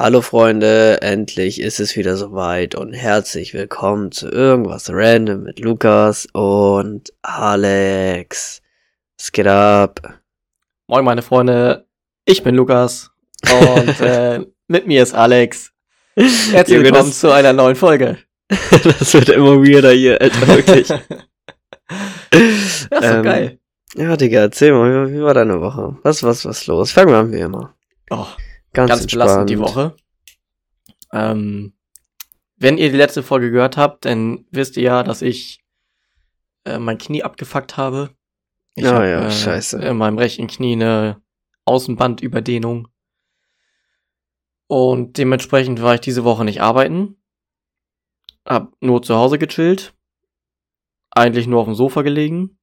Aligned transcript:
Hallo 0.00 0.22
Freunde, 0.22 1.02
endlich 1.02 1.60
ist 1.60 1.80
es 1.80 1.96
wieder 1.96 2.16
soweit 2.16 2.76
und 2.76 2.92
herzlich 2.92 3.52
willkommen 3.52 4.12
zu 4.12 4.28
irgendwas 4.28 4.88
random 4.92 5.42
mit 5.42 5.58
Lukas 5.58 6.28
und 6.32 7.12
Alex. 7.22 8.62
Es 9.18 9.32
geht 9.32 9.48
ab. 9.48 10.20
Moin 10.86 11.04
meine 11.04 11.22
Freunde, 11.22 11.84
ich 12.24 12.44
bin 12.44 12.54
Lukas 12.54 13.10
und 13.50 14.00
äh, 14.00 14.46
mit 14.68 14.86
mir 14.86 15.02
ist 15.02 15.14
Alex. 15.16 15.72
Herzlich 16.14 16.76
Junge, 16.76 16.84
willkommen 16.84 17.10
das- 17.10 17.18
zu 17.18 17.32
einer 17.32 17.52
neuen 17.52 17.74
Folge. 17.74 18.18
das 18.48 19.12
wird 19.14 19.30
immer 19.30 19.56
weirder 19.60 19.90
hier, 19.90 20.20
Alter, 20.20 20.46
wirklich. 20.46 20.88
Ja, 22.30 22.40
ist 22.40 22.92
doch 22.92 23.02
Ähm, 23.02 23.22
geil. 23.24 23.58
Ja, 23.96 24.16
Digga, 24.16 24.40
erzähl 24.42 24.70
mal, 24.72 25.08
wie, 25.08 25.14
wie 25.14 25.22
war 25.22 25.32
deine 25.34 25.60
Woche? 25.60 25.96
Was, 26.02 26.22
was, 26.22 26.44
was 26.44 26.66
los? 26.66 26.92
Fangen 26.92 27.08
wir 27.10 27.16
an 27.16 27.32
wie 27.32 27.40
immer. 27.40 27.74
Oh, 28.10 28.26
Ganz, 28.78 28.90
ganz 28.90 29.06
belastend 29.10 29.50
die. 29.50 29.58
Woche. 29.58 29.96
Ähm, 31.12 31.74
wenn 32.58 32.78
ihr 32.78 32.90
die 32.90 32.96
letzte 32.96 33.24
Folge 33.24 33.50
gehört 33.50 33.76
habt, 33.76 34.04
dann 34.04 34.46
wisst 34.52 34.76
ihr 34.76 34.84
ja, 34.84 35.02
dass 35.02 35.20
ich 35.20 35.64
äh, 36.64 36.78
mein 36.78 36.96
Knie 36.96 37.24
abgefuckt 37.24 37.76
habe. 37.76 38.10
Ich 38.74 38.86
Ah 38.86 38.98
hab, 38.98 39.02
ja, 39.02 39.30
scheiße. 39.30 39.80
In 39.82 39.96
meinem 39.96 40.16
rechten 40.16 40.46
Knie 40.46 40.74
eine 40.74 41.20
Außenbandüberdehnung. 41.64 42.86
Und 44.68 45.18
dementsprechend 45.18 45.82
war 45.82 45.94
ich 45.94 46.00
diese 46.00 46.22
Woche 46.22 46.44
nicht 46.44 46.60
arbeiten. 46.60 47.16
Hab 48.46 48.72
nur 48.80 49.02
zu 49.02 49.16
Hause 49.16 49.38
gechillt. 49.38 49.92
Eigentlich 51.10 51.48
nur 51.48 51.60
auf 51.60 51.66
dem 51.66 51.74
Sofa 51.74 52.02
gelegen. 52.02 52.60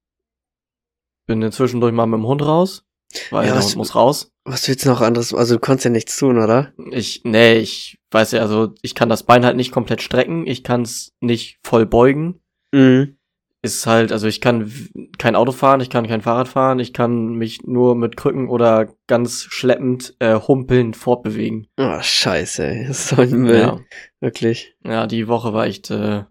Bin 1.25 1.41
inzwischen 1.41 1.81
durch 1.81 1.91
mal 1.91 2.05
mit 2.05 2.19
dem 2.19 2.27
Hund 2.27 2.41
raus. 2.41 2.85
Weil 3.31 3.47
Ja, 3.47 3.53
der 3.53 3.63
Hund 3.63 3.75
muss 3.75 3.95
raus. 3.95 4.31
Was 4.45 4.67
willst 4.67 4.85
du 4.85 4.89
noch 4.89 5.01
anderes? 5.01 5.33
Also 5.33 5.55
du 5.55 5.59
konntest 5.59 5.85
ja 5.85 5.91
nichts 5.91 6.17
tun, 6.17 6.37
oder? 6.37 6.71
Ich, 6.91 7.21
nee, 7.23 7.55
ich 7.57 7.97
weiß 8.11 8.31
ja, 8.33 8.41
also 8.41 8.73
ich 8.83 8.93
kann 8.93 9.09
das 9.09 9.23
Bein 9.23 9.43
halt 9.43 9.57
nicht 9.57 9.71
komplett 9.71 10.03
strecken, 10.03 10.45
ich 10.45 10.63
kann 10.63 10.83
es 10.83 11.13
nicht 11.19 11.59
voll 11.63 11.87
beugen. 11.87 12.41
Mhm. 12.71 13.17
Ist 13.63 13.87
halt, 13.87 14.11
also 14.11 14.27
ich 14.27 14.41
kann 14.41 14.71
kein 15.17 15.35
Auto 15.35 15.51
fahren, 15.51 15.81
ich 15.81 15.89
kann 15.89 16.05
kein 16.05 16.21
Fahrrad 16.21 16.47
fahren, 16.47 16.77
ich 16.77 16.93
kann 16.93 17.33
mich 17.33 17.63
nur 17.63 17.95
mit 17.95 18.15
Krücken 18.15 18.47
oder 18.47 18.93
ganz 19.07 19.41
schleppend 19.49 20.15
äh, 20.19 20.35
humpelnd 20.35 20.95
fortbewegen. 20.95 21.67
Oh, 21.77 21.99
scheiße, 21.99 22.63
ey. 22.63 22.87
Das 22.87 22.99
ist 22.99 23.07
so 23.07 23.21
ein 23.23 23.31
Müll. 23.31 23.57
Ja. 23.57 23.79
Wirklich. 24.19 24.75
ja, 24.83 25.07
die 25.07 25.27
Woche 25.27 25.53
war 25.53 25.65
echt 25.65 25.89
äh, 25.89 26.25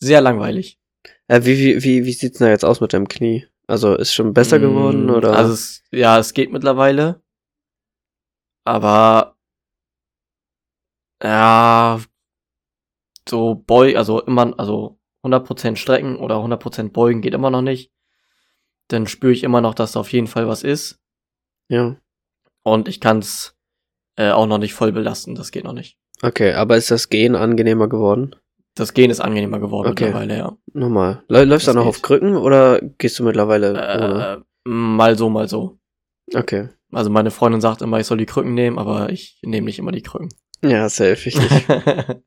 sehr 0.00 0.20
langweilig. 0.20 0.80
Äh, 1.28 1.44
wie, 1.44 1.56
wie, 1.56 1.84
wie, 1.84 2.04
wie 2.04 2.12
sieht's 2.12 2.38
denn 2.38 2.46
da 2.46 2.50
jetzt 2.50 2.64
aus 2.64 2.80
mit 2.80 2.92
deinem 2.92 3.06
Knie? 3.06 3.46
Also 3.66 3.94
ist 3.94 4.12
schon 4.12 4.34
besser 4.34 4.58
geworden 4.58 5.06
Mm, 5.06 5.10
oder? 5.10 5.36
Also 5.36 5.52
es, 5.52 5.82
ja, 5.90 6.18
es 6.18 6.32
geht 6.34 6.52
mittlerweile. 6.52 7.22
Aber 8.64 9.36
ja, 11.22 12.00
so 13.28 13.54
beu, 13.54 13.96
also 13.96 14.20
immer, 14.22 14.58
also 14.58 14.98
100% 15.24 15.76
strecken 15.76 16.16
oder 16.16 16.36
100% 16.36 16.90
beugen 16.90 17.22
geht 17.22 17.34
immer 17.34 17.50
noch 17.50 17.62
nicht. 17.62 17.92
Dann 18.88 19.06
spüre 19.06 19.32
ich 19.32 19.44
immer 19.44 19.60
noch, 19.60 19.74
dass 19.74 19.92
da 19.92 20.00
auf 20.00 20.12
jeden 20.12 20.26
Fall 20.26 20.48
was 20.48 20.62
ist. 20.62 21.00
ja. 21.68 21.96
Und 22.64 22.86
ich 22.86 23.00
kann 23.00 23.18
es 23.18 23.56
äh, 24.16 24.30
auch 24.30 24.46
noch 24.46 24.58
nicht 24.58 24.74
voll 24.74 24.92
belasten. 24.92 25.34
Das 25.34 25.50
geht 25.50 25.64
noch 25.64 25.72
nicht. 25.72 25.98
Okay, 26.22 26.52
aber 26.52 26.76
ist 26.76 26.92
das 26.92 27.08
Gehen 27.08 27.34
angenehmer 27.34 27.88
geworden? 27.88 28.36
Das 28.74 28.94
Gehen 28.94 29.10
ist 29.10 29.20
angenehmer 29.20 29.58
geworden 29.60 29.90
Okay. 29.90 30.04
mittlerweile, 30.06 30.36
ja. 30.38 30.56
Normal. 30.72 31.22
Lä- 31.28 31.44
Läufst 31.44 31.66
du 31.66 31.70
Das 31.72 31.76
noch 31.76 31.86
auf 31.86 32.00
Krücken 32.02 32.36
oder 32.36 32.80
gehst 32.98 33.18
du 33.18 33.24
mittlerweile 33.24 33.72
ohne? 33.72 34.42
Äh, 34.66 34.68
mal 34.68 35.16
so, 35.18 35.28
mal 35.28 35.48
so. 35.48 35.78
Okay. 36.34 36.68
Also 36.90 37.10
meine 37.10 37.30
Freundin 37.30 37.60
sagt 37.60 37.82
immer, 37.82 38.00
ich 38.00 38.06
soll 38.06 38.18
die 38.18 38.26
Krücken 38.26 38.54
nehmen, 38.54 38.78
aber 38.78 39.10
ich 39.10 39.38
nehme 39.42 39.66
nicht 39.66 39.78
immer 39.78 39.92
die 39.92 40.02
Krücken. 40.02 40.28
Ja, 40.64 40.88
safe, 40.88 41.28
ich 41.28 41.36
nicht. 41.38 41.68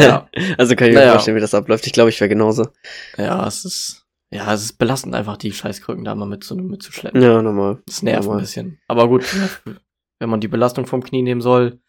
ja. 0.00 0.28
Also 0.58 0.74
kann 0.76 0.88
ich 0.88 0.94
mir 0.94 1.00
Naja. 1.00 1.12
vorstellen, 1.12 1.36
wie 1.36 1.40
das 1.40 1.54
abläuft. 1.54 1.86
Ich 1.86 1.92
glaube, 1.92 2.10
ich 2.10 2.20
wäre 2.20 2.28
genauso. 2.28 2.68
Ja, 3.16 3.46
es 3.46 3.64
ist, 3.64 4.06
ja, 4.30 4.52
es 4.52 4.62
ist 4.62 4.72
belastend 4.78 5.14
einfach, 5.14 5.36
die 5.36 5.52
Scheißkrücken 5.52 6.04
da 6.04 6.14
mal 6.14 6.26
mit 6.26 6.44
zu, 6.44 6.56
mitzuschleppen. 6.56 7.20
Ja, 7.20 7.42
normal. 7.42 7.82
Das 7.86 8.02
nervt 8.02 8.22
normal. 8.24 8.38
ein 8.38 8.42
bisschen. 8.42 8.80
Aber 8.88 9.08
gut, 9.08 9.24
wenn 10.18 10.30
man 10.30 10.40
die 10.40 10.48
Belastung 10.48 10.86
vom 10.86 11.02
Knie 11.02 11.22
nehmen 11.22 11.40
soll, 11.40 11.80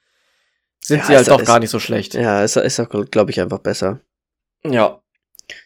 sind 0.84 1.00
Ja, 1.00 1.06
sie 1.06 1.16
halt 1.16 1.28
ist- 1.28 1.46
gar 1.47 1.59
nicht 1.59 1.69
so 1.69 1.80
schlecht. 1.80 2.14
Ja, 2.14 2.44
ist, 2.44 2.56
ist 2.58 2.80
auch, 2.80 2.90
glaube 2.90 3.31
ich, 3.31 3.40
einfach 3.40 3.59
besser. 3.59 4.02
Ja. 4.64 5.02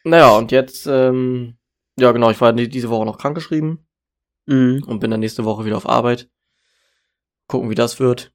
Naja, 0.04 0.32
und 0.32 0.52
jetzt, 0.52 0.88
ähm, 0.88 1.58
ja 2.00 2.12
genau, 2.12 2.30
ich 2.32 2.42
war 2.42 2.54
die- 2.54 2.70
diese 2.70 2.90
Woche 2.90 3.06
noch 3.06 3.18
krankgeschrieben 3.18 3.86
Mhm. 4.48 4.84
und 4.88 5.00
bin 5.00 5.12
dann 5.12 5.20
nächste 5.20 5.46
Woche 5.46 5.66
wieder 5.66 5.78
auf 5.78 5.88
Arbeit. 5.88 6.30
Gucken, 7.48 7.70
wie 7.70 7.76
das 7.76 8.00
wird. 8.00 8.34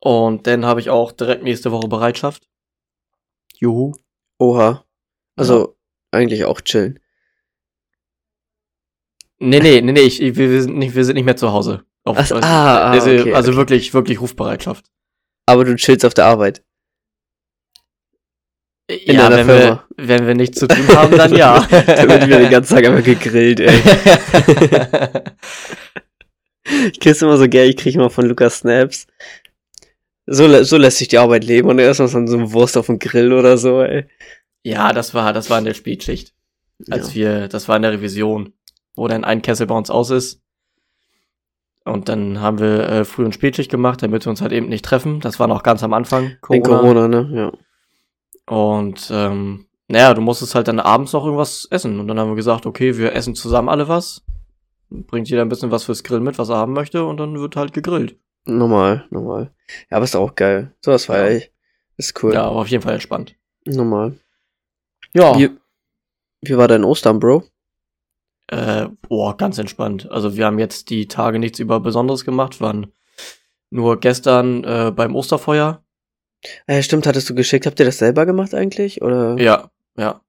Und 0.00 0.46
dann 0.46 0.64
habe 0.64 0.80
ich 0.80 0.90
auch 0.90 1.12
direkt 1.12 1.42
nächste 1.42 1.72
Woche 1.72 1.88
Bereitschaft. 1.88 2.48
Juhu. 3.56 3.92
Oha. 4.38 4.84
Also, 5.36 5.76
eigentlich 6.10 6.44
auch 6.44 6.60
chillen. 6.60 6.98
Nee, 9.38 9.60
nee, 9.60 9.80
nee, 9.80 9.92
nee, 9.92 10.00
ich, 10.00 10.20
wir, 10.20 10.62
sind 10.62 10.76
nicht, 10.76 10.94
wir 10.94 11.04
sind 11.04 11.14
nicht 11.14 11.24
mehr 11.24 11.36
zu 11.36 11.52
Hause. 11.52 11.84
Auf, 12.04 12.16
Ach 12.18 12.26
so, 12.26 12.36
ah, 12.36 12.40
ah, 12.42 12.90
also 12.90 13.10
okay, 13.10 13.32
also 13.34 13.50
okay. 13.50 13.58
wirklich, 13.58 13.94
wirklich 13.94 14.20
Rufbereitschaft. 14.20 14.90
Aber 15.50 15.64
du 15.64 15.74
chillst 15.74 16.04
auf 16.04 16.14
der 16.14 16.26
Arbeit. 16.26 16.62
In 18.86 19.16
ja, 19.16 19.30
wenn 19.30 19.46
Firma. 19.46 19.84
wir, 19.96 20.08
wenn 20.08 20.26
wir 20.28 20.34
nichts 20.34 20.60
zu 20.60 20.68
tun 20.68 20.86
haben, 20.88 21.16
dann 21.16 21.34
ja. 21.34 21.60
da 21.70 22.08
wird 22.08 22.26
wieder 22.26 22.38
den 22.38 22.50
ganzen 22.50 22.74
Tag 22.74 22.86
einfach 22.86 23.04
gegrillt, 23.04 23.60
ey. 23.60 23.80
Ich 26.92 27.00
krieg's 27.00 27.20
immer 27.20 27.36
so 27.36 27.48
geil, 27.48 27.70
ich 27.70 27.76
krieg 27.76 27.96
immer 27.96 28.10
von 28.10 28.26
Lukas 28.26 28.58
Snaps. 28.58 29.08
So, 30.26 30.62
so 30.62 30.76
lässt 30.76 30.98
sich 30.98 31.08
die 31.08 31.18
Arbeit 31.18 31.42
leben 31.42 31.68
und 31.68 31.80
erstmal 31.80 32.06
so 32.06 32.18
eine 32.18 32.52
Wurst 32.52 32.76
auf 32.76 32.86
dem 32.86 33.00
Grill 33.00 33.32
oder 33.32 33.58
so, 33.58 33.82
ey. 33.82 34.06
ja, 34.62 34.92
das 34.92 35.12
war, 35.12 35.32
das 35.32 35.50
war 35.50 35.58
in 35.58 35.64
der 35.64 35.74
Spätschicht. 35.74 36.32
Als 36.88 37.14
wir, 37.14 37.48
das 37.48 37.66
war 37.66 37.74
in 37.74 37.82
der 37.82 37.92
Revision, 37.92 38.52
wo 38.94 39.08
dann 39.08 39.24
ein 39.24 39.42
Kessel 39.42 39.66
bei 39.66 39.74
uns 39.74 39.90
aus 39.90 40.10
ist. 40.10 40.42
Und 41.84 42.08
dann 42.08 42.40
haben 42.40 42.58
wir 42.58 42.88
äh, 42.88 43.04
Früh- 43.04 43.24
und 43.24 43.34
Spätschicht 43.34 43.70
gemacht, 43.70 44.02
damit 44.02 44.24
wir 44.26 44.30
uns 44.30 44.42
halt 44.42 44.52
eben 44.52 44.68
nicht 44.68 44.84
treffen. 44.84 45.20
Das 45.20 45.40
war 45.40 45.46
noch 45.46 45.62
ganz 45.62 45.82
am 45.82 45.92
Anfang. 45.92 46.32
Wegen 46.48 46.62
Corona, 46.62 47.08
ne? 47.08 47.30
Ja. 47.32 47.52
Und 48.54 49.10
ähm, 49.12 49.66
naja, 49.88 50.14
du 50.14 50.20
musstest 50.20 50.54
halt 50.54 50.68
dann 50.68 50.78
abends 50.80 51.12
noch 51.12 51.24
irgendwas 51.24 51.66
essen. 51.70 51.98
Und 51.98 52.08
dann 52.08 52.18
haben 52.18 52.28
wir 52.30 52.36
gesagt, 52.36 52.66
okay, 52.66 52.96
wir 52.98 53.14
essen 53.14 53.34
zusammen 53.34 53.68
alle 53.68 53.88
was. 53.88 54.22
Bringt 54.90 55.28
jeder 55.30 55.42
ein 55.42 55.48
bisschen 55.48 55.70
was 55.70 55.84
fürs 55.84 56.02
Grill 56.04 56.20
mit, 56.20 56.38
was 56.38 56.48
er 56.48 56.56
haben 56.56 56.72
möchte, 56.72 57.04
und 57.04 57.16
dann 57.18 57.38
wird 57.38 57.56
halt 57.56 57.72
gegrillt. 57.72 58.16
Normal, 58.44 59.06
normal. 59.10 59.52
Ja, 59.90 59.96
aber 59.98 60.04
ist 60.04 60.16
auch 60.16 60.34
geil. 60.34 60.74
Sowas 60.80 61.04
feier 61.06 61.30
Ja. 61.30 61.36
ich. 61.38 61.52
Ist 61.96 62.22
cool. 62.22 62.34
Ja, 62.34 62.44
aber 62.44 62.56
auf 62.56 62.68
jeden 62.68 62.82
Fall 62.82 62.94
entspannt. 62.94 63.36
Normal. 63.66 64.18
Ja. 65.14 65.38
Wie, 65.38 65.50
wie 66.42 66.56
war 66.56 66.66
dein 66.66 66.84
Ostern, 66.84 67.20
Bro? 67.20 67.44
Äh, 68.50 68.88
boah, 69.08 69.36
ganz 69.36 69.58
entspannt. 69.58 70.10
Also 70.10 70.36
wir 70.36 70.44
haben 70.46 70.58
jetzt 70.58 70.90
die 70.90 71.06
Tage 71.06 71.38
nichts 71.38 71.60
über 71.60 71.78
Besonderes 71.78 72.24
gemacht, 72.24 72.60
waren 72.60 72.92
nur 73.70 74.00
gestern 74.00 74.64
äh, 74.64 74.90
beim 74.94 75.14
Osterfeuer. 75.14 75.84
Äh, 76.66 76.82
stimmt, 76.82 77.06
hattest 77.06 77.30
du 77.30 77.34
geschickt. 77.34 77.66
Habt 77.66 77.78
ihr 77.78 77.86
das 77.86 77.98
selber 77.98 78.26
gemacht 78.26 78.54
eigentlich? 78.54 79.02
Oder? 79.02 79.36
Ja, 79.38 79.70
ja. 79.96 80.20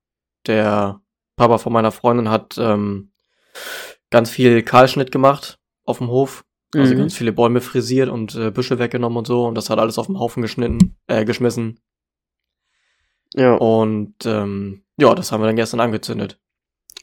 Der 0.46 1.02
Papa 1.36 1.58
von 1.58 1.74
meiner 1.74 1.92
Freundin 1.92 2.30
hat 2.30 2.58
ähm, 2.60 3.12
ganz 4.12 4.30
viel 4.30 4.62
Kahlschnitt 4.62 5.12
gemacht 5.12 5.58
auf 5.84 5.98
dem 5.98 6.10
Hof. 6.10 6.46
Also 6.76 6.94
Mhm. 6.94 7.00
ganz 7.00 7.18
viele 7.18 7.34
Bäume 7.34 7.60
frisiert 7.62 8.10
und 8.10 8.36
äh, 8.36 8.52
Büsche 8.52 8.78
weggenommen 8.78 9.18
und 9.18 9.28
so. 9.28 9.46
Und 9.46 9.56
das 9.56 9.70
hat 9.70 9.80
alles 9.80 9.98
auf 9.98 10.06
dem 10.06 10.20
Haufen 10.20 10.42
geschnitten, 10.42 10.96
äh, 11.08 11.26
geschmissen. 11.26 11.80
Ja. 13.34 13.56
Und 13.56 14.16
ähm, 14.26 14.84
ja, 14.98 15.16
das 15.16 15.32
haben 15.32 15.42
wir 15.42 15.48
dann 15.48 15.56
gestern 15.56 15.80
angezündet. 15.80 16.40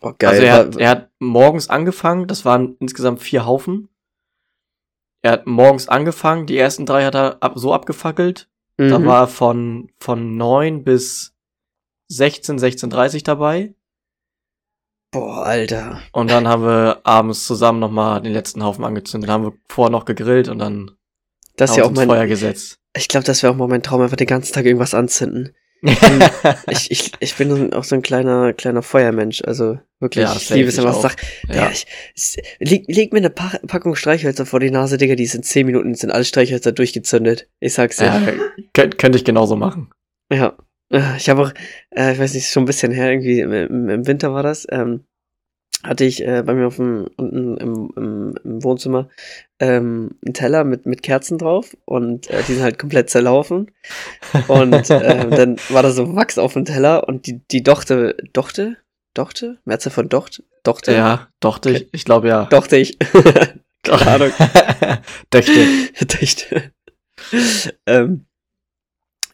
Oh, 0.02 0.12
geil. 0.18 0.30
Also 0.30 0.42
er 0.42 0.52
hat, 0.52 0.76
er 0.76 0.88
hat 0.90 1.10
morgens 1.18 1.68
angefangen, 1.70 2.26
das 2.26 2.44
waren 2.44 2.76
insgesamt 2.78 3.20
vier 3.20 3.44
Haufen. 3.46 3.88
Er 5.22 5.32
hat 5.32 5.46
morgens 5.46 5.88
angefangen, 5.88 6.46
die 6.46 6.56
ersten 6.56 6.86
drei 6.86 7.04
hat 7.04 7.14
er 7.16 7.38
ab, 7.42 7.52
so 7.56 7.72
abgefackelt. 7.74 8.48
Da 8.76 9.00
Mhm. 9.00 9.06
war 9.06 9.26
von, 9.26 9.90
von 9.98 10.36
neun 10.36 10.84
bis 10.84 11.34
16, 12.08 12.58
16.30 12.60 13.24
dabei. 13.24 13.74
Boah, 15.10 15.44
Alter. 15.46 16.00
Und 16.12 16.30
dann 16.30 16.46
haben 16.46 16.62
wir 16.62 17.00
abends 17.04 17.44
zusammen 17.46 17.80
nochmal 17.80 18.20
den 18.22 18.32
letzten 18.32 18.62
Haufen 18.62 18.84
angezündet. 18.84 19.28
Dann 19.28 19.34
haben 19.34 19.44
wir 19.44 19.58
vorher 19.68 19.90
noch 19.90 20.04
gegrillt 20.04 20.48
und 20.48 20.58
dann 20.60 20.92
Das 21.56 21.70
haben 21.72 21.78
ja 21.78 21.84
auch 21.84 21.90
mein. 21.90 22.06
Feuer 22.08 22.26
gesetzt. 22.26 22.78
Ich 22.94 23.08
glaube, 23.08 23.24
das 23.24 23.42
wäre 23.42 23.52
auch 23.52 23.56
mal 23.56 23.68
mein 23.68 23.82
Traum, 23.82 24.00
einfach 24.02 24.16
den 24.16 24.26
ganzen 24.26 24.52
Tag 24.52 24.64
irgendwas 24.64 24.94
anzünden. 24.94 25.54
Ich, 26.70 26.90
ich, 26.90 27.12
ich 27.20 27.34
bin 27.36 27.72
auch 27.72 27.84
so 27.84 27.94
ein 27.94 28.02
kleiner, 28.02 28.52
kleiner 28.52 28.82
Feuermensch. 28.82 29.42
Also 29.44 29.78
wirklich, 30.00 30.24
Ja, 30.24 30.34
ich 30.36 30.50
liebe 30.50 30.68
es, 30.68 30.78
wenn 30.78 30.86
auch. 30.86 31.00
sagt, 31.00 31.20
ja. 31.48 31.70
ich, 31.70 31.86
leg, 32.58 32.84
leg 32.88 33.12
mir 33.12 33.18
eine 33.18 33.30
pa 33.30 33.58
Packung 33.66 33.94
Streichhölzer 33.94 34.46
vor 34.46 34.60
die 34.60 34.70
Nase, 34.70 34.96
Digga, 34.98 35.14
die 35.14 35.24
in 35.24 35.42
10 35.42 35.66
Minuten, 35.66 35.94
sind 35.94 36.10
alle 36.10 36.24
Streichhölzer 36.24 36.72
durchgezündet. 36.72 37.48
Ich 37.60 37.74
sag's 37.74 37.96
dir. 37.98 38.06
ja, 38.06 38.20
könnt, 38.74 38.98
könnte 38.98 39.18
ich 39.18 39.24
genauso 39.24 39.56
machen. 39.56 39.90
Ja. 40.32 40.56
Äh, 40.92 41.16
Ich 41.16 41.28
habe 41.28 41.42
auch, 41.42 41.52
äh, 41.94 42.12
ich 42.12 42.18
weiß 42.18 42.34
nicht, 42.34 42.48
schon 42.48 42.64
ein 42.64 42.66
bisschen 42.66 42.92
her, 42.92 43.10
irgendwie 43.10 43.40
im, 43.40 43.52
im, 43.52 43.88
im 43.88 44.06
Winter 44.06 44.32
war 44.32 44.42
das, 44.42 44.66
ähm, 44.70 45.04
hatte 45.84 46.04
ich 46.04 46.26
äh, 46.26 46.42
bei 46.44 46.54
mir 46.54 46.66
auf 46.66 46.76
dem, 46.76 47.08
unten 47.16 47.56
im, 47.56 47.92
im, 47.96 48.34
im 48.42 48.64
Wohnzimmer 48.64 49.08
ähm, 49.60 50.10
einen 50.24 50.34
Teller 50.34 50.64
mit, 50.64 50.86
mit 50.86 51.02
Kerzen 51.02 51.38
drauf 51.38 51.76
und 51.84 52.28
äh, 52.30 52.42
die 52.46 52.54
sind 52.54 52.62
halt 52.62 52.78
komplett 52.78 53.10
zerlaufen. 53.10 53.70
Und 54.48 54.72
äh, 54.90 55.30
dann 55.30 55.56
war 55.68 55.82
da 55.82 55.90
so 55.90 56.14
Wachs 56.16 56.38
auf 56.38 56.54
dem 56.54 56.64
Teller 56.64 57.06
und 57.06 57.26
die, 57.26 57.40
die 57.48 57.62
Dochte, 57.62 58.16
Dochte? 58.32 58.76
Dochte? 59.14 59.58
Mehrzahl 59.64 59.92
von 59.92 60.08
Docht? 60.08 60.42
Dochte? 60.64 60.92
Ja, 60.92 61.28
dochte 61.40 61.70
ich. 61.70 61.88
Ich 61.92 62.04
glaube 62.04 62.28
ja. 62.28 62.44
Dochte 62.46 62.76
ich. 62.76 62.98
Keine 63.82 64.06
Ahnung. 64.06 64.30
Döchte. 65.32 65.66
Döchte. 66.04 66.72
ähm, 67.86 68.26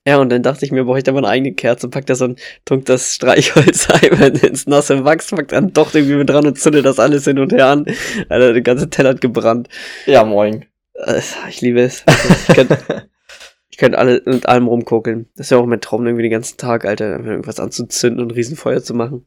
ja, 0.07 0.19
und 0.19 0.31
dann 0.31 0.43
dachte 0.43 0.65
ich 0.65 0.73
mir, 0.73 0.85
brauche 0.85 0.99
ich 0.99 1.05
da 1.05 1.13
mal 1.13 1.19
eine 1.19 1.29
eigene 1.29 1.55
Kerze, 1.55 1.89
pack 1.89 2.07
da 2.07 2.15
so 2.15 2.27
ein, 2.27 2.37
trunk 2.65 2.85
das 2.87 3.15
Streichholz 3.15 3.89
einmal 3.91 4.37
ins 4.37 4.67
nasse 4.67 5.05
Wachs, 5.05 5.31
pack 5.31 5.49
dann 5.49 5.73
doch 5.73 5.95
irgendwie 5.95 6.17
mit 6.17 6.29
dran 6.29 6.47
und 6.47 6.59
zünde 6.59 6.83
das 6.83 6.99
alles 6.99 7.25
hin 7.25 7.39
und 7.39 7.53
her 7.53 7.69
an. 7.69 7.87
Alter, 8.29 8.53
der 8.53 8.63
ganze 8.63 8.91
Teller 8.91 9.11
hat 9.11 9.21
gebrannt. 9.21 9.69
Ja, 10.07 10.25
moin. 10.25 10.65
Äh, 10.95 11.21
Ich 11.49 11.61
liebe 11.61 11.81
es. 11.81 12.05
Ich 12.49 12.55
könnte 12.55 12.79
könnt 13.79 13.97
alle 13.97 14.23
mit 14.25 14.47
allem 14.47 14.67
rumkokeln. 14.67 15.29
Das 15.37 15.47
ist 15.47 15.51
ja 15.51 15.59
auch 15.59 15.67
mein 15.67 15.81
Traum, 15.81 16.07
irgendwie 16.07 16.23
den 16.23 16.31
ganzen 16.31 16.57
Tag, 16.57 16.85
Alter, 16.85 17.15
einfach 17.15 17.31
irgendwas 17.31 17.61
anzuzünden 17.61 18.23
und 18.23 18.29
ein 18.29 18.35
Riesenfeuer 18.35 18.83
zu 18.83 18.95
machen. 18.95 19.27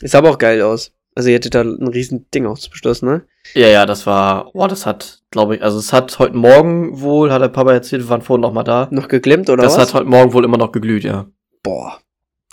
Ist 0.00 0.14
aber 0.14 0.30
auch 0.30 0.38
geil 0.38 0.62
aus. 0.62 0.92
Also 1.16 1.30
ihr 1.30 1.34
hättet 1.36 1.54
da 1.56 1.62
ein 1.62 1.88
riesen 1.88 2.30
Ding 2.30 2.46
ausgestoßen, 2.46 3.08
ne? 3.08 3.26
Ja, 3.54 3.66
ja, 3.68 3.86
das 3.86 4.06
war, 4.06 4.52
boah, 4.52 4.68
das 4.68 4.86
hat, 4.86 5.22
glaube 5.30 5.56
ich, 5.56 5.62
also 5.62 5.78
es 5.78 5.92
hat 5.92 6.18
heute 6.18 6.36
Morgen 6.36 7.00
wohl, 7.00 7.32
hat 7.32 7.40
der 7.42 7.48
Papa 7.48 7.72
erzählt, 7.72 8.02
wir 8.02 8.08
waren 8.10 8.22
vorhin 8.22 8.42
noch 8.42 8.52
mal 8.52 8.62
da. 8.64 8.86
Noch 8.90 9.08
geglimmt 9.08 9.50
oder 9.50 9.62
das 9.64 9.74
was? 9.78 9.88
hat 9.88 9.94
heute 9.94 10.08
Morgen 10.08 10.32
wohl 10.34 10.44
immer 10.44 10.58
noch 10.58 10.70
geglüht, 10.72 11.02
ja. 11.04 11.26
Boah, 11.62 11.98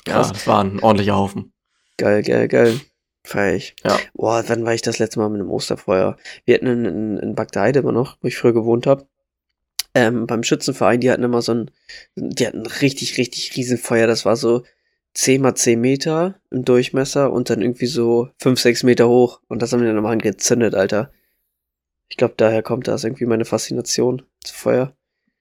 Ja, 0.07 0.13
Krass. 0.15 0.31
das 0.31 0.47
war 0.47 0.63
ein 0.63 0.79
ordentlicher 0.81 1.15
Haufen. 1.15 1.51
geil, 1.97 2.23
geil, 2.23 2.47
geil. 2.47 2.79
Feier 3.25 3.55
ich. 3.55 3.75
Ja. 3.85 3.97
Boah, 4.15 4.43
wann 4.47 4.65
war 4.65 4.73
ich 4.73 4.81
das 4.81 4.99
letzte 4.99 5.19
Mal 5.19 5.29
mit 5.29 5.39
einem 5.39 5.49
Osterfeuer? 5.51 6.17
Wir 6.45 6.55
hatten 6.55 6.67
in, 6.67 6.85
in, 6.85 7.17
in 7.19 7.35
Bagdad 7.35 7.75
immer 7.77 7.91
noch, 7.93 8.17
wo 8.21 8.27
ich 8.27 8.35
früher 8.37 8.53
gewohnt 8.53 8.85
habe. 8.87 9.07
Ähm, 9.95 10.25
beim 10.27 10.43
Schützenverein, 10.43 10.99
die 10.99 11.09
hatten 11.11 11.23
immer 11.23 11.41
so 11.41 11.53
ein, 11.53 11.71
die 12.15 12.45
hatten 12.47 12.61
ein 12.63 12.65
richtig, 12.81 13.17
richtig 13.17 13.55
riesen 13.55 13.77
Feuer. 13.77 14.07
Das 14.07 14.25
war 14.25 14.35
so 14.35 14.63
10 15.13 15.41
mal 15.41 15.55
10 15.55 15.79
Meter 15.79 16.39
im 16.49 16.65
Durchmesser 16.65 17.31
und 17.31 17.49
dann 17.49 17.61
irgendwie 17.61 17.85
so 17.85 18.29
5, 18.39 18.59
6 18.59 18.83
Meter 18.83 19.07
hoch. 19.07 19.41
Und 19.47 19.61
das 19.61 19.71
haben 19.71 19.79
die 19.81 19.85
dann 19.85 19.97
immer 19.97 20.09
angezündet, 20.09 20.73
Alter. 20.75 21.11
Ich 22.09 22.17
glaube, 22.17 22.33
daher 22.37 22.63
kommt 22.63 22.87
das 22.87 23.03
irgendwie 23.03 23.25
meine 23.25 23.45
Faszination 23.45 24.23
zu 24.43 24.53
Feuer. 24.53 24.95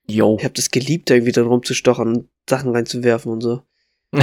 Yo. 0.07 0.35
Ich 0.37 0.43
habe 0.43 0.53
das 0.53 0.69
geliebt, 0.71 1.09
da 1.09 1.15
irgendwie 1.15 1.31
dran 1.31 1.47
rumzustochern 1.47 2.07
und 2.07 2.29
Sachen 2.49 2.71
reinzuwerfen 2.71 3.31
und 3.31 3.41
so. 3.41 3.63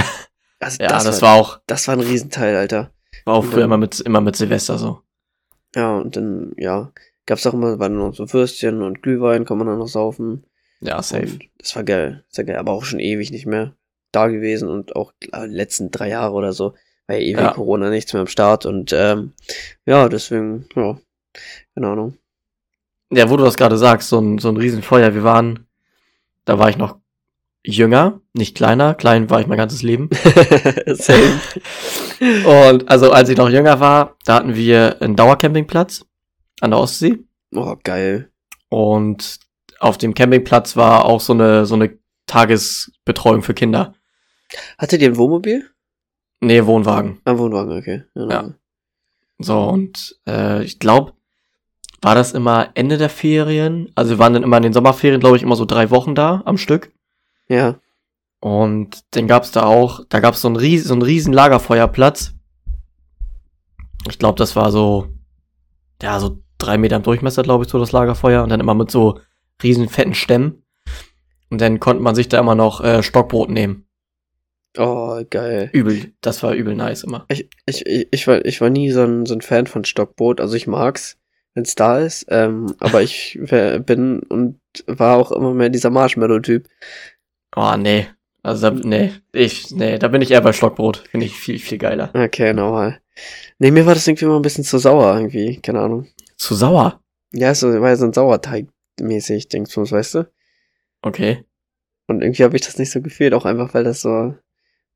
Also 0.63 0.77
Ja, 0.83 0.89
das, 0.89 1.05
das, 1.05 1.21
war 1.23 1.33
auch, 1.41 1.59
das 1.65 1.87
war 1.87 1.95
ein 1.95 2.01
Riesenteil, 2.01 2.55
Alter. 2.55 2.91
war 3.25 3.33
auch 3.33 3.43
früher 3.43 3.55
dann- 3.61 3.63
immer 3.63 3.77
mit, 3.79 3.99
immer 4.01 4.21
mit 4.21 4.35
Silvester 4.35 4.77
so. 4.77 5.01
Ja, 5.75 5.97
und 5.97 6.15
dann, 6.15 6.53
ja, 6.55 6.93
gab's 7.25 7.47
auch 7.47 7.55
immer, 7.55 7.79
waren 7.79 7.97
noch 7.97 8.13
so 8.13 8.31
Würstchen 8.31 8.83
und 8.83 9.01
Glühwein, 9.01 9.43
kann 9.45 9.57
man 9.57 9.65
dann 9.65 9.79
noch 9.79 9.87
saufen. 9.87 10.45
Ja, 10.79 11.01
safe. 11.01 11.23
Und 11.23 11.49
das 11.57 11.75
war 11.75 11.83
geil. 11.83 12.23
Das 12.29 12.37
war 12.37 12.45
geil, 12.45 12.57
aber 12.57 12.73
auch 12.73 12.83
schon 12.85 12.99
ewig 12.99 13.31
nicht 13.31 13.47
mehr 13.47 13.75
da 14.11 14.27
gewesen 14.27 14.69
und 14.69 14.95
auch 14.95 15.13
äh, 15.31 15.47
die 15.47 15.53
letzten 15.55 15.91
drei 15.91 16.09
Jahre 16.09 16.33
oder 16.33 16.53
so. 16.53 16.73
War 17.07 17.15
ja 17.15 17.21
ewig 17.21 17.41
Ja. 17.41 17.53
Corona 17.53 17.89
nichts 17.89 18.13
mehr 18.13 18.21
am 18.21 18.27
Start 18.27 18.65
und 18.65 18.93
ähm, 18.93 19.33
ja, 19.85 20.09
deswegen, 20.09 20.67
ja, 20.75 20.97
keine 21.75 21.87
Ahnung. 21.87 22.17
Ja, 23.11 23.29
wo 23.29 23.37
du 23.37 23.43
das 23.43 23.57
gerade 23.57 23.77
sagst, 23.77 24.09
so 24.09 24.19
ein, 24.19 24.37
so 24.37 24.49
ein 24.49 24.57
Riesenfeuer. 24.57 25.13
Wir 25.13 25.23
waren, 25.23 25.67
da 26.45 26.59
war 26.59 26.69
ich 26.69 26.77
noch 26.77 26.97
jünger, 27.63 28.21
nicht 28.33 28.55
kleiner. 28.55 28.93
Klein 28.93 29.29
war 29.29 29.41
ich 29.41 29.47
mein 29.47 29.57
ganzes 29.57 29.83
Leben. 29.83 30.09
Same. 30.87 31.41
Und 32.45 32.89
also, 32.89 33.11
als 33.11 33.29
ich 33.29 33.37
noch 33.37 33.49
jünger 33.49 33.79
war, 33.79 34.15
da 34.25 34.35
hatten 34.35 34.55
wir 34.55 35.01
einen 35.01 35.15
Dauercampingplatz 35.15 36.05
an 36.61 36.71
der 36.71 36.79
Ostsee. 36.79 37.19
Oh, 37.53 37.75
geil. 37.83 38.29
Und 38.69 39.39
auf 39.79 39.97
dem 39.97 40.13
Campingplatz 40.13 40.77
war 40.77 41.05
auch 41.05 41.19
so 41.19 41.33
eine, 41.33 41.65
so 41.65 41.75
eine 41.75 41.97
Tagesbetreuung 42.27 43.41
für 43.41 43.53
Kinder. 43.53 43.93
Hattet 44.77 45.01
ihr 45.01 45.09
ein 45.09 45.17
Wohnmobil? 45.17 45.69
Nee, 46.41 46.65
Wohnwagen. 46.65 47.21
Ein 47.23 47.37
Wohnwagen, 47.37 47.77
okay. 47.77 48.03
Ja. 48.15 48.53
So, 49.39 49.63
und 49.63 50.19
äh, 50.27 50.63
ich 50.63 50.79
glaube, 50.79 51.13
war 52.01 52.15
das 52.15 52.31
immer 52.31 52.69
Ende 52.73 52.97
der 52.97 53.09
Ferien? 53.09 53.91
Also 53.95 54.11
wir 54.11 54.19
waren 54.19 54.33
dann 54.33 54.43
immer 54.43 54.57
in 54.57 54.63
den 54.63 54.73
Sommerferien, 54.73 55.19
glaube 55.19 55.37
ich, 55.37 55.43
immer 55.43 55.55
so 55.55 55.65
drei 55.65 55.91
Wochen 55.91 56.15
da 56.15 56.41
am 56.45 56.57
Stück. 56.57 56.91
Ja. 57.47 57.75
Und 58.39 59.03
dann 59.11 59.27
gab's 59.27 59.51
da 59.51 59.63
auch, 59.63 60.03
da 60.09 60.19
gab's 60.19 60.41
so 60.41 60.47
einen 60.47 60.57
riesen, 60.57 60.87
so 60.87 60.93
einen 60.95 61.03
riesen 61.03 61.31
Lagerfeuerplatz. 61.31 62.33
Ich 64.09 64.17
glaube, 64.17 64.37
das 64.39 64.55
war 64.55 64.71
so, 64.71 65.09
ja, 66.01 66.19
so 66.19 66.39
drei 66.57 66.79
Meter 66.79 66.95
im 66.95 67.03
Durchmesser, 67.03 67.43
glaube 67.43 67.65
ich, 67.65 67.69
so 67.69 67.77
das 67.77 67.91
Lagerfeuer. 67.91 68.41
Und 68.41 68.49
dann 68.49 68.59
immer 68.59 68.73
mit 68.73 68.89
so 68.89 69.19
riesen 69.61 69.89
fetten 69.89 70.15
Stämmen. 70.15 70.63
Und 71.51 71.61
dann 71.61 71.79
konnte 71.79 72.01
man 72.01 72.15
sich 72.15 72.29
da 72.29 72.39
immer 72.39 72.55
noch 72.55 72.81
äh, 72.81 73.03
Stockbrot 73.03 73.51
nehmen. 73.51 73.85
Oh, 74.77 75.21
geil. 75.29 75.69
Übel, 75.73 76.13
das 76.21 76.43
war 76.43 76.53
übel 76.53 76.75
nice 76.75 77.03
immer. 77.03 77.25
Ich, 77.29 77.49
ich, 77.65 77.85
ich, 77.85 78.07
ich, 78.11 78.27
war, 78.27 78.45
ich 78.45 78.61
war 78.61 78.69
nie 78.69 78.91
so 78.91 79.03
ein, 79.03 79.25
so 79.25 79.33
ein 79.33 79.41
Fan 79.41 79.67
von 79.67 79.83
Stockbrot. 79.83 80.39
Also 80.39 80.55
ich 80.55 80.65
mag's, 80.67 81.17
wenn's 81.55 81.75
da 81.75 81.99
ist. 81.99 82.25
Ähm, 82.29 82.73
aber 82.79 83.01
ich 83.01 83.37
wär- 83.41 83.79
bin 83.79 84.19
und 84.21 84.59
war 84.87 85.17
auch 85.17 85.31
immer 85.31 85.53
mehr 85.53 85.69
dieser 85.69 85.89
Marshmallow-Typ. 85.89 86.67
Oh, 87.55 87.75
nee. 87.77 88.07
Also, 88.43 88.69
da, 88.71 88.75
nee, 88.75 89.11
ich, 89.33 89.69
nee, 89.71 89.99
da 89.99 90.07
bin 90.07 90.21
ich 90.21 90.31
eher 90.31 90.41
bei 90.41 90.53
Stockbrot. 90.53 91.03
Finde 91.11 91.25
ich 91.27 91.33
viel, 91.35 91.59
viel 91.59 91.77
geiler. 91.77 92.09
Okay, 92.15 92.53
normal. 92.53 92.99
Nee, 93.59 93.69
mir 93.71 93.85
war 93.85 93.93
das 93.93 94.07
irgendwie 94.07 94.25
immer 94.25 94.37
ein 94.37 94.41
bisschen 94.41 94.63
zu 94.63 94.79
sauer 94.79 95.13
irgendwie. 95.15 95.59
Keine 95.61 95.81
Ahnung. 95.81 96.07
Zu 96.37 96.55
sauer. 96.55 97.01
Ja, 97.33 97.53
so, 97.53 97.67
war 97.81 97.89
ja 97.89 97.95
so 97.97 98.05
ein 98.05 98.13
Sauerteig-mäßig, 98.13 99.49
denkst 99.49 99.73
du, 99.75 99.81
weißt 99.89 100.15
du? 100.15 100.31
Okay. 101.03 101.43
Und 102.07 102.21
irgendwie 102.23 102.43
habe 102.43 102.55
ich 102.55 102.63
das 102.63 102.79
nicht 102.79 102.89
so 102.91 103.01
gefühlt, 103.01 103.33
auch 103.35 103.45
einfach, 103.45 103.73
weil 103.75 103.83
das 103.83 104.01
so, 104.01 104.33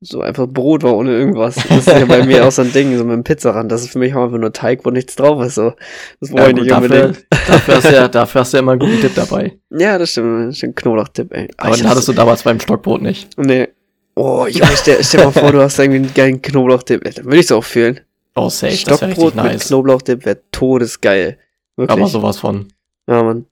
so 0.01 0.21
einfach 0.21 0.47
Brot 0.47 0.83
war 0.83 0.95
ohne 0.95 1.11
irgendwas. 1.11 1.55
Das 1.55 1.79
ist 1.79 1.87
ja 1.87 2.05
bei 2.05 2.25
mir 2.25 2.45
auch 2.47 2.51
so 2.51 2.61
ein 2.61 2.71
Ding, 2.73 2.95
so 2.97 3.03
mit 3.05 3.13
dem 3.13 3.23
Pizzarand. 3.23 3.71
Das 3.71 3.81
ist 3.81 3.91
für 3.91 3.99
mich 3.99 4.13
auch 4.13 4.25
einfach 4.25 4.37
nur 4.37 4.53
Teig, 4.53 4.85
wo 4.85 4.91
nichts 4.91 5.15
drauf 5.15 5.43
ist. 5.43 5.55
So. 5.55 5.73
Das 6.19 6.29
brauche 6.29 6.41
Ja, 6.43 6.47
ich 6.49 6.55
nicht 6.55 6.71
dafür, 6.71 7.05
unbedingt. 7.05 7.25
dafür, 7.47 7.75
hast 7.75 7.85
du 7.89 7.93
ja, 7.93 8.07
dafür 8.07 8.41
hast 8.41 8.53
du 8.53 8.57
ja 8.57 8.61
immer 8.63 8.73
einen 8.73 8.79
guten 8.81 9.01
Tipp 9.01 9.13
dabei. 9.15 9.57
Ja, 9.77 9.97
das 9.97 10.11
stimmt. 10.11 10.49
Das 10.49 10.57
stimmt. 10.57 10.75
Knoblauch-Tipp, 10.77 11.33
ey. 11.33 11.49
Aber 11.57 11.71
ich 11.75 11.81
den 11.81 11.89
hattest 11.89 12.07
du 12.07 12.13
damals 12.13 12.43
beim 12.43 12.59
Stockbrot 12.59 13.01
nicht. 13.01 13.37
Nee. 13.37 13.67
Oh, 14.15 14.45
Junge, 14.47 14.71
stell, 14.77 15.03
stell 15.03 15.25
mal 15.25 15.31
vor, 15.31 15.51
du 15.51 15.59
hast 15.61 15.77
irgendwie 15.79 15.99
einen 15.99 16.13
geilen 16.13 16.41
Knoblauch-Dip. 16.41 17.05
Ey, 17.05 17.11
Dann 17.13 17.25
würde 17.25 17.37
ich 17.37 17.45
es 17.45 17.51
auch 17.51 17.63
fühlen. 17.63 17.99
Oh, 18.35 18.47
safe, 18.49 18.71
das 18.71 18.79
Stockbrot 18.81 19.35
mit 19.35 19.43
nice. 19.43 19.67
Knoblauch-Dip 19.67 20.25
wäre 20.25 20.39
todesgeil. 20.51 21.37
Wirklich. 21.75 21.97
Aber 21.97 22.07
sowas 22.07 22.37
von. 22.37 22.67
Ja, 23.09 23.21
Mann. 23.23 23.45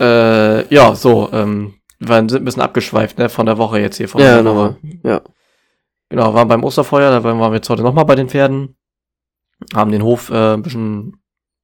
Äh, 0.00 0.74
ja, 0.74 0.94
so, 0.94 1.28
ähm, 1.32 1.74
wir 1.98 2.14
sind 2.16 2.34
ein 2.34 2.44
bisschen 2.44 2.62
abgeschweift, 2.62 3.18
ne, 3.18 3.28
von 3.28 3.46
der 3.46 3.58
Woche 3.58 3.80
jetzt 3.80 3.96
hier. 3.96 4.08
Von 4.08 4.20
Ja, 4.20 4.42
nochmal. 4.42 4.76
Woche. 4.82 4.98
Ja. 5.04 5.20
Genau, 6.10 6.32
waren 6.34 6.48
beim 6.48 6.64
Osterfeuer, 6.64 7.10
da 7.10 7.22
waren 7.24 7.38
wir 7.38 7.52
jetzt 7.54 7.68
heute 7.68 7.82
nochmal 7.82 8.04
bei 8.06 8.14
den 8.14 8.28
Pferden. 8.28 8.76
Haben 9.74 9.90
den 9.92 10.02
Hof 10.02 10.30
äh, 10.30 10.54
ein 10.54 10.62
bisschen, 10.62 11.16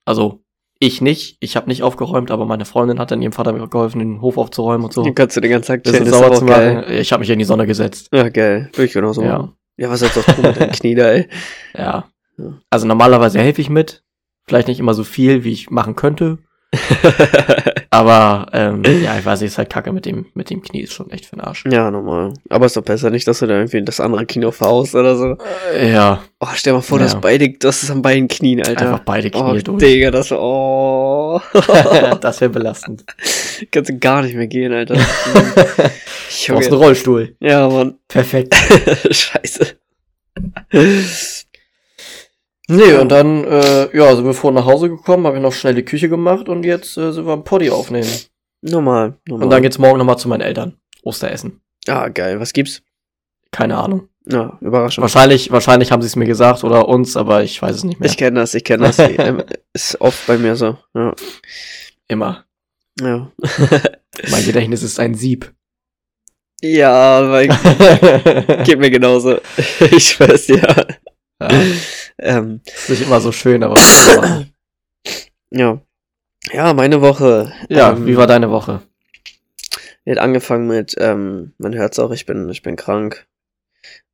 also 0.04 0.40
ich 0.80 1.00
nicht, 1.00 1.36
ich 1.40 1.56
habe 1.56 1.68
nicht 1.68 1.82
aufgeräumt, 1.82 2.30
aber 2.30 2.44
meine 2.44 2.64
Freundin 2.64 2.98
hat 2.98 3.10
dann 3.10 3.22
ihrem 3.22 3.32
Vater 3.32 3.52
mir 3.52 3.66
geholfen, 3.68 4.00
den 4.00 4.20
Hof 4.20 4.36
aufzuräumen 4.36 4.84
und 4.84 4.92
so. 4.92 5.02
Dann 5.04 5.14
kannst 5.14 5.36
du 5.36 5.40
den 5.40 5.52
ganzen 5.52 5.68
Tag 5.68 5.84
chillen. 5.84 6.04
Das 6.04 6.12
auch 6.14 6.34
zu 6.34 6.44
geil. 6.44 6.74
machen. 6.74 6.92
Ich 6.92 7.12
habe 7.12 7.20
mich 7.20 7.30
in 7.30 7.38
die 7.38 7.44
Sonne 7.44 7.66
gesetzt. 7.66 8.08
Ja, 8.12 8.28
geil. 8.28 8.68
Würde 8.72 8.84
ich 8.84 8.92
genauso 8.92 9.22
Ja. 9.22 9.38
machen. 9.38 9.52
Ja, 9.76 9.88
was 9.90 10.00
sollst 10.00 10.16
du 10.16 10.42
mit 10.42 10.56
deinen 10.60 10.72
Knie 10.72 10.94
da, 10.94 11.10
ey? 11.12 11.28
Ja. 11.76 12.04
Ja. 12.36 12.58
Also 12.70 12.86
normalerweise 12.86 13.38
helfe 13.38 13.60
ich 13.60 13.70
mit. 13.70 14.02
Vielleicht 14.46 14.68
nicht 14.68 14.80
immer 14.80 14.92
so 14.94 15.04
viel, 15.04 15.44
wie 15.44 15.52
ich 15.52 15.70
machen 15.70 15.94
könnte. 15.96 16.38
Aber 17.90 18.46
ähm, 18.52 18.82
ja, 19.02 19.16
ich 19.18 19.24
weiß 19.24 19.40
nicht, 19.40 19.50
ist 19.50 19.58
halt 19.58 19.70
kacke 19.70 19.92
mit 19.92 20.04
dem, 20.04 20.26
mit 20.34 20.50
dem 20.50 20.62
Knie, 20.62 20.80
ist 20.80 20.94
schon 20.94 21.10
echt 21.10 21.26
für 21.26 21.36
den 21.36 21.42
Arsch. 21.42 21.64
ja, 21.70 21.90
normal. 21.90 22.34
Aber 22.48 22.66
ist 22.66 22.76
doch 22.76 22.82
besser 22.82 23.10
nicht, 23.10 23.26
dass 23.28 23.38
du 23.38 23.46
da 23.46 23.54
irgendwie 23.54 23.82
das 23.82 24.00
andere 24.00 24.26
Knie 24.26 24.42
noch 24.44 24.54
verhaust 24.54 24.94
oder 24.94 25.16
so. 25.16 25.36
Äh, 25.72 25.92
ja, 25.92 26.20
Oh, 26.46 26.48
stell 26.54 26.74
mal 26.74 26.82
vor, 26.82 26.98
Ja. 26.98 27.04
das 27.04 27.18
beide, 27.20 27.48
das 27.50 27.82
ist 27.82 27.90
an 27.90 28.02
beiden 28.02 28.28
Knien, 28.28 28.60
Alter. 28.66 28.86
einfach 28.86 29.04
beide 29.04 29.30
Knie 29.30 29.40
oh, 29.40 29.58
durch. 29.58 29.78
Digga, 29.78 30.10
das 30.10 30.30
oh. 30.30 31.40
das 32.20 32.40
wäre 32.42 32.50
belastend. 32.50 33.04
Kannst 33.70 33.88
du 33.88 33.98
gar 33.98 34.22
nicht 34.22 34.34
mehr 34.34 34.46
gehen, 34.46 34.72
Alter. 34.72 34.94
Du 34.94 36.52
brauchst 36.52 36.70
einen. 36.70 36.80
Rollstuhl. 36.80 37.34
Ja, 37.40 37.66
Mann. 37.68 37.94
Perfekt. 38.08 38.54
Scheiße. 39.10 39.78
Nee, 42.68 42.94
und 42.94 43.10
dann, 43.10 43.44
äh, 43.44 43.96
ja, 43.96 44.16
sind 44.16 44.24
wir 44.24 44.32
vorhin 44.32 44.54
nach 44.54 44.66
Hause 44.66 44.88
gekommen, 44.88 45.26
habe 45.26 45.36
ich 45.36 45.42
noch 45.42 45.52
schnell 45.52 45.74
die 45.74 45.84
Küche 45.84 46.08
gemacht 46.08 46.48
und 46.48 46.64
jetzt 46.64 46.96
äh, 46.96 47.12
sind 47.12 47.26
wir 47.26 47.32
am 47.32 47.44
Poddy 47.44 47.70
aufnehmen. 47.70 48.08
Normal, 48.62 49.18
normal. 49.28 49.44
Und 49.44 49.50
dann 49.50 49.62
geht's 49.62 49.78
morgen 49.78 49.98
nochmal 49.98 50.18
zu 50.18 50.28
meinen 50.28 50.40
Eltern. 50.40 50.78
Osteressen. 51.02 51.60
Ah, 51.86 52.08
geil. 52.08 52.40
Was 52.40 52.54
gibt's? 52.54 52.82
Keine 53.50 53.76
Ahnung. 53.76 54.08
Ja, 54.26 54.56
Überraschung. 54.62 55.02
Wahrscheinlich, 55.02 55.52
wahrscheinlich 55.52 55.92
haben 55.92 56.00
sie 56.00 56.06
es 56.06 56.16
mir 56.16 56.24
gesagt 56.24 56.64
oder 56.64 56.88
uns, 56.88 57.14
aber 57.16 57.42
ich 57.42 57.60
weiß 57.60 57.76
es 57.76 57.84
nicht 57.84 58.00
mehr. 58.00 58.08
Ich 58.08 58.16
kenne 58.16 58.40
das, 58.40 58.54
ich 58.54 58.64
kenne 58.64 58.84
das. 58.84 58.98
Ähm, 59.18 59.44
ist 59.74 60.00
oft 60.00 60.26
bei 60.26 60.38
mir 60.38 60.56
so. 60.56 60.78
Ja. 60.94 61.12
Immer. 62.08 62.44
Ja, 63.00 63.30
Mein 64.30 64.44
Gedächtnis 64.46 64.82
ist 64.82 65.00
ein 65.00 65.14
Sieb. 65.14 65.52
ja 66.62 67.28
weil 67.30 67.48
geht 68.64 68.78
mir 68.78 68.90
genauso. 68.90 69.38
Ich 69.90 70.10
schwör's 70.10 70.46
dir. 70.46 70.86
Ja. 71.50 71.60
ähm, 72.18 72.60
ist 72.64 72.88
nicht 72.90 73.02
immer 73.02 73.20
so 73.20 73.32
schön, 73.32 73.62
aber. 73.62 73.76
ja. 75.50 75.80
Ja, 76.52 76.74
meine 76.74 77.00
Woche. 77.00 77.52
Ja, 77.68 77.92
ähm, 77.92 78.06
wie 78.06 78.16
war 78.16 78.26
deine 78.26 78.50
Woche? 78.50 78.82
Die 80.04 80.10
hat 80.10 80.18
angefangen 80.18 80.66
mit, 80.66 80.94
ähm, 80.98 81.54
man 81.58 81.74
hört's 81.74 81.98
auch, 81.98 82.10
ich 82.10 82.26
bin, 82.26 82.48
ich 82.50 82.62
bin 82.62 82.76
krank. 82.76 83.26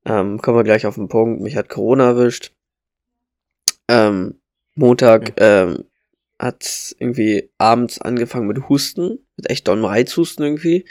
Ähm, 0.05 0.41
kommen 0.41 0.57
wir 0.57 0.65
gleich 0.65 0.87
auf 0.87 0.95
den 0.95 1.09
Punkt. 1.09 1.41
Mich 1.43 1.57
hat 1.57 1.69
Corona 1.69 2.11
erwischt. 2.11 2.53
Ähm, 3.89 4.41
Montag 4.77 5.35
ähm, 5.39 5.85
hat 6.39 6.95
irgendwie 6.99 7.51
abends 7.59 8.01
angefangen 8.01 8.47
mit 8.47 8.69
Husten, 8.69 9.19
mit 9.41 9.51
echt 9.51 9.67
dollem 9.69 9.85
Reizhusten 9.85 10.45
irgendwie. 10.45 10.85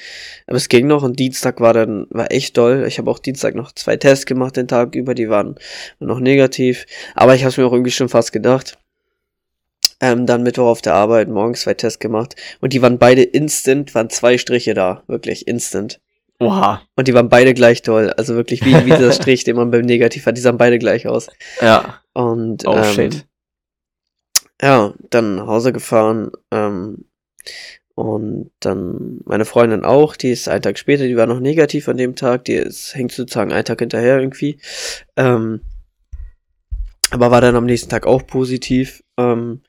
Aber 0.48 0.58
es 0.58 0.70
ging 0.70 0.88
noch 0.88 1.04
und 1.04 1.20
Dienstag 1.20 1.60
war 1.60 1.74
dann, 1.74 2.08
war 2.10 2.32
echt 2.32 2.58
doll. 2.58 2.86
Ich 2.88 2.98
habe 2.98 3.10
auch 3.12 3.20
Dienstag 3.20 3.56
noch 3.56 3.72
zwei 3.72 3.96
Tests 3.96 4.26
gemacht 4.26 4.58
den 4.58 4.68
Tag 4.68 4.96
über, 4.96 5.14
die 5.14 5.30
waren 5.30 5.56
noch 6.00 6.20
negativ. 6.20 6.86
Aber 7.16 7.36
ich 7.36 7.42
habe 7.42 7.50
es 7.50 7.58
mir 7.58 7.66
auch 7.66 7.74
irgendwie 7.74 7.92
schon 7.92 8.10
fast 8.10 8.32
gedacht. 8.32 8.78
Ähm, 10.02 10.26
dann 10.26 10.44
Mittwoch 10.44 10.68
auf 10.68 10.82
der 10.82 10.94
Arbeit, 10.94 11.28
morgens 11.28 11.62
zwei 11.62 11.74
Tests 11.74 12.00
gemacht. 12.00 12.36
Und 12.62 12.74
die 12.74 12.82
waren 12.82 12.98
beide 12.98 13.24
instant, 13.24 13.94
waren 13.96 14.10
zwei 14.10 14.38
Striche 14.38 14.74
da. 14.74 15.04
Wirklich 15.08 15.48
instant. 15.48 16.00
Oha. 16.40 16.82
Und 16.96 17.08
die 17.08 17.14
waren 17.14 17.28
beide 17.28 17.54
gleich 17.54 17.82
toll. 17.82 18.14
Also 18.16 18.36
wirklich 18.36 18.64
wie, 18.64 18.74
wie 18.86 18.92
dieser 18.92 19.12
Strich, 19.12 19.44
den 19.44 19.58
man 19.58 19.72
beim 19.72 19.82
Negativ 19.82 20.26
hat. 20.26 20.38
Die 20.38 20.42
sahen 20.42 20.58
beide 20.58 20.80
gleich 20.80 21.08
aus. 21.08 21.28
Ja. 21.62 22.02
Und, 22.14 22.66
oh, 22.66 22.78
ähm, 22.78 22.84
shit. 22.94 23.26
Ja, 24.62 24.94
dann 25.10 25.36
nach 25.36 25.48
Hause 25.48 25.74
gefahren. 25.74 26.32
Ähm, 26.52 27.06
und 28.00 28.52
dann 28.62 29.20
meine 29.26 29.44
Freundin 29.44 29.84
auch, 29.84 30.16
die 30.16 30.32
ist 30.32 30.48
einen 30.48 30.62
Tag 30.62 30.80
später, 30.80 31.06
die 31.06 31.18
war 31.18 31.28
noch 31.28 31.42
negativ 31.42 31.90
an 31.90 31.98
dem 31.98 32.16
Tag, 32.16 32.46
die 32.46 32.54
ist, 32.54 32.96
hängt 32.96 33.12
sozusagen 33.12 33.52
einen 33.52 33.66
Tag 33.66 33.80
hinterher 33.80 34.20
irgendwie. 34.20 34.58
Ähm, 35.18 35.60
aber 37.12 37.30
war 37.30 37.42
dann 37.42 37.58
am 37.58 37.66
nächsten 37.66 37.90
Tag 37.90 38.08
auch 38.08 38.26
positiv. 38.26 39.04
Ähm, 39.18 39.64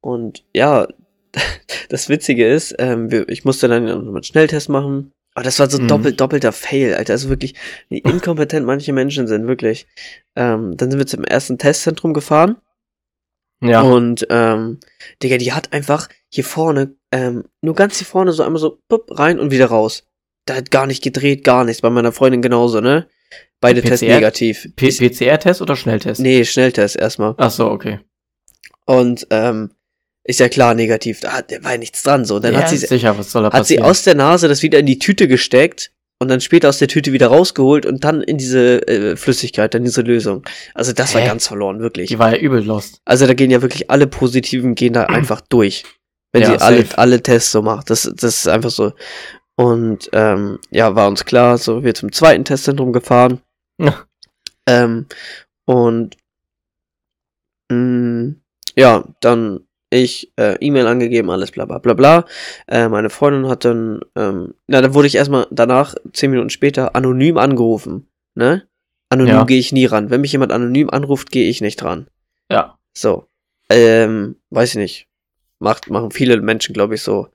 und 0.00 0.46
ja, 0.54 0.88
das 1.90 2.08
Witzige 2.08 2.48
ist, 2.48 2.74
ähm, 2.78 3.10
ich 3.28 3.44
musste 3.44 3.68
dann 3.68 3.84
nochmal 3.84 4.14
einen 4.14 4.22
Schnelltest 4.22 4.70
machen. 4.70 5.12
Aber 5.34 5.44
das 5.44 5.58
war 5.58 5.68
so 5.68 5.78
mhm. 5.78 5.88
doppelt, 5.88 6.18
doppelter 6.18 6.52
Fail, 6.52 6.94
Alter. 6.94 7.12
Also 7.12 7.28
wirklich, 7.28 7.54
wie 7.90 7.98
inkompetent 7.98 8.64
manche 8.64 8.94
Menschen 8.94 9.26
sind, 9.26 9.46
wirklich. 9.46 9.86
Ähm, 10.36 10.74
dann 10.78 10.90
sind 10.90 11.00
wir 11.00 11.06
zum 11.06 11.24
ersten 11.24 11.58
Testzentrum 11.58 12.14
gefahren. 12.14 12.56
Ja. 13.68 13.82
Und, 13.82 14.26
ähm, 14.30 14.78
Digga, 15.22 15.38
die 15.38 15.52
hat 15.52 15.72
einfach 15.72 16.08
hier 16.28 16.44
vorne, 16.44 16.94
ähm, 17.12 17.44
nur 17.60 17.74
ganz 17.74 17.98
hier 17.98 18.06
vorne 18.06 18.32
so 18.32 18.42
einmal 18.42 18.60
so, 18.60 18.78
pup, 18.88 19.18
rein 19.18 19.38
und 19.38 19.50
wieder 19.50 19.66
raus. 19.66 20.04
Da 20.46 20.56
hat 20.56 20.70
gar 20.70 20.86
nicht 20.86 21.02
gedreht, 21.02 21.44
gar 21.44 21.64
nichts. 21.64 21.82
Bei 21.82 21.90
meiner 21.90 22.12
Freundin 22.12 22.42
genauso, 22.42 22.80
ne? 22.80 23.08
Beide 23.60 23.80
PCR? 23.80 23.88
Tests 23.88 24.02
negativ. 24.02 24.68
PCR-Test 24.76 25.62
oder 25.62 25.76
Schnelltest? 25.76 26.20
Nee, 26.20 26.44
Schnelltest 26.44 26.96
erstmal. 26.96 27.34
Ach 27.38 27.50
so, 27.50 27.70
okay. 27.70 28.00
Und, 28.84 29.26
ähm, 29.30 29.70
ist 30.24 30.40
ja 30.40 30.48
klar 30.48 30.74
negativ, 30.74 31.20
da 31.20 31.42
war 31.60 31.72
ja 31.72 31.78
nichts 31.78 32.02
dran, 32.02 32.24
so. 32.24 32.36
Und 32.36 32.44
dann 32.44 32.54
ja, 32.54 32.60
hat 32.60 32.70
sie, 32.70 32.78
sicher, 32.78 33.16
hat 33.16 33.24
sie 33.26 33.50
passieren? 33.50 33.84
aus 33.84 34.04
der 34.04 34.14
Nase 34.14 34.48
das 34.48 34.62
wieder 34.62 34.78
in 34.78 34.86
die 34.86 34.98
Tüte 34.98 35.28
gesteckt 35.28 35.92
und 36.24 36.30
dann 36.30 36.40
später 36.40 36.68
aus 36.68 36.78
der 36.78 36.88
Tüte 36.88 37.12
wieder 37.12 37.28
rausgeholt 37.28 37.86
und 37.86 38.02
dann 38.02 38.22
in 38.22 38.38
diese 38.38 38.86
äh, 38.88 39.16
Flüssigkeit, 39.16 39.74
dann 39.74 39.84
diese 39.84 40.00
Lösung. 40.00 40.42
Also 40.74 40.92
das 40.92 41.14
war 41.14 41.20
Hä? 41.20 41.26
ganz 41.28 41.46
verloren, 41.46 41.80
wirklich. 41.80 42.08
Die 42.08 42.18
war 42.18 42.34
ja 42.34 42.38
übel 42.38 42.64
lost. 42.64 43.00
Also 43.04 43.26
da 43.26 43.34
gehen 43.34 43.50
ja 43.50 43.62
wirklich 43.62 43.90
alle 43.90 44.06
Positiven 44.06 44.74
gehen 44.74 44.94
da 44.94 45.04
einfach 45.08 45.40
durch. 45.42 45.84
Wenn 46.32 46.42
Ja, 46.42 46.48
sie 46.48 46.60
alle, 46.60 46.84
alle 46.96 47.22
Tests 47.22 47.52
so 47.52 47.62
macht. 47.62 47.90
Das, 47.90 48.10
das 48.16 48.38
ist 48.38 48.48
einfach 48.48 48.70
so. 48.70 48.92
Und 49.56 50.08
ähm, 50.12 50.58
ja, 50.70 50.96
war 50.96 51.06
uns 51.06 51.24
klar, 51.24 51.58
so 51.58 51.84
wir 51.84 51.94
zum 51.94 52.10
zweiten 52.10 52.44
Testzentrum 52.44 52.92
gefahren. 52.92 53.40
Ja. 53.78 54.04
Ähm, 54.66 55.06
und 55.66 56.16
mh, 57.70 58.34
ja, 58.76 59.04
dann 59.20 59.60
ich 59.94 60.32
äh, 60.36 60.56
E-Mail 60.60 60.86
angegeben, 60.86 61.30
alles 61.30 61.50
bla 61.50 61.64
bla 61.64 61.78
bla 61.78 61.94
bla. 61.94 62.24
Äh, 62.66 62.88
meine 62.88 63.10
Freundin 63.10 63.48
hat 63.48 63.64
dann, 63.64 64.00
ähm, 64.16 64.54
na, 64.66 64.80
dann 64.80 64.94
wurde 64.94 65.06
ich 65.06 65.14
erstmal 65.14 65.46
danach, 65.50 65.94
zehn 66.12 66.30
Minuten 66.30 66.50
später, 66.50 66.94
anonym 66.96 67.38
angerufen. 67.38 68.08
Ne? 68.34 68.66
Anonym 69.08 69.34
Ja. 69.34 69.44
gehe 69.44 69.58
ich 69.58 69.72
nie 69.72 69.86
ran. 69.86 70.10
Wenn 70.10 70.20
mich 70.20 70.32
jemand 70.32 70.52
anonym 70.52 70.90
anruft, 70.90 71.30
gehe 71.30 71.48
ich 71.48 71.60
nicht 71.60 71.82
ran. 71.84 72.08
Ja. 72.50 72.78
So. 72.92 73.26
Ähm, 73.70 74.36
weiß 74.50 74.70
ich 74.70 74.76
nicht. 74.76 75.08
Macht, 75.58 75.88
machen 75.90 76.10
viele 76.10 76.40
Menschen, 76.40 76.74
glaube 76.74 76.96
ich, 76.96 77.02
so. 77.02 77.28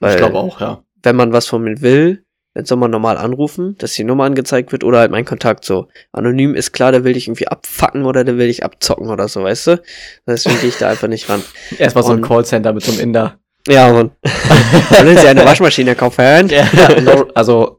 Weil, 0.00 0.12
ich 0.12 0.16
glaube 0.18 0.38
auch, 0.38 0.60
ja. 0.60 0.84
wenn 1.02 1.16
man 1.16 1.32
was 1.32 1.46
von 1.46 1.62
mir 1.62 1.80
will, 1.80 2.25
dann 2.56 2.64
soll 2.64 2.78
man 2.78 2.90
normal 2.90 3.18
anrufen, 3.18 3.76
dass 3.76 3.92
die 3.92 4.02
Nummer 4.02 4.24
angezeigt 4.24 4.72
wird 4.72 4.82
oder 4.82 5.00
halt 5.00 5.10
mein 5.10 5.26
Kontakt 5.26 5.66
so. 5.66 5.88
Anonym 6.12 6.54
ist 6.54 6.72
klar, 6.72 6.90
der 6.90 7.04
will 7.04 7.12
dich 7.12 7.28
irgendwie 7.28 7.48
abfacken 7.48 8.06
oder 8.06 8.24
der 8.24 8.38
will 8.38 8.46
dich 8.46 8.64
abzocken 8.64 9.10
oder 9.10 9.28
so, 9.28 9.42
weißt 9.42 9.66
du? 9.66 9.82
Deswegen 10.26 10.58
gehe 10.60 10.70
ich 10.70 10.78
da 10.78 10.88
einfach 10.88 11.06
nicht 11.06 11.28
ran. 11.28 11.42
Erstmal 11.78 12.02
so 12.02 12.12
ein 12.12 12.22
Callcenter 12.22 12.72
mit 12.72 12.82
so 12.82 12.92
einem 12.92 13.00
Inder. 13.02 13.38
Ja, 13.68 13.92
Mann. 13.92 14.10
Wollen 14.22 15.18
Sie 15.18 15.28
eine 15.28 15.44
Waschmaschine 15.44 15.94
kaufen? 15.96 16.48
Ja, 16.48 16.66
no, 17.02 17.26
also 17.34 17.78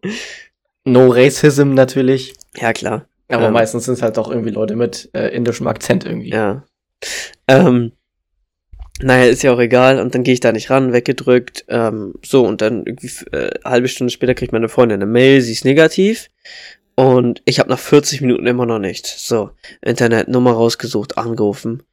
no 0.86 1.08
racism 1.08 1.74
natürlich. 1.74 2.36
Ja, 2.56 2.72
klar. 2.72 3.08
Aber 3.30 3.48
Ähm. 3.48 3.54
meistens 3.54 3.86
sind 3.86 3.96
es 3.96 4.04
halt 4.04 4.18
doch 4.18 4.30
irgendwie 4.30 4.52
Leute 4.52 4.76
mit 4.76 5.10
äh, 5.14 5.36
indischem 5.36 5.66
Akzent 5.66 6.06
irgendwie. 6.06 6.30
Ja. 6.30 6.66
Ähm, 7.48 7.94
naja, 9.02 9.26
ist 9.26 9.44
ja 9.44 9.54
auch 9.54 9.60
egal. 9.60 10.00
Und 10.00 10.16
dann 10.16 10.24
gehe 10.24 10.34
ich 10.34 10.40
da 10.40 10.52
nicht 10.52 10.70
ran, 10.70 10.94
weggedrückt. 10.94 11.66
Ähm, 11.68 12.16
so, 12.26 12.46
und 12.46 12.62
dann 12.62 12.86
irgendwie 12.86 13.12
äh, 13.32 13.52
halbe 13.64 13.88
Stunde 13.88 14.12
später 14.12 14.34
kriegt 14.34 14.54
meine 14.54 14.70
Freundin 14.70 15.02
eine 15.02 15.12
Mail, 15.12 15.42
sie 15.42 15.54
ist 15.54 15.66
negativ. 15.66 16.30
Und 16.96 17.44
ich 17.46 17.60
habe 17.60 17.70
nach 17.70 17.80
40 17.80 18.22
Minuten 18.22 18.48
immer 18.48 18.66
noch 18.66 18.80
nicht. 18.80 19.06
So, 19.06 19.52
Internet, 19.82 20.30
Nummer 20.30 20.54
rausgesucht, 20.54 21.18
angerufen. 21.18 21.84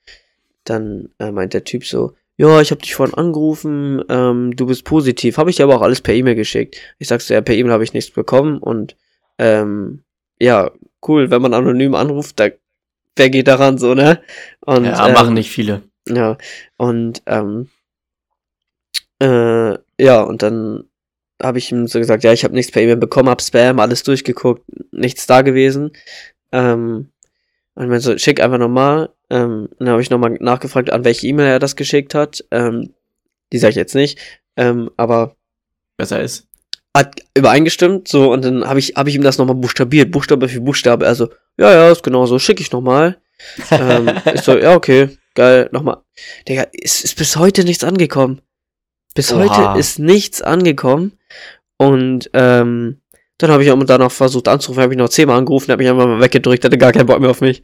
Dann 0.65 1.11
äh, 1.19 1.31
meint 1.31 1.53
der 1.53 1.65
Typ 1.65 1.85
so, 1.85 2.15
ja, 2.37 2.61
ich 2.61 2.71
habe 2.71 2.81
dich 2.81 2.95
vorhin 2.95 3.15
angerufen, 3.15 4.03
ähm, 4.09 4.57
du 4.57 4.67
bist 4.67 4.85
positiv. 4.85 5.37
Habe 5.37 5.51
ich 5.51 5.57
dir 5.57 5.65
aber 5.65 5.77
auch 5.77 5.83
alles 5.83 6.01
per 6.01 6.15
E-Mail 6.15 6.35
geschickt. 6.35 6.77
Ich 6.99 7.09
sag's 7.09 7.27
dir, 7.27 7.35
ja, 7.35 7.41
per 7.43 7.55
E-Mail 7.55 7.73
habe 7.73 7.85
ich 7.85 7.93
nichts 7.93 8.11
bekommen. 8.11 8.59
Und 8.59 8.97
ähm, 9.39 10.03
ja, 10.41 10.71
cool, 11.07 11.31
wenn 11.31 11.43
man 11.43 11.55
anonym 11.55 11.95
anruft, 11.95 12.41
da, 12.41 12.49
wer 13.15 13.31
geht 13.31 13.47
daran 13.47 13.79
so, 13.79 13.95
ne? 13.95 14.21
Und, 14.61 14.85
Ja, 14.85 15.07
ähm, 15.07 15.13
machen 15.13 15.35
nicht 15.35 15.51
viele. 15.51 15.83
Ja, 16.09 16.37
und 16.77 17.23
ähm, 17.27 17.69
äh, 19.21 19.79
ja, 19.99 20.21
und 20.23 20.43
dann 20.43 20.85
habe 21.43 21.59
ich 21.59 21.71
ihm 21.73 21.87
so 21.87 21.99
gesagt, 21.99 22.25
ja, 22.25 22.33
ich 22.33 22.45
habe 22.45 22.55
nichts 22.55 22.73
per 22.73 22.83
E-Mail 22.83 22.97
bekommen, 22.97 23.29
hab 23.29 23.43
Spam, 23.43 23.81
alles 23.81 24.03
durchgeguckt, 24.03 24.63
nichts 24.93 25.27
da 25.27 25.43
gewesen. 25.43 25.93
Ähm, 26.53 27.11
und 27.75 27.89
mir 27.89 28.01
so, 28.01 28.17
schick 28.19 28.41
einfach 28.41 28.59
nochmal. 28.59 29.11
Ähm, 29.31 29.69
dann 29.79 29.89
habe 29.89 30.03
ich 30.03 30.11
nochmal 30.11 30.37
nachgefragt, 30.41 30.91
an 30.91 31.05
welche 31.05 31.27
E-Mail 31.27 31.47
er 31.47 31.59
das 31.59 31.77
geschickt 31.77 32.15
hat. 32.15 32.45
Ähm, 32.51 32.95
die 33.53 33.59
sage 33.59 33.71
ich 33.71 33.77
jetzt 33.77 33.95
nicht. 33.95 34.19
Ähm, 34.57 34.91
aber 34.97 35.37
Besser 35.97 36.21
ist. 36.21 36.47
hat 36.97 37.23
übereingestimmt, 37.37 38.09
so, 38.09 38.33
und 38.33 38.45
dann 38.45 38.67
habe 38.67 38.79
ich, 38.79 38.95
hab 38.97 39.07
ich 39.07 39.15
ihm 39.15 39.23
das 39.23 39.39
nochmal 39.39 39.57
buchstabiert, 39.57 40.11
Buchstabe 40.11 40.49
für 40.49 40.61
Buchstabe, 40.61 41.07
also, 41.07 41.29
ja, 41.57 41.73
ja, 41.73 41.91
ist 41.91 42.03
genau 42.03 42.27
so, 42.27 42.39
schicke 42.39 42.63
ich 42.63 42.73
nochmal. 42.73 43.19
ähm, 43.71 44.11
ich 44.33 44.43
so, 44.43 44.57
ja, 44.57 44.75
okay, 44.75 45.11
geil, 45.35 45.69
nochmal. 45.73 45.99
Digga, 46.49 46.67
ist, 46.73 47.05
ist 47.05 47.17
bis 47.17 47.37
heute 47.37 47.65
nichts 47.65 47.85
angekommen. 47.85 48.41
Bis 49.15 49.33
Oha. 49.33 49.41
heute 49.75 49.79
ist 49.79 49.99
nichts 49.99 50.43
angekommen. 50.43 51.19
Und, 51.77 52.31
ähm, 52.33 53.01
dann 53.39 53.51
habe 53.51 53.65
ich 53.65 53.71
auch 53.71 53.85
danach 53.85 54.13
versucht 54.13 54.47
anzurufen, 54.49 54.83
habe 54.83 54.95
ich 54.95 54.99
noch 54.99 55.09
zehnmal 55.09 55.39
angerufen, 55.39 55.73
habe 55.73 55.83
ich 55.83 55.89
einfach 55.89 56.07
mal 56.07 56.21
weggedrückt, 56.21 56.65
hatte 56.65 56.79
gar 56.79 56.93
keinen 56.93 57.07
Bock 57.07 57.21
mehr 57.21 57.31
auf 57.31 57.41
mich. 57.41 57.63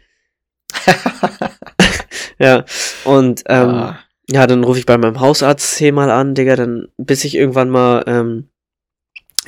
ja, 2.38 2.64
und, 3.04 3.42
ähm, 3.46 3.68
Ah, 3.68 3.98
ja, 4.28 4.46
dann 4.46 4.64
rufe 4.64 4.78
ich 4.78 4.86
bei 4.86 4.98
meinem 4.98 5.20
Hausarzt 5.20 5.74
zehnmal 5.76 6.10
an, 6.10 6.34
Digga, 6.34 6.56
dann, 6.56 6.88
bis 6.96 7.24
ich 7.24 7.34
irgendwann 7.34 7.70
mal 7.70 8.04
ähm, 8.06 8.48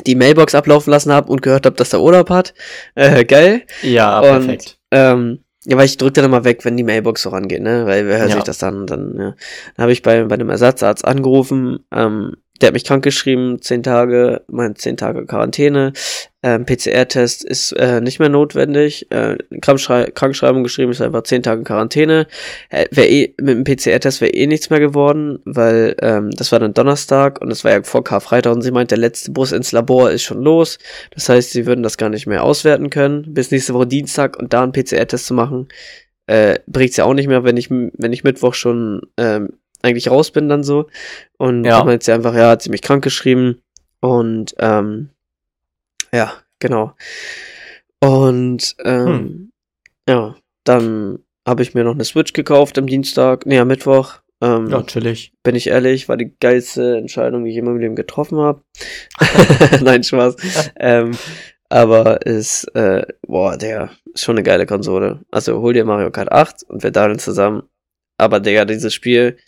die 0.06 0.14
Mailbox 0.14 0.54
ablaufen 0.54 0.90
lassen 0.90 1.12
habe 1.12 1.30
und 1.30 1.42
gehört 1.42 1.66
habe, 1.66 1.76
dass 1.76 1.90
der 1.90 2.00
Urlaub 2.00 2.30
hat. 2.30 2.54
Äh, 2.94 3.24
geil. 3.24 3.62
ja, 3.82 4.18
und- 4.20 4.26
perfekt. 4.46 4.78
Ähm, 4.90 5.44
ja, 5.64 5.76
weil 5.76 5.86
ich 5.86 5.96
drücke 5.96 6.14
dann 6.14 6.24
immer 6.24 6.44
weg, 6.44 6.64
wenn 6.64 6.76
die 6.76 6.82
Mailbox 6.84 7.22
so 7.22 7.30
rangeht, 7.30 7.62
ne? 7.62 7.86
Weil 7.86 8.06
wer 8.06 8.18
hört 8.18 8.30
Ja. 8.30 8.34
sich 8.36 8.44
das 8.44 8.58
dann? 8.58 8.86
Dann, 8.86 9.14
ja. 9.16 9.34
Dann 9.76 9.82
habe 9.82 9.92
ich 9.92 10.02
bei, 10.02 10.24
bei 10.24 10.34
einem 10.34 10.50
Ersatzarzt 10.50 11.04
angerufen, 11.04 11.80
ähm, 11.92 12.36
der 12.60 12.68
hat 12.68 12.74
mich 12.74 12.84
krankgeschrieben, 12.84 13.60
zehn 13.60 13.82
Tage, 13.82 14.42
mein 14.48 14.76
zehn 14.76 14.96
Tage 14.96 15.26
Quarantäne. 15.26 15.92
Ähm, 16.44 16.66
PCR-Test 16.66 17.44
ist 17.44 17.70
äh, 17.72 18.00
nicht 18.00 18.18
mehr 18.18 18.28
notwendig. 18.28 19.06
Äh, 19.12 19.36
Krankschrei 19.60 20.10
Krankschreibung 20.10 20.64
geschrieben 20.64 20.90
ist 20.90 21.00
einfach 21.00 21.22
zehn 21.22 21.42
Tage 21.42 21.62
Quarantäne. 21.62 22.26
Äh, 22.68 22.86
wär 22.90 23.08
eh, 23.08 23.34
mit 23.40 23.56
dem 23.56 23.64
PCR-Test 23.64 24.20
wäre 24.20 24.32
eh 24.32 24.48
nichts 24.48 24.68
mehr 24.68 24.80
geworden, 24.80 25.38
weil 25.44 25.94
ähm, 26.02 26.30
das 26.32 26.50
war 26.50 26.58
dann 26.58 26.74
Donnerstag 26.74 27.40
und 27.40 27.50
es 27.52 27.62
war 27.62 27.70
ja 27.70 27.82
vor 27.84 28.02
Karfreitag 28.02 28.52
und 28.54 28.62
sie 28.62 28.72
meint, 28.72 28.90
der 28.90 28.98
letzte 28.98 29.30
Bus 29.30 29.52
ins 29.52 29.70
Labor 29.70 30.10
ist 30.10 30.22
schon 30.24 30.42
los. 30.42 30.78
Das 31.14 31.28
heißt, 31.28 31.52
sie 31.52 31.64
würden 31.66 31.84
das 31.84 31.96
gar 31.96 32.08
nicht 32.08 32.26
mehr 32.26 32.42
auswerten 32.42 32.90
können 32.90 33.32
bis 33.34 33.52
nächste 33.52 33.74
Woche 33.74 33.86
Dienstag 33.86 34.36
und 34.36 34.52
da 34.52 34.64
einen 34.64 34.72
PCR-Test 34.72 35.26
zu 35.26 35.34
machen, 35.34 35.68
äh, 36.26 36.58
bringt's 36.66 36.96
ja 36.96 37.04
auch 37.04 37.14
nicht 37.14 37.28
mehr, 37.28 37.44
wenn 37.44 37.56
ich, 37.56 37.70
wenn 37.70 38.12
ich 38.12 38.24
Mittwoch 38.24 38.54
schon 38.54 39.02
ähm, 39.16 39.50
eigentlich 39.82 40.10
raus 40.10 40.32
bin 40.32 40.48
dann 40.48 40.64
so. 40.64 40.86
Und 41.38 41.64
Ja. 41.64 41.84
meint 41.84 42.02
sie 42.02 42.12
einfach, 42.12 42.34
ja, 42.34 42.50
hat 42.50 42.62
sie 42.62 42.70
mich 42.70 42.82
krank 42.82 43.04
geschrieben 43.04 43.60
und 44.00 44.54
ähm, 44.58 45.10
ja, 46.14 46.32
genau. 46.58 46.94
Und 48.00 48.74
ähm, 48.84 49.06
Hm. 49.06 49.52
ja, 50.08 50.34
Dann 50.64 51.18
habe 51.46 51.62
ich 51.62 51.74
mir 51.74 51.84
noch 51.84 51.94
eine 51.94 52.04
Switch 52.04 52.32
gekauft 52.32 52.78
am 52.78 52.86
Dienstag, 52.86 53.46
nee, 53.46 53.58
am 53.58 53.68
Mittwoch. 53.68 54.20
Ähm, 54.40 54.70
chillig. 54.86 55.32
bin 55.44 55.54
ich 55.54 55.68
ehrlich, 55.68 56.08
war 56.08 56.16
die 56.16 56.34
geilste 56.40 56.96
Entscheidung, 56.96 57.44
die 57.44 57.52
ich 57.52 57.56
in 57.56 57.64
meinem 57.64 57.78
Leben 57.78 57.94
getroffen 57.96 58.38
habe. 58.38 58.62
Nein, 59.82 60.02
Spaß. 60.02 60.36
ähm, 60.80 61.12
aber 61.68 62.26
ist, 62.26 62.64
äh, 62.74 63.06
boah, 63.26 63.56
der 63.56 63.90
ist 64.12 64.24
schon 64.24 64.36
eine 64.36 64.42
geile 64.42 64.66
Konsole. 64.66 65.20
Also 65.30 65.60
hol 65.60 65.72
dir 65.72 65.84
Mario 65.84 66.10
Kart 66.10 66.30
8 66.32 66.64
und 66.64 66.82
wir 66.82 66.90
daddeln 66.90 67.18
zusammen. 67.20 67.62
Aber 68.18 68.40
Digga, 68.40 68.64
dieses 68.64 68.92
Spiel, 68.94 69.38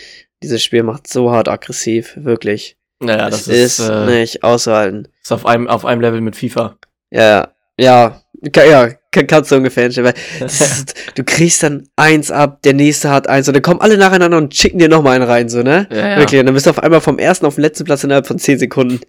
dieses 0.43 0.63
Spiel 0.63 0.85
macht 0.85 1.07
so 1.09 1.31
hart 1.33 1.49
aggressiv, 1.49 2.17
wirklich. 2.17 2.77
Naja, 3.01 3.29
das 3.31 3.49
ist, 3.49 3.79
ist 3.81 3.89
äh, 3.89 4.07
nicht 4.07 4.43
auszuhalten. 4.45 5.09
ist 5.23 5.33
auf 5.33 5.47
einem, 5.47 5.69
auf 5.69 5.85
einem 5.85 6.01
Level 6.01 6.21
mit 6.21 6.37
FIFA. 6.37 6.77
Ja, 7.11 7.49
ja, 7.79 8.21
ka- 8.53 8.65
ja, 8.65 8.89
ka- 9.11 9.25
kannst 9.25 9.51
du 9.51 9.57
ungefähr 9.57 9.87
einstellen, 9.87 10.07
weil 10.41 10.47
ist, 10.47 10.95
du 11.17 11.25
kriegst 11.25 11.63
dann 11.65 11.89
eins 11.97 12.31
ab, 12.31 12.63
der 12.63 12.73
nächste 12.73 13.11
hat 13.11 13.29
eins 13.29 13.49
und 13.49 13.55
dann 13.55 13.63
kommen 13.63 13.81
alle 13.81 13.99
nacheinander 13.99 14.39
und 14.39 14.55
schicken 14.55 14.79
dir 14.79 14.89
nochmal 14.89 15.17
einen 15.17 15.25
rein, 15.29 15.49
so, 15.49 15.63
ne? 15.63 15.89
Ja, 15.91 16.09
ja. 16.11 16.19
Wirklich, 16.19 16.39
und 16.41 16.47
dann 16.47 16.55
bist 16.55 16.67
du 16.67 16.71
auf 16.71 16.79
einmal 16.79 17.01
vom 17.01 17.19
ersten 17.19 17.47
auf 17.47 17.57
den 17.57 17.63
letzten 17.63 17.85
Platz 17.85 18.05
innerhalb 18.05 18.27
von 18.29 18.39
10 18.39 18.59
Sekunden. 18.61 19.01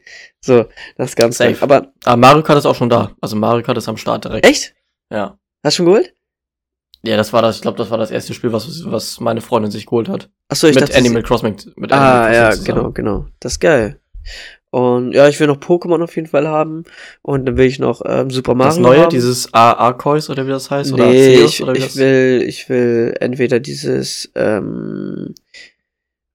So, 0.41 0.65
das 0.97 1.09
ist 1.09 1.15
ganz 1.15 1.37
Safe. 1.37 1.51
geil. 1.51 1.59
Aber, 1.61 1.91
Aber 2.05 2.17
Mario 2.17 2.41
Kart 2.43 2.57
ist 2.57 2.65
auch 2.65 2.75
schon 2.75 2.89
da. 2.89 3.11
Also 3.21 3.35
Mario 3.35 3.63
Kart 3.63 3.77
ist 3.77 3.87
am 3.87 3.97
Start 3.97 4.25
direkt. 4.25 4.45
echt? 4.47 4.73
Ja. 5.11 5.37
Hast 5.63 5.75
du 5.75 5.83
schon 5.83 5.85
geholt? 5.85 6.13
Ja, 7.05 7.17
das 7.17 7.33
war 7.33 7.41
das, 7.41 7.57
ich 7.57 7.61
glaube, 7.61 7.77
das 7.77 7.89
war 7.91 7.97
das 7.97 8.11
erste 8.11 8.33
Spiel, 8.33 8.51
was, 8.51 8.83
was 8.85 9.19
meine 9.19 9.41
Freundin 9.41 9.71
sich 9.71 9.85
geholt 9.85 10.09
hat. 10.09 10.29
Achso, 10.49 10.67
ich 10.67 10.75
mit 10.75 10.83
dachte, 10.83 10.97
Animal 10.97 11.23
Crossing. 11.23 11.55
Mit 11.75 11.91
Ah, 11.91 12.23
Animal 12.23 12.33
ja, 12.33 12.49
genau, 12.49 12.55
zusammen. 12.63 12.93
genau. 12.93 13.25
Das 13.39 13.53
ist 13.53 13.59
geil. 13.59 13.99
Und 14.71 15.13
ja, 15.13 15.27
ich 15.29 15.39
will 15.39 15.47
noch 15.47 15.57
Pokémon 15.57 16.03
auf 16.03 16.15
jeden 16.15 16.27
Fall 16.27 16.47
haben. 16.47 16.83
Und 17.21 17.45
dann 17.45 17.57
will 17.57 17.67
ich 17.67 17.79
noch 17.79 18.01
ähm, 18.05 18.29
Super 18.29 18.55
Mario 18.55 18.71
Das 18.71 18.79
neue, 18.79 18.99
haben. 19.01 19.09
dieses 19.09 19.53
AA-Kois 19.53 20.29
oder 20.29 20.45
wie 20.47 20.49
das 20.51 20.69
heißt? 20.71 20.91
Oder 20.93 21.07
nee, 21.07 21.35
Arceus 21.35 21.53
ich, 21.53 21.63
oder 21.63 21.73
wie 21.73 21.77
ich 21.77 21.85
das? 21.85 21.95
will, 21.97 22.43
ich 22.47 22.69
will 22.69 23.15
entweder 23.19 23.59
dieses, 23.59 24.31
ähm, 24.35 25.33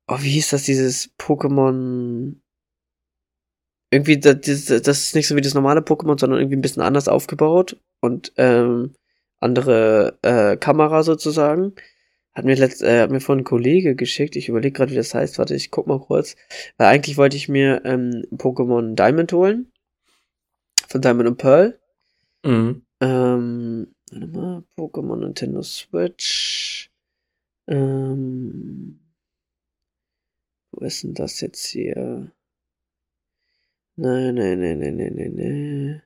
oh, 0.08 0.16
wie 0.20 0.30
hieß 0.30 0.50
das, 0.50 0.62
dieses 0.62 1.10
Pokémon, 1.18 2.34
irgendwie, 3.90 4.18
das, 4.20 4.40
das 4.40 4.64
das 4.82 4.98
ist 5.00 5.14
nicht 5.14 5.26
so 5.26 5.34
wie 5.36 5.40
das 5.40 5.54
normale 5.54 5.80
Pokémon, 5.80 6.18
sondern 6.18 6.38
irgendwie 6.38 6.56
ein 6.56 6.62
bisschen 6.62 6.82
anders 6.82 7.08
aufgebaut 7.08 7.76
und, 8.00 8.32
ähm, 8.36 8.94
andere, 9.40 10.18
äh, 10.22 10.56
Kamera 10.56 11.02
sozusagen. 11.02 11.74
Hat 12.32 12.44
mir 12.44 12.56
letzt, 12.56 12.82
äh, 12.82 13.02
hat 13.02 13.10
mir 13.10 13.20
von 13.20 13.38
ein 13.38 13.44
Kollege 13.44 13.96
geschickt. 13.96 14.36
Ich 14.36 14.48
überlege 14.48 14.72
gerade, 14.72 14.92
wie 14.92 14.96
das 14.96 15.14
heißt. 15.14 15.38
Warte, 15.38 15.54
ich 15.54 15.70
guck 15.70 15.86
mal 15.86 16.00
kurz. 16.00 16.36
Weil 16.76 16.88
eigentlich 16.88 17.16
wollte 17.16 17.36
ich 17.36 17.48
mir, 17.48 17.82
ähm, 17.84 18.24
Pokémon 18.32 18.94
Diamond 18.94 19.32
holen. 19.32 19.72
Von 20.88 21.00
Diamond 21.00 21.28
und 21.28 21.38
Pearl. 21.38 21.80
Mhm. 22.44 22.82
Ähm, 23.00 23.94
warte 24.12 24.26
mal, 24.28 24.64
Pokémon 24.76 25.16
Nintendo 25.16 25.62
Switch. 25.62 26.90
Ähm, 27.66 29.00
wo 30.72 30.84
ist 30.84 31.02
denn 31.04 31.14
das 31.14 31.40
jetzt 31.40 31.66
hier? 31.66 32.32
Nein, 33.96 34.34
nein, 34.34 34.58
nein, 34.60 34.78
nein, 34.78 34.96
nein, 34.96 35.14
nein, 35.14 35.34
nein. 35.34 36.02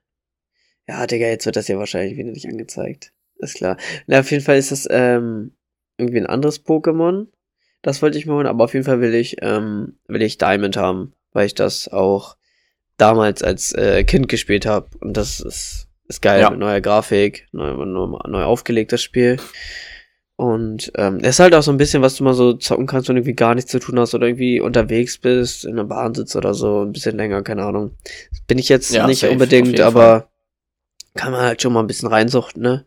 Ja, 0.86 1.06
Digga, 1.06 1.26
jetzt 1.28 1.46
wird 1.46 1.56
das 1.56 1.68
ja 1.68 1.78
wahrscheinlich 1.78 2.18
wieder 2.18 2.30
nicht 2.30 2.46
angezeigt. 2.48 3.13
Ist 3.38 3.54
klar. 3.56 3.76
Na, 4.06 4.20
auf 4.20 4.30
jeden 4.30 4.42
Fall 4.44 4.56
ist 4.56 4.70
das, 4.72 4.86
ähm, 4.90 5.52
irgendwie 5.98 6.18
ein 6.20 6.26
anderes 6.26 6.64
Pokémon. 6.64 7.26
Das 7.82 8.00
wollte 8.02 8.16
ich 8.18 8.26
mir 8.26 8.32
holen, 8.34 8.46
aber 8.46 8.64
auf 8.64 8.72
jeden 8.74 8.84
Fall 8.86 9.00
will 9.00 9.14
ich, 9.14 9.36
ähm, 9.42 9.98
will 10.08 10.22
ich 10.22 10.38
Diamond 10.38 10.76
haben, 10.76 11.12
weil 11.32 11.46
ich 11.46 11.54
das 11.54 11.88
auch 11.88 12.36
damals 12.96 13.42
als 13.42 13.72
äh, 13.72 14.04
Kind 14.04 14.28
gespielt 14.28 14.66
habe. 14.66 14.88
Und 15.00 15.16
das 15.16 15.40
ist, 15.40 15.88
ist 16.08 16.22
geil 16.22 16.40
Ja. 16.40 16.50
mit 16.50 16.58
neuer 16.58 16.80
Grafik, 16.80 17.46
neu, 17.52 17.74
neu, 17.84 18.18
neu 18.26 18.42
aufgelegt 18.44 18.92
das 18.92 19.02
Spiel. 19.02 19.36
Und 20.36 20.90
ähm, 20.96 21.18
es 21.22 21.30
ist 21.36 21.40
halt 21.40 21.54
auch 21.54 21.62
so 21.62 21.70
ein 21.70 21.76
bisschen, 21.76 22.02
was 22.02 22.16
du 22.16 22.24
mal 22.24 22.34
so 22.34 22.54
zocken 22.54 22.86
kannst, 22.86 23.08
du 23.08 23.12
irgendwie 23.12 23.34
gar 23.34 23.54
nichts 23.54 23.70
zu 23.70 23.78
tun 23.78 24.00
hast 24.00 24.14
oder 24.14 24.26
irgendwie 24.26 24.60
unterwegs 24.60 25.18
bist, 25.18 25.64
in 25.64 25.76
der 25.76 25.84
Bahn 25.84 26.12
sitzt 26.14 26.34
oder 26.34 26.54
so, 26.54 26.82
ein 26.82 26.92
bisschen 26.92 27.16
länger, 27.16 27.42
keine 27.42 27.64
Ahnung. 27.64 27.92
Bin 28.48 28.58
ich 28.58 28.68
jetzt 28.68 28.92
Ja, 28.92 29.06
nicht 29.06 29.20
safe, 29.20 29.32
unbedingt, 29.32 29.78
aber 29.80 30.28
kann 31.14 31.33
man 31.33 31.42
halt 31.42 31.62
schon 31.62 31.72
mal 31.72 31.81
ein 31.81 31.87
bisschen 31.87 32.09
reinsuchten, 32.09 32.62
ne? 32.62 32.87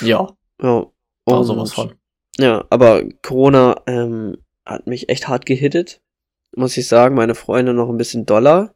Ja, 0.00 0.28
Ja. 0.62 0.86
Und- 1.24 1.44
sowas 1.44 1.72
von. 1.72 1.94
ja, 2.38 2.64
aber 2.70 3.02
Corona 3.22 3.80
ähm, 3.86 4.38
hat 4.66 4.86
mich 4.86 5.08
echt 5.08 5.28
hart 5.28 5.46
gehittet, 5.46 6.00
muss 6.54 6.76
ich 6.76 6.88
sagen. 6.88 7.14
Meine 7.14 7.34
Freunde 7.34 7.72
noch 7.74 7.88
ein 7.88 7.96
bisschen 7.96 8.26
doller. 8.26 8.74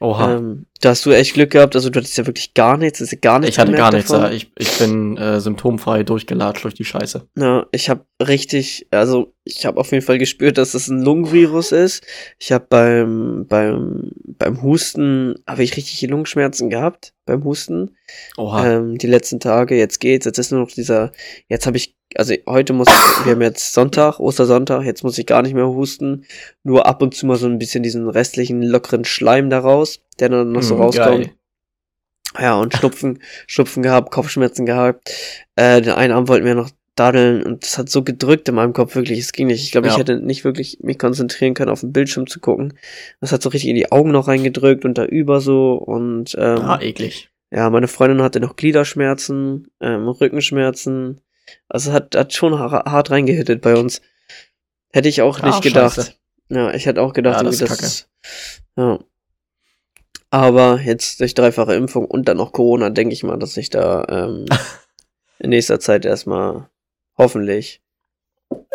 Oha. 0.00 0.36
Ähm, 0.36 0.66
da 0.80 0.90
hast 0.90 1.04
du 1.06 1.10
echt 1.10 1.34
Glück 1.34 1.50
gehabt. 1.50 1.74
Also 1.74 1.90
du 1.90 1.98
hattest 1.98 2.16
ja 2.16 2.26
wirklich 2.26 2.54
gar 2.54 2.76
nichts. 2.76 3.00
Ist 3.00 3.12
ja 3.12 3.18
gar 3.20 3.38
nichts 3.38 3.56
ich 3.56 3.58
hatte 3.58 3.72
gar 3.72 3.92
nichts. 3.92 4.10
davon. 4.10 4.26
ja. 4.26 4.32
Ich, 4.32 4.50
ich 4.56 4.78
bin 4.78 5.16
äh, 5.16 5.40
symptomfrei 5.40 6.02
durchgelatscht 6.02 6.64
durch 6.64 6.74
die 6.74 6.84
Scheiße. 6.84 7.26
Ja, 7.36 7.66
ich 7.72 7.88
habe 7.88 8.04
richtig, 8.20 8.86
also 8.90 9.34
ich 9.44 9.66
habe 9.66 9.80
auf 9.80 9.90
jeden 9.92 10.04
Fall 10.04 10.18
gespürt, 10.18 10.58
dass 10.58 10.72
das 10.72 10.88
ein 10.88 11.02
Lungenvirus 11.02 11.72
ist. 11.72 12.04
Ich 12.38 12.52
habe 12.52 12.66
beim 12.68 13.46
beim 13.48 14.10
beim 14.38 14.62
Husten 14.62 15.36
habe 15.46 15.62
ich 15.62 15.76
richtig 15.76 16.02
Lungenschmerzen 16.08 16.70
gehabt 16.70 17.14
beim 17.26 17.44
Husten. 17.44 17.96
Oha. 18.36 18.66
Ähm, 18.66 18.98
die 18.98 19.06
letzten 19.06 19.40
Tage, 19.40 19.76
jetzt 19.76 20.00
geht's, 20.00 20.26
jetzt 20.26 20.38
ist 20.38 20.52
nur 20.52 20.60
noch 20.60 20.70
dieser, 20.70 21.12
jetzt 21.48 21.66
habe 21.66 21.76
ich, 21.76 21.96
also 22.16 22.34
heute 22.46 22.72
muss 22.72 22.88
ich, 22.88 23.26
wir 23.26 23.32
haben 23.32 23.42
jetzt 23.42 23.72
Sonntag, 23.72 24.20
Ostersonntag, 24.20 24.84
jetzt 24.84 25.02
muss 25.04 25.18
ich 25.18 25.26
gar 25.26 25.42
nicht 25.42 25.54
mehr 25.54 25.66
husten, 25.68 26.24
nur 26.62 26.86
ab 26.86 27.02
und 27.02 27.14
zu 27.14 27.26
mal 27.26 27.36
so 27.36 27.46
ein 27.46 27.58
bisschen 27.58 27.82
diesen 27.82 28.08
restlichen 28.08 28.62
lockeren 28.62 29.04
Schleim 29.04 29.50
daraus, 29.50 30.00
der 30.20 30.28
dann 30.28 30.52
noch 30.52 30.62
so 30.62 30.76
Mm, 30.76 30.80
rauskommt. 30.80 31.26
geil. 31.26 31.30
Ja, 32.40 32.58
und 32.60 32.74
Schnupfen, 32.74 33.20
Schnupfen 33.46 33.82
gehabt, 33.82 34.10
Kopfschmerzen 34.10 34.66
gehabt. 34.66 35.12
Äh, 35.56 35.80
den 35.82 35.92
einen 35.92 36.12
Abend 36.12 36.28
wollten 36.28 36.44
wir 36.46 36.54
noch 36.54 36.70
daddeln 36.96 37.42
und 37.42 37.64
das 37.64 37.76
hat 37.76 37.88
so 37.88 38.02
gedrückt 38.04 38.48
in 38.48 38.54
meinem 38.54 38.72
Kopf, 38.72 38.94
wirklich, 38.94 39.18
es 39.18 39.32
ging 39.32 39.48
nicht. 39.48 39.62
Ich 39.64 39.72
glaube, 39.72 39.88
ich 39.88 39.94
Ja. 39.94 39.98
hätte 39.98 40.20
nicht 40.20 40.44
wirklich 40.44 40.78
mich 40.82 40.98
konzentrieren 40.98 41.54
können, 41.54 41.70
auf 41.70 41.80
den 41.80 41.92
Bildschirm 41.92 42.26
zu 42.28 42.38
gucken. 42.40 42.74
Das 43.20 43.32
hat 43.32 43.42
so 43.42 43.48
richtig 43.48 43.70
in 43.70 43.76
die 43.76 43.90
Augen 43.90 44.12
noch 44.12 44.28
reingedrückt 44.28 44.84
und 44.84 44.96
da 44.96 45.04
über 45.04 45.40
so 45.40 45.72
und 45.74 46.34
ähm, 46.38 46.58
Ah, 46.62 46.78
eklig. 46.80 47.30
ja, 47.52 47.68
meine 47.70 47.88
Freundin 47.88 48.22
hatte 48.22 48.38
noch 48.38 48.54
Gliederschmerzen, 48.54 49.66
ähm, 49.80 50.06
Rückenschmerzen. 50.08 51.20
Also 51.68 51.92
hat, 51.92 52.14
hat 52.16 52.32
schon 52.32 52.58
ha- 52.58 52.84
hart 52.90 53.10
reingehittet 53.10 53.60
bei 53.62 53.74
uns. 53.76 54.00
Hätte 54.92 55.08
ich 55.08 55.22
auch 55.22 55.42
nicht 55.42 55.54
Ah, 55.56 55.60
gedacht. 55.60 55.94
scheiße. 55.96 56.14
Ja, 56.50 56.72
ich 56.74 56.86
hätte 56.86 57.02
auch 57.02 57.12
gedacht, 57.12 57.38
Ja, 57.38 57.42
das 57.42 57.60
ist 57.60 58.08
ja. 58.76 58.98
Aber 60.30 60.80
jetzt 60.80 61.20
durch 61.20 61.34
dreifache 61.34 61.74
Impfung 61.74 62.06
und 62.06 62.26
dann 62.28 62.36
noch 62.38 62.52
Corona, 62.52 62.90
denke 62.90 63.12
ich 63.14 63.22
mal, 63.22 63.38
dass 63.38 63.56
ich 63.56 63.70
da 63.70 64.04
ähm, 64.08 64.46
in 65.38 65.50
nächster 65.50 65.78
Zeit 65.80 66.04
erstmal 66.04 66.68
hoffentlich. 67.16 67.80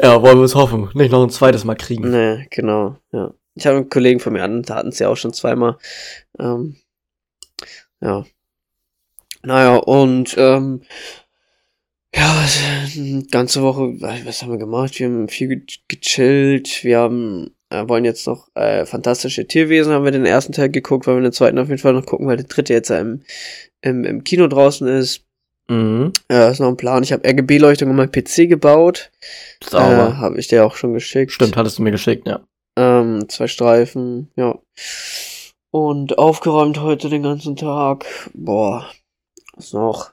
Ja, 0.01 0.21
wollen 0.21 0.37
wir 0.37 0.45
es 0.45 0.55
hoffen. 0.55 0.89
Nicht 0.93 1.11
noch 1.11 1.23
ein 1.23 1.29
zweites 1.29 1.63
Mal 1.65 1.75
kriegen. 1.75 2.09
Ne, 2.09 2.47
genau, 2.49 2.97
ja. 3.11 3.33
Ich 3.55 3.65
habe 3.67 3.77
einen 3.77 3.89
Kollegen 3.89 4.19
von 4.21 4.33
mir 4.33 4.43
an, 4.43 4.61
da 4.63 4.75
hatten 4.75 4.91
sie 4.91 5.03
ja 5.03 5.09
auch 5.09 5.17
schon 5.17 5.33
zweimal. 5.33 5.77
Ähm, 6.39 6.77
ja. 8.01 8.25
Naja, 9.41 9.75
und 9.77 10.35
ähm, 10.37 10.81
ja, 12.15 12.45
die 12.93 13.27
ganze 13.29 13.61
Woche, 13.61 14.01
was 14.01 14.41
haben 14.41 14.51
wir 14.51 14.57
gemacht? 14.57 14.99
Wir 14.99 15.07
haben 15.07 15.29
viel 15.29 15.47
ge 15.47 15.63
gechillt. 15.87 16.83
Wir 16.83 16.99
haben, 16.99 17.55
äh, 17.69 17.87
wollen 17.87 18.05
jetzt 18.05 18.25
noch 18.27 18.47
äh, 18.55 18.85
fantastische 18.85 19.47
Tierwesen, 19.47 19.93
haben 19.93 20.05
wir 20.05 20.11
den 20.11 20.25
ersten 20.25 20.53
Teil 20.53 20.69
geguckt, 20.69 21.05
weil 21.05 21.15
wir 21.15 21.21
den 21.21 21.31
zweiten 21.31 21.59
auf 21.59 21.69
jeden 21.69 21.79
Fall 21.79 21.93
noch 21.93 22.05
gucken, 22.05 22.27
weil 22.27 22.37
der 22.37 22.47
dritte 22.47 22.73
jetzt 22.73 22.89
ja 22.89 22.99
im, 22.99 23.21
im, 23.81 24.03
im 24.05 24.23
Kino 24.23 24.47
draußen 24.47 24.87
ist. 24.87 25.25
Mhm. 25.69 26.13
Ja, 26.31 26.49
ist 26.49 26.59
noch 26.59 26.67
ein 26.67 26.77
Plan. 26.77 27.03
Ich 27.03 27.11
habe 27.13 27.27
RGB-Leuchtung 27.27 27.91
in 27.91 27.95
meinem 27.95 28.11
PC 28.11 28.49
gebaut. 28.49 29.11
Äh, 29.61 29.69
Sauber. 29.69 30.17
habe 30.17 30.39
ich 30.39 30.47
dir 30.47 30.65
auch 30.65 30.75
schon 30.75 30.93
geschickt. 30.93 31.31
Stimmt, 31.31 31.55
hattest 31.55 31.77
du 31.77 31.83
mir 31.83 31.91
geschickt, 31.91 32.27
ja. 32.27 32.41
Ähm, 32.75 33.29
zwei 33.29 33.47
Streifen, 33.47 34.31
ja. 34.35 34.57
Und 35.71 36.17
aufgeräumt 36.17 36.79
heute 36.79 37.09
den 37.09 37.21
ganzen 37.21 37.55
Tag. 37.55 38.05
Boah, 38.33 38.89
was 39.53 39.73
noch? 39.73 40.11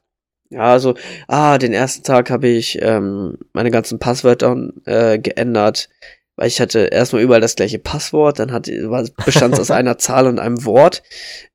Ja, 0.51 0.73
also, 0.73 0.95
ah, 1.29 1.59
den 1.59 1.73
ersten 1.73 2.05
Tag 2.05 2.31
habe 2.31 2.49
ich 2.49 2.79
ähm, 2.81 3.39
meine 3.53 3.71
ganzen 3.71 3.99
Passwörter 3.99 4.57
äh, 4.85 5.19
geändert, 5.19 5.89
weil 6.37 6.49
ich 6.49 6.61
hatte 6.61 6.81
erstmal 6.81 7.23
überall 7.23 7.41
das 7.41 7.57
gleiche 7.57 7.79
Passwort, 7.79 8.39
dann 8.39 8.53
hat 8.53 8.71
bestand 9.25 9.55
es 9.55 9.61
aus 9.61 9.71
einer 9.73 9.99
Zahl 9.99 10.27
und 10.27 10.39
einem 10.39 10.65
Wort, 10.65 11.03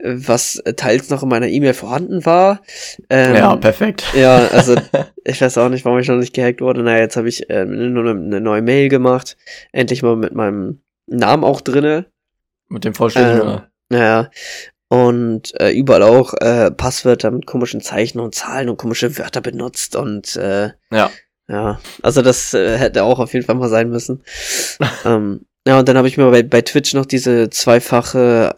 was 0.03 0.61
teils 0.75 1.09
noch 1.09 1.23
in 1.23 1.29
meiner 1.29 1.47
E-Mail 1.47 1.73
vorhanden 1.73 2.25
war. 2.25 2.61
Ähm, 3.09 3.35
ja, 3.35 3.55
perfekt. 3.55 4.03
ja, 4.13 4.47
also 4.47 4.75
ich 5.23 5.39
weiß 5.39 5.57
auch 5.59 5.69
nicht, 5.69 5.85
warum 5.85 5.99
ich 5.99 6.07
noch 6.07 6.17
nicht 6.17 6.33
gehackt 6.33 6.61
wurde. 6.61 6.81
Naja, 6.81 6.99
jetzt 6.99 7.15
habe 7.15 7.29
ich 7.29 7.49
äh, 7.49 7.61
eine, 7.61 8.09
eine 8.09 8.41
neue 8.41 8.61
Mail 8.63 8.89
gemacht. 8.89 9.37
Endlich 9.71 10.01
mal 10.01 10.15
mit 10.15 10.33
meinem 10.33 10.81
Namen 11.05 11.43
auch 11.43 11.61
drinne. 11.61 12.07
Mit 12.67 12.83
dem 12.83 12.95
vollständigen, 12.95 13.47
Ähm? 13.47 13.61
Naja. 13.89 14.31
Und 14.91 15.57
äh, 15.57 15.71
überall 15.71 16.03
auch 16.03 16.33
äh, 16.41 16.69
Passwörter 16.69 17.31
mit 17.31 17.45
komischen 17.45 17.79
Zeichen 17.79 18.19
und 18.19 18.35
Zahlen 18.35 18.67
und 18.67 18.75
komische 18.75 19.17
Wörter 19.17 19.39
benutzt. 19.39 19.95
Und 19.95 20.35
äh, 20.35 20.71
Ja. 20.91 21.09
ja, 21.47 21.79
also 22.01 22.21
das 22.21 22.53
äh, 22.53 22.77
hätte 22.77 23.05
auch 23.05 23.19
auf 23.19 23.33
jeden 23.33 23.45
Fall 23.45 23.55
mal 23.55 23.69
sein 23.69 23.89
müssen. 23.89 24.21
ähm, 25.05 25.45
ja, 25.65 25.79
und 25.79 25.87
dann 25.87 25.95
habe 25.95 26.09
ich 26.09 26.17
mir 26.17 26.29
bei, 26.29 26.43
bei 26.43 26.61
Twitch 26.61 26.93
noch 26.93 27.05
diese 27.05 27.49
zweifache 27.49 28.57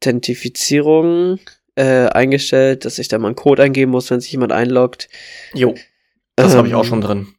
Authentifizierung 0.00 1.40
äh, 1.74 2.06
eingestellt, 2.08 2.84
dass 2.84 3.00
ich 3.00 3.08
da 3.08 3.18
mal 3.18 3.26
einen 3.28 3.36
Code 3.36 3.62
eingeben 3.64 3.90
muss, 3.90 4.08
wenn 4.10 4.20
sich 4.20 4.30
jemand 4.30 4.52
einloggt. 4.52 5.08
Jo. 5.52 5.74
Das 6.36 6.54
habe 6.54 6.68
ich 6.68 6.74
auch 6.74 6.84
Ähm, 6.84 6.88
schon 6.88 7.00
drin. 7.00 7.34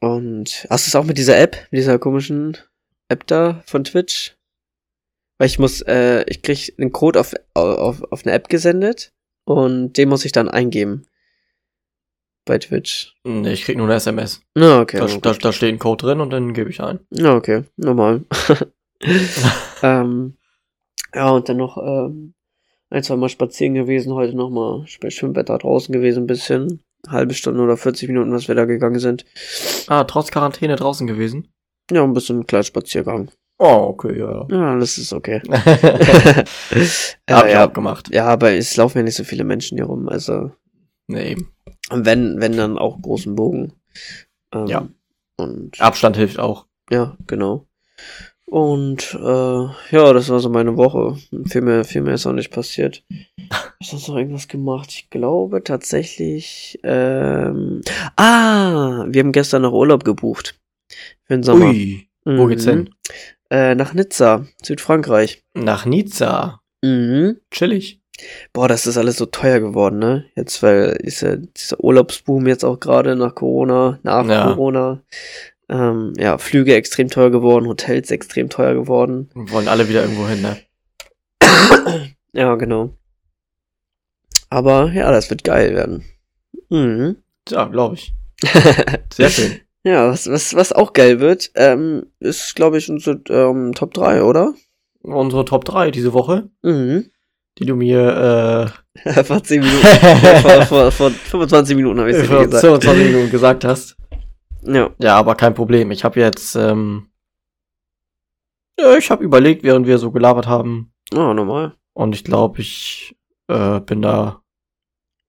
Und 0.00 0.66
hast 0.68 0.86
du 0.86 0.88
es 0.88 0.96
auch 0.96 1.04
mit 1.04 1.16
dieser 1.18 1.38
App, 1.38 1.56
mit 1.70 1.78
dieser 1.78 2.00
komischen 2.00 2.56
App 3.08 3.24
da 3.28 3.62
von 3.66 3.84
Twitch? 3.84 4.34
Weil 5.38 5.48
ich 5.48 5.58
muss, 5.58 5.80
äh, 5.82 6.24
ich 6.28 6.42
krieg 6.42 6.74
einen 6.78 6.92
Code 6.92 7.20
auf, 7.20 7.34
auf, 7.54 8.02
auf 8.10 8.24
eine 8.24 8.34
App 8.34 8.48
gesendet 8.48 9.12
und 9.44 9.94
den 9.94 10.08
muss 10.08 10.24
ich 10.24 10.32
dann 10.32 10.48
eingeben. 10.48 11.06
Bei 12.46 12.58
Twitch. 12.58 13.14
Nee, 13.24 13.52
ich 13.52 13.64
krieg 13.64 13.76
nur 13.76 13.86
eine 13.86 13.96
SMS. 13.96 14.42
Na, 14.54 14.80
okay. 14.80 14.98
da, 14.98 15.06
da, 15.06 15.32
da 15.32 15.52
steht 15.52 15.72
ein 15.72 15.78
Code 15.78 16.04
drin 16.04 16.20
und 16.20 16.30
dann 16.30 16.52
gebe 16.52 16.68
ich 16.70 16.80
ein. 16.80 17.00
Ja, 17.10 17.34
okay. 17.34 17.64
Normal. 17.76 18.24
ähm, 19.82 20.36
ja, 21.14 21.30
und 21.30 21.48
dann 21.48 21.56
noch 21.56 21.78
ähm, 21.78 22.34
ein, 22.90 23.02
zwei 23.02 23.16
Mal 23.16 23.28
spazieren 23.28 23.74
gewesen, 23.74 24.14
heute 24.14 24.36
nochmal 24.36 24.86
Schwimmwetter 24.86 25.58
draußen 25.58 25.92
gewesen, 25.92 26.24
ein 26.24 26.26
bisschen. 26.26 26.82
Halbe 27.06 27.34
Stunde 27.34 27.60
oder 27.60 27.76
40 27.76 28.08
Minuten, 28.08 28.32
was 28.32 28.48
wir 28.48 28.54
da 28.54 28.64
gegangen 28.64 28.98
sind. 28.98 29.26
Ah, 29.88 30.04
trotz 30.04 30.30
Quarantäne 30.30 30.76
draußen 30.76 31.06
gewesen? 31.06 31.48
Ja, 31.90 32.02
ein 32.02 32.14
bisschen 32.14 32.46
kleiner 32.46 32.62
Spaziergang. 32.62 33.30
Oh, 33.66 33.88
okay, 33.88 34.18
ja. 34.18 34.46
Ja, 34.50 34.78
das 34.78 34.98
ist 34.98 35.14
okay. 35.14 35.40
Hab 35.48 35.56
äh, 36.74 36.82
ich 36.82 37.14
ja, 37.30 37.66
auch 37.66 37.72
gemacht. 37.72 38.10
ja, 38.12 38.26
aber 38.26 38.52
es 38.52 38.76
laufen 38.76 38.98
ja 38.98 39.04
nicht 39.04 39.14
so 39.14 39.24
viele 39.24 39.44
Menschen 39.44 39.78
hier 39.78 39.86
rum. 39.86 40.06
Also, 40.06 40.50
Nee, 41.06 41.36
wenn, 41.90 42.40
wenn 42.42 42.56
dann 42.58 42.78
auch 42.78 43.00
großen 43.00 43.34
Bogen. 43.34 43.72
Ähm, 44.52 44.66
Ja. 44.66 44.88
Und 45.36 45.80
Abstand 45.80 46.16
hilft 46.16 46.38
auch. 46.38 46.66
ja, 46.90 47.16
genau. 47.26 47.66
Und 48.44 49.14
äh, 49.14 49.96
ja, 49.96 50.12
das 50.12 50.28
war 50.28 50.40
so 50.40 50.50
meine 50.50 50.76
Woche. 50.76 51.16
Viel 51.46 51.62
mehr, 51.62 51.84
viel 51.84 52.02
mehr 52.02 52.14
ist 52.14 52.26
auch 52.26 52.32
nicht 52.32 52.50
passiert. 52.50 53.02
Du 53.80 53.86
sonst 53.90 54.08
noch 54.08 54.16
irgendwas 54.16 54.48
gemacht? 54.48 54.90
Ich 54.90 55.10
glaube 55.10 55.62
tatsächlich. 55.62 56.78
Ähm, 56.84 57.82
ah, 58.16 59.04
wir 59.08 59.20
haben 59.22 59.32
gestern 59.32 59.62
noch 59.62 59.72
Urlaub 59.72 60.04
gebucht. 60.04 60.58
Für 61.24 61.34
den 61.34 61.42
Sommer. 61.42 61.66
Ui, 61.66 62.08
wo 62.24 62.46
geht's 62.46 62.64
hin? 62.64 62.90
Äh, 63.50 63.74
nach 63.74 63.92
Nizza, 63.94 64.46
Südfrankreich. 64.62 65.44
Nach 65.54 65.84
Nizza. 65.86 66.60
Mhm. 66.82 67.40
Chillig. 67.50 68.00
Boah, 68.52 68.68
das 68.68 68.86
ist 68.86 68.96
alles 68.96 69.16
so 69.16 69.26
teuer 69.26 69.58
geworden, 69.60 69.98
ne? 69.98 70.24
Jetzt, 70.36 70.62
weil 70.62 70.96
ist 71.02 71.22
ja 71.22 71.36
dieser 71.36 71.82
Urlaubsboom 71.82 72.46
jetzt 72.46 72.64
auch 72.64 72.78
gerade 72.78 73.16
nach 73.16 73.34
Corona, 73.34 73.98
nach 74.02 74.26
Ja. 74.26 74.44
Corona. 74.52 75.02
Ähm, 75.68 76.12
ja, 76.18 76.38
Flüge 76.38 76.74
extrem 76.74 77.08
teuer 77.08 77.30
geworden, 77.30 77.66
Hotels 77.66 78.10
extrem 78.10 78.50
teuer 78.50 78.74
geworden. 78.74 79.30
Wollen 79.34 79.66
alle 79.68 79.88
wieder 79.88 80.02
irgendwo 80.02 80.28
hin, 80.28 80.42
ne? 80.42 80.56
Ja, 82.32 82.54
genau. 82.56 82.96
Aber 84.50 84.90
ja, 84.92 85.10
das 85.12 85.30
wird 85.30 85.44
geil 85.44 85.74
werden. 85.74 86.04
Mhm. 86.68 87.16
Ja, 87.48 87.64
glaube 87.66 87.94
ich. 87.96 88.12
Sehr 89.12 89.30
schön. 89.30 89.60
Ja, 89.84 90.08
was, 90.10 90.28
was, 90.30 90.54
was 90.54 90.72
auch 90.72 90.92
geil 90.92 91.20
wird, 91.20 91.50
ähm, 91.54 92.06
ist, 92.20 92.54
glaube 92.56 92.78
ich, 92.78 92.88
unsere 92.90 93.20
ähm, 93.28 93.72
Top 93.74 93.92
3, 93.94 94.22
oder? 94.22 94.54
Unsere 95.02 95.44
Top 95.44 95.64
3 95.64 95.90
diese 95.90 96.12
Woche, 96.12 96.48
Mhm. 96.62 97.10
die 97.58 97.66
du 97.66 97.76
mir 97.76 98.72
vor 99.24 99.42
10 99.42 99.60
Minuten. 99.60 99.86
vor, 100.42 100.62
vor, 100.62 100.90
vor 100.92 101.10
25 101.10 101.76
Minuten 101.76 102.00
habe 102.00 102.10
ich 102.10 102.16
äh, 102.16 102.20
es 102.20 102.28
gesagt. 102.28 102.52
22 102.54 103.04
Minuten 103.12 103.30
gesagt 103.30 103.64
hast. 103.64 103.96
Ja. 104.66 104.90
Ja, 104.98 105.16
aber 105.16 105.34
kein 105.34 105.52
Problem. 105.54 105.90
Ich 105.90 106.04
habe 106.04 106.18
jetzt, 106.20 106.54
ähm, 106.56 107.08
ja, 108.80 108.96
ich 108.96 109.10
habe 109.10 109.22
überlegt, 109.22 109.62
während 109.62 109.86
wir 109.86 109.98
so 109.98 110.10
gelabert 110.10 110.46
haben. 110.46 110.92
Oh, 111.14 111.32
normal. 111.34 111.74
Und 111.92 112.14
ich 112.14 112.24
glaube, 112.24 112.60
ich 112.60 113.14
äh, 113.48 113.80
bin 113.80 114.00
da 114.02 114.40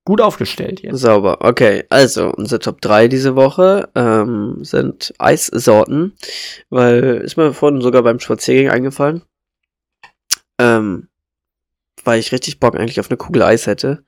gut 0.06 0.22
aufgestellt 0.22 0.82
jetzt. 0.82 1.00
Sauber. 1.00 1.40
Okay, 1.42 1.84
also 1.90 2.32
unsere 2.32 2.60
Top 2.60 2.80
3 2.82 3.08
diese 3.08 3.36
Woche 3.36 3.90
ähm, 3.96 4.64
sind 4.64 5.14
Eissorten, 5.18 6.16
weil 6.70 7.22
ist 7.24 7.38
mir 7.38 7.54
vorhin 7.54 7.82
sogar 7.82 8.04
beim 8.04 8.20
Spaziergang 8.20 8.72
eingefallen. 8.72 9.24
Ähm, 10.60 11.10
weil 12.04 12.20
ich 12.20 12.32
richtig 12.32 12.60
Bock 12.60 12.76
eigentlich 12.76 13.00
auf 13.00 13.10
eine 13.10 13.18
Kugel 13.18 13.42
Eis 13.42 13.68
hätte. 13.68 14.06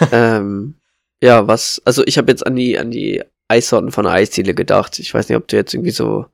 ähm, 0.12 0.74
ja, 1.22 1.48
was, 1.48 1.82
also 1.84 2.04
ich 2.06 2.18
habe 2.18 2.30
jetzt 2.30 2.46
an 2.46 2.54
die, 2.54 2.78
an 2.78 2.90
die 2.90 3.22
Eissorten 3.48 3.90
von 3.90 4.04
der 4.04 4.12
Eisdiele 4.12 4.54
gedacht. 4.54 4.98
Ich 4.98 5.12
weiß 5.12 5.28
nicht, 5.28 5.36
ob 5.36 5.48
du 5.48 5.56
jetzt 5.56 5.72
irgendwie 5.74 5.90
so 5.90 6.26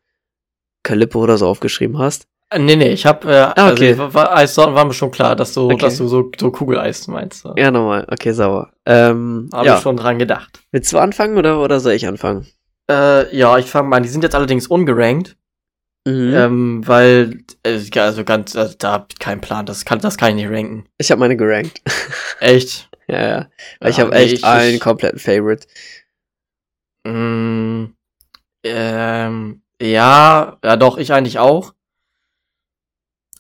Calippo 0.83 1.21
oder 1.21 1.39
so 1.39 1.47
aufgeschrieben 1.47 1.99
hast. 1.99 2.27
Äh, 2.51 2.59
Nee, 2.59 2.77
nee, 2.77 2.91
ich 2.93 3.07
habe, 3.07 3.29
äh, 3.33 3.53
Ah, 3.57 3.71
okay. 3.73 3.91
also, 3.91 4.15
war, 4.15 4.35
Eissorten 4.37 4.75
mir 4.75 4.93
schon 4.95 5.11
klar, 5.11 5.35
dass 5.37 5.55
du, 5.55 5.63
Okay. 5.71 5.77
dass 5.79 5.97
du 5.99 6.07
so, 6.09 6.31
so 6.39 6.51
Kugeleis 6.51 7.07
meinst. 7.09 7.45
Ja, 7.57 7.71
nochmal. 7.71 8.07
Okay, 8.11 8.33
sauber. 8.33 8.71
Ähm, 8.87 9.49
Habe 9.53 9.67
ja. 9.67 9.77
ich 9.77 9.83
schon 9.83 9.97
dran 9.97 10.19
gedacht. 10.19 10.61
Willst 10.71 10.93
du 10.93 10.99
anfangen 10.99 11.37
oder, 11.39 11.61
oder 11.61 11.81
soll 11.81 11.93
ich 11.93 12.07
anfangen? 12.07 12.47
Äh, 12.91 13.35
ja, 13.37 13.57
ich 13.59 13.67
fange 13.67 13.89
mal 13.89 13.97
an. 13.97 14.03
Die 14.03 14.09
sind 14.11 14.23
jetzt 14.23 14.35
allerdings 14.35 14.67
ungerankt, 14.67 15.37
Mhm. 16.07 16.35
ähm, 16.35 16.83
weil, 16.87 17.45
äh, 17.65 17.79
ja, 17.79 18.05
also 18.05 18.25
ganz, 18.25 18.55
also, 18.57 18.75
da 18.79 18.93
hab 18.93 19.07
ich 19.11 19.19
keinen 19.19 19.41
Plan. 19.41 19.65
Das 19.65 19.85
kann, 19.87 20.01
das 20.01 20.19
kann 20.19 20.31
ich 20.37 20.45
nicht 20.45 20.51
ranken. 20.55 20.87
Ich 20.99 21.11
habe 21.11 21.19
meine 21.21 21.37
gerankt. 21.37 21.81
Echt? 22.41 22.91
ja, 23.09 23.27
ja. 23.27 23.47
Weil 23.81 23.91
ich 23.91 23.97
Ja, 23.97 24.05
habe 24.05 24.15
nee, 24.15 24.23
echt 24.23 24.33
ich- 24.35 24.45
einen 24.45 24.79
kompletten 24.81 25.19
Favorite. 25.19 25.67
Mm, 27.07 27.95
ähm, 28.65 29.63
ja, 29.81 30.59
ja 30.65 30.77
doch, 30.77 30.99
ich 30.99 31.13
eigentlich 31.13 31.39
auch. 31.39 31.73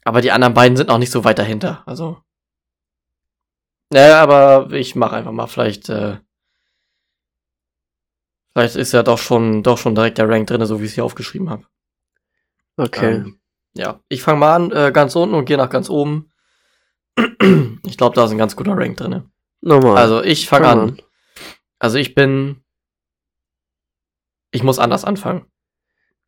Aber 0.04 0.20
die 0.20 0.32
anderen 0.32 0.54
beiden 0.54 0.76
sind 0.76 0.88
noch 0.88 0.98
nicht 0.98 1.10
so 1.10 1.24
weit 1.24 1.38
dahinter. 1.38 1.82
Also. 1.86 2.18
Naja, 3.90 4.22
aber 4.22 4.70
ich 4.72 4.94
mach 4.94 5.12
einfach 5.12 5.32
mal. 5.32 5.46
Vielleicht, 5.46 5.88
äh, 5.88 6.18
vielleicht 8.52 8.76
ist 8.76 8.92
ja 8.92 9.02
doch 9.02 9.18
schon, 9.18 9.62
doch 9.62 9.78
schon 9.78 9.94
direkt 9.94 10.18
der 10.18 10.28
Rank 10.28 10.46
drin, 10.46 10.64
so 10.66 10.80
wie 10.80 10.84
ich 10.84 10.90
es 10.90 10.94
hier 10.94 11.04
aufgeschrieben 11.04 11.48
habe. 11.48 11.64
Okay. 12.76 13.14
Ähm, 13.14 13.40
ja, 13.74 14.00
ich 14.08 14.22
fange 14.22 14.38
mal 14.38 14.54
an, 14.54 14.72
äh, 14.72 14.92
ganz 14.92 15.16
unten 15.16 15.34
und 15.34 15.46
gehe 15.46 15.56
nach 15.56 15.70
ganz 15.70 15.88
oben. 15.88 16.30
ich 17.84 17.96
glaube, 17.96 18.14
da 18.14 18.24
ist 18.24 18.30
ein 18.30 18.38
ganz 18.38 18.56
guter 18.56 18.76
Rank 18.76 18.96
drin. 18.96 19.30
Normal. 19.60 19.96
Also 19.96 20.22
ich 20.22 20.48
fange 20.48 20.66
Fang 20.66 20.78
an. 20.78 21.02
Also 21.78 21.98
ich 21.98 22.14
bin. 22.14 22.62
Ich 24.50 24.62
muss 24.62 24.78
anders 24.78 25.04
anfangen. 25.04 25.46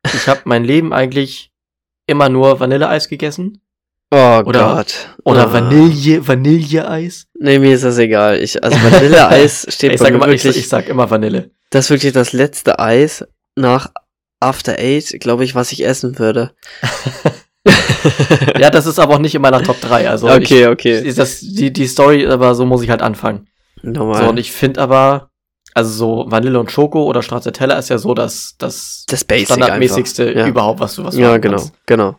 Ich 0.03 0.27
habe 0.27 0.41
mein 0.45 0.63
Leben 0.63 0.93
eigentlich 0.93 1.53
immer 2.07 2.29
nur 2.29 2.59
Vanilleeis 2.59 3.07
gegessen. 3.07 3.61
Oh 4.11 4.41
Oder- 4.45 4.75
Gott. 4.75 5.09
Oder 5.25 5.47
Ah. 5.49 5.53
Vanille, 5.53 6.25
Vanilleeis. 6.27 7.27
Nee, 7.37 7.59
mir 7.59 7.73
ist 7.75 7.83
das 7.83 7.97
egal. 7.97 8.39
Ich, 8.41 8.63
also 8.63 8.77
Vanilleeis 8.77 9.65
steht 9.73 9.91
Ich 9.93 9.99
bei 9.99 10.05
sag, 10.05 10.13
mir 10.13 10.17
immer, 10.23 10.27
ich, 10.33 10.43
wirklich, 10.43 10.63
ich 10.63 10.69
sag 10.69 10.87
immer 10.87 11.09
Vanille. 11.09 11.51
das 11.71 11.85
ist 11.85 11.89
wirklich 11.89 12.13
das 12.13 12.31
letzte 12.33 12.79
Eis 12.79 13.25
nach 13.55 13.91
After 14.39 14.77
Eight, 14.79 15.19
glaube 15.19 15.43
ich, 15.43 15.55
was 15.55 15.71
ich 15.71 15.85
essen 15.85 16.19
würde. 16.19 16.51
Ja, 18.59 18.69
das 18.69 18.85
ist 18.85 18.99
aber 18.99 19.15
auch 19.15 19.19
nicht 19.19 19.35
in 19.35 19.41
meiner 19.41 19.61
Top 19.61 19.79
3. 19.81 20.09
Also 20.09 20.29
okay, 20.29 20.61
ich, 20.61 20.67
okay. 20.67 20.99
ist 20.99 21.17
das, 21.19 21.39
die, 21.41 21.71
die 21.73 21.87
Story, 21.87 22.25
aber 22.25 22.55
so 22.55 22.65
muss 22.65 22.81
ich 22.81 22.89
halt 22.89 23.01
anfangen. 23.01 23.47
Normal. 23.81 24.23
So, 24.23 24.29
und 24.29 24.37
ich 24.37 24.51
finde 24.51 24.79
aber, 24.81 25.29
also 25.73 25.91
so 25.91 26.31
Vanille 26.31 26.59
und 26.59 26.71
Schoko 26.71 27.03
oder 27.03 27.21
Stracciatella 27.21 27.77
ist 27.77 27.89
ja 27.89 27.97
so 27.97 28.13
das, 28.13 28.55
das 28.57 29.03
das 29.07 29.23
Basic 29.25 29.47
standardmäßigste. 29.47 30.31
Ja. 30.33 30.47
überhaupt, 30.47 30.79
was 30.79 30.95
du 30.95 31.03
was 31.03 31.17
Ja, 31.17 31.37
genau, 31.37 31.57
kannst. 31.57 31.73
genau. 31.85 32.15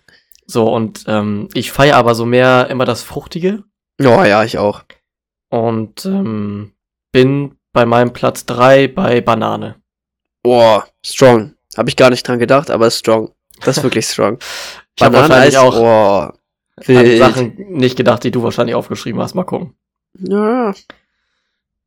So, 0.51 0.73
und 0.73 1.05
ähm, 1.07 1.49
ich 1.55 1.71
feiere 1.73 1.97
aber 1.97 2.15
so 2.15 2.25
mehr 2.25 2.69
immer 2.71 2.85
das 2.87 3.03
Fruchtige 3.03 3.65
Oh 4.01 4.23
ja, 4.25 4.45
ich 4.45 4.59
auch. 4.59 4.85
und 5.51 6.07
ähm, 6.07 6.73
bin 7.13 7.57
bei 7.73 7.85
meinem 7.85 8.13
Platz 8.13 8.47
3 8.47 8.89
bei 8.89 9.21
Banane. 9.21 9.77
Boah, 10.43 10.87
strong. 11.05 11.55
Habe 11.77 11.91
ich 11.91 11.97
gar 11.97 12.11
nicht 12.11 12.27
dran 12.27 12.39
gedacht, 12.39 12.71
aber 12.71 12.91
strong. 12.91 13.33
Das 13.65 13.77
ist 13.77 13.83
wirklich 13.83 14.07
strong. 14.11 14.39
Ich 14.97 15.01
Bananeneis, 15.05 15.55
wahrscheinlich 15.55 15.59
auch 15.59 15.75
boah. 15.75 16.35
an. 16.87 17.17
Sachen 17.19 17.55
nicht 17.73 17.97
gedacht, 17.97 18.25
die 18.25 18.31
du 18.31 18.43
wahrscheinlich 18.43 18.75
aufgeschrieben 18.75 19.21
hast. 19.21 19.35
Mal 19.35 19.45
gucken. 19.45 19.75
Ja, 20.19 20.73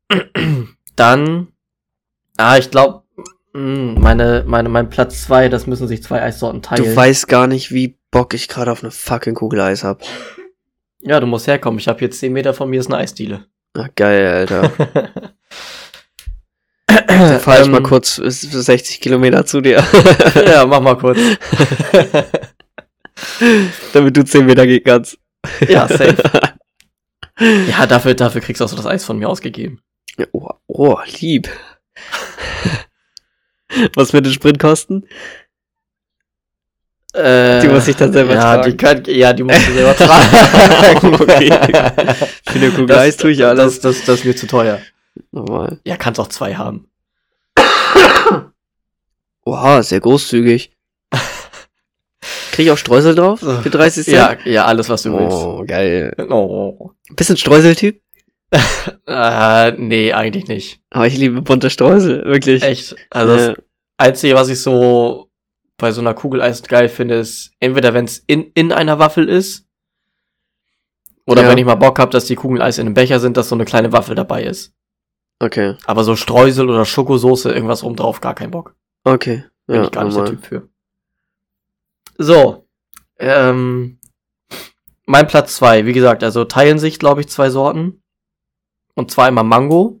Dann, 0.96 1.48
ah, 2.36 2.58
ich 2.58 2.70
glaube, 2.70 3.01
meine, 3.52 4.44
meine, 4.46 4.68
mein 4.68 4.88
Platz 4.88 5.22
2, 5.24 5.48
das 5.48 5.66
müssen 5.66 5.88
sich 5.88 6.02
zwei 6.02 6.22
Eissorten 6.22 6.62
teilen. 6.62 6.84
du 6.84 6.96
weißt 6.96 7.28
gar 7.28 7.46
nicht, 7.46 7.72
wie 7.72 7.98
Bock 8.10 8.34
ich 8.34 8.48
gerade 8.48 8.72
auf 8.72 8.82
eine 8.82 8.90
fucking 8.90 9.34
Kugel 9.34 9.60
Eis 9.60 9.84
hab. 9.84 10.02
ja, 11.00 11.20
du 11.20 11.26
musst 11.26 11.46
herkommen. 11.46 11.78
Ich 11.78 11.88
habe 11.88 11.98
hier 11.98 12.10
10 12.10 12.32
Meter 12.32 12.54
von 12.54 12.70
mir 12.70 12.80
ist 12.80 12.86
eine 12.86 12.96
Eisdiele. 12.96 13.46
Ah, 13.74 13.88
geil, 13.94 14.26
Alter. 14.26 14.72
Dann 17.06 17.40
fahr 17.40 17.60
ich 17.62 17.68
mal 17.68 17.78
Ähm, 17.78 17.82
kurz 17.84 18.16
60 18.16 19.00
Kilometer 19.00 19.46
zu 19.46 19.60
dir, 19.60 19.82
ja, 20.46 20.66
mach 20.66 20.80
mal 20.80 20.96
kurz. 20.96 21.18
damit 23.92 24.16
du 24.16 24.24
10 24.24 24.46
Meter 24.46 24.66
gehen 24.66 24.82
kannst. 24.84 25.18
ja, 25.68 25.86
safe. 25.88 26.16
Ja, 27.68 27.86
dafür, 27.86 28.14
dafür 28.14 28.40
kriegst 28.40 28.60
du 28.60 28.64
auch 28.64 28.68
so 28.68 28.76
das 28.76 28.86
Eis 28.86 29.04
von 29.04 29.18
mir 29.18 29.28
ausgegeben. 29.28 29.80
Oh, 30.32 30.48
oh, 30.66 30.98
lieb. 31.20 31.48
Was 33.94 34.12
wird 34.12 34.26
den 34.26 34.32
Sprit 34.32 34.58
kosten? 34.58 35.04
Äh, 37.14 37.60
Die 37.60 37.68
muss 37.68 37.88
ich 37.88 37.96
dann 37.96 38.12
selber 38.12 38.34
ja, 38.34 38.40
tragen. 38.40 38.70
Die 38.70 38.76
kann, 38.76 39.02
ja, 39.06 39.32
die 39.32 39.42
musst 39.42 39.68
du 39.68 39.72
selber 39.72 39.94
tragen. 39.94 41.14
Okay. 41.22 41.50
Für 42.46 42.58
eine 42.58 42.70
Kugel 42.70 42.96
Eis 42.96 43.16
tue 43.16 43.32
ich 43.32 43.44
alles. 43.44 43.80
Das, 43.80 43.96
das, 43.96 44.04
das 44.06 44.18
ist 44.20 44.24
mir 44.24 44.34
zu 44.34 44.46
teuer. 44.46 44.80
Normal. 45.30 45.80
Ja, 45.84 45.96
kannst 45.96 46.18
auch 46.20 46.28
zwei 46.28 46.54
haben. 46.54 46.88
Oha, 49.44 49.82
sehr 49.82 50.00
großzügig. 50.00 50.72
Krieg 52.52 52.66
ich 52.66 52.70
auch 52.70 52.78
Streusel 52.78 53.14
drauf 53.14 53.40
für 53.40 53.70
30 53.70 54.04
Cent? 54.04 54.16
Ja, 54.16 54.36
ja, 54.44 54.64
alles, 54.66 54.88
was 54.90 55.02
du 55.02 55.12
willst. 55.12 55.36
Oh, 55.36 55.64
geil. 55.66 56.14
Oh. 56.28 56.90
Bisschen 57.10 57.38
Streuseltyp? 57.38 58.02
Äh, 59.06 59.72
nee, 59.72 60.12
eigentlich 60.12 60.46
nicht. 60.46 60.80
Aber 60.90 61.06
ich 61.06 61.16
liebe 61.16 61.40
bunte 61.42 61.70
Streusel, 61.70 62.24
wirklich. 62.24 62.62
Echt. 62.62 62.94
Also 63.10 63.32
Ja. 63.34 63.48
das 63.54 63.56
Einzige, 63.96 64.34
was 64.34 64.48
ich 64.48 64.60
so 64.60 65.30
bei 65.78 65.90
so 65.90 66.00
einer 66.00 66.14
Kugel 66.14 66.42
Eis 66.42 66.62
geil 66.62 66.88
finde, 66.88 67.14
ist 67.16 67.52
entweder 67.60 67.94
wenn 67.94 68.04
es 68.04 68.18
in, 68.26 68.50
in 68.54 68.72
einer 68.72 68.98
Waffel 68.98 69.28
ist 69.28 69.66
oder 71.26 71.42
Ja. 71.42 71.48
wenn 71.48 71.58
ich 71.58 71.64
mal 71.64 71.76
Bock 71.76 71.98
habe, 71.98 72.10
dass 72.10 72.26
die 72.26 72.34
Kugeln 72.36 72.60
Eis 72.62 72.78
in 72.78 72.86
einem 72.86 72.94
Becher 72.94 73.20
sind, 73.20 73.36
dass 73.36 73.48
so 73.48 73.54
eine 73.54 73.64
kleine 73.64 73.92
Waffel 73.92 74.14
dabei 74.14 74.44
ist. 74.44 74.74
Okay, 75.40 75.74
Aber 75.86 76.04
so 76.04 76.14
Streusel 76.14 76.68
oder 76.70 76.84
Schokosoße, 76.84 77.50
irgendwas 77.52 77.82
oben 77.82 77.96
drauf, 77.96 78.20
gar 78.20 78.34
kein 78.34 78.50
Bock. 78.50 78.74
okay. 79.04 79.44
Bin 79.66 79.76
Ja, 79.76 79.84
ich 79.84 79.90
gar 79.92 80.04
nicht 80.04 80.16
der. 80.16 80.24
Typ 80.26 80.44
für. 80.44 80.68
So. 82.18 82.66
Ähm, 83.18 83.98
mein 85.06 85.26
Platz 85.28 85.56
zwei, 85.56 85.86
wie 85.86 85.92
gesagt, 85.92 86.22
also 86.24 86.44
teilen 86.44 86.78
sich, 86.78 86.98
glaube 86.98 87.20
ich, 87.20 87.28
zwei 87.28 87.48
Sorten. 87.50 88.01
Und 88.94 89.10
zwar 89.10 89.26
einmal 89.26 89.44
Mango 89.44 90.00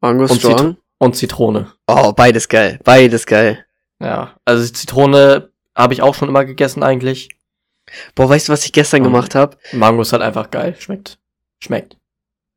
Mango 0.00 0.22
Und 0.24 0.38
Strong? 0.38 0.76
und 0.98 1.16
Zitrone. 1.16 1.72
Oh, 1.86 2.12
beides 2.12 2.48
geil. 2.48 2.78
Beides 2.84 3.26
geil. 3.26 3.64
Ja, 4.00 4.36
also 4.44 4.66
Zitrone 4.72 5.50
habe 5.74 5.92
ich 5.94 6.02
auch 6.02 6.14
schon 6.14 6.28
immer 6.28 6.44
gegessen 6.44 6.82
eigentlich. 6.82 7.28
Boah, 8.14 8.28
weißt 8.28 8.48
du, 8.48 8.52
was 8.52 8.64
ich 8.64 8.72
gestern 8.72 9.00
Mhm. 9.00 9.04
gemacht 9.06 9.34
habe? 9.34 9.58
Mango 9.72 10.02
ist 10.02 10.12
halt 10.12 10.22
einfach 10.22 10.50
geil, 10.50 10.74
schmeckt. 10.78 11.18
Schmeckt. 11.62 11.96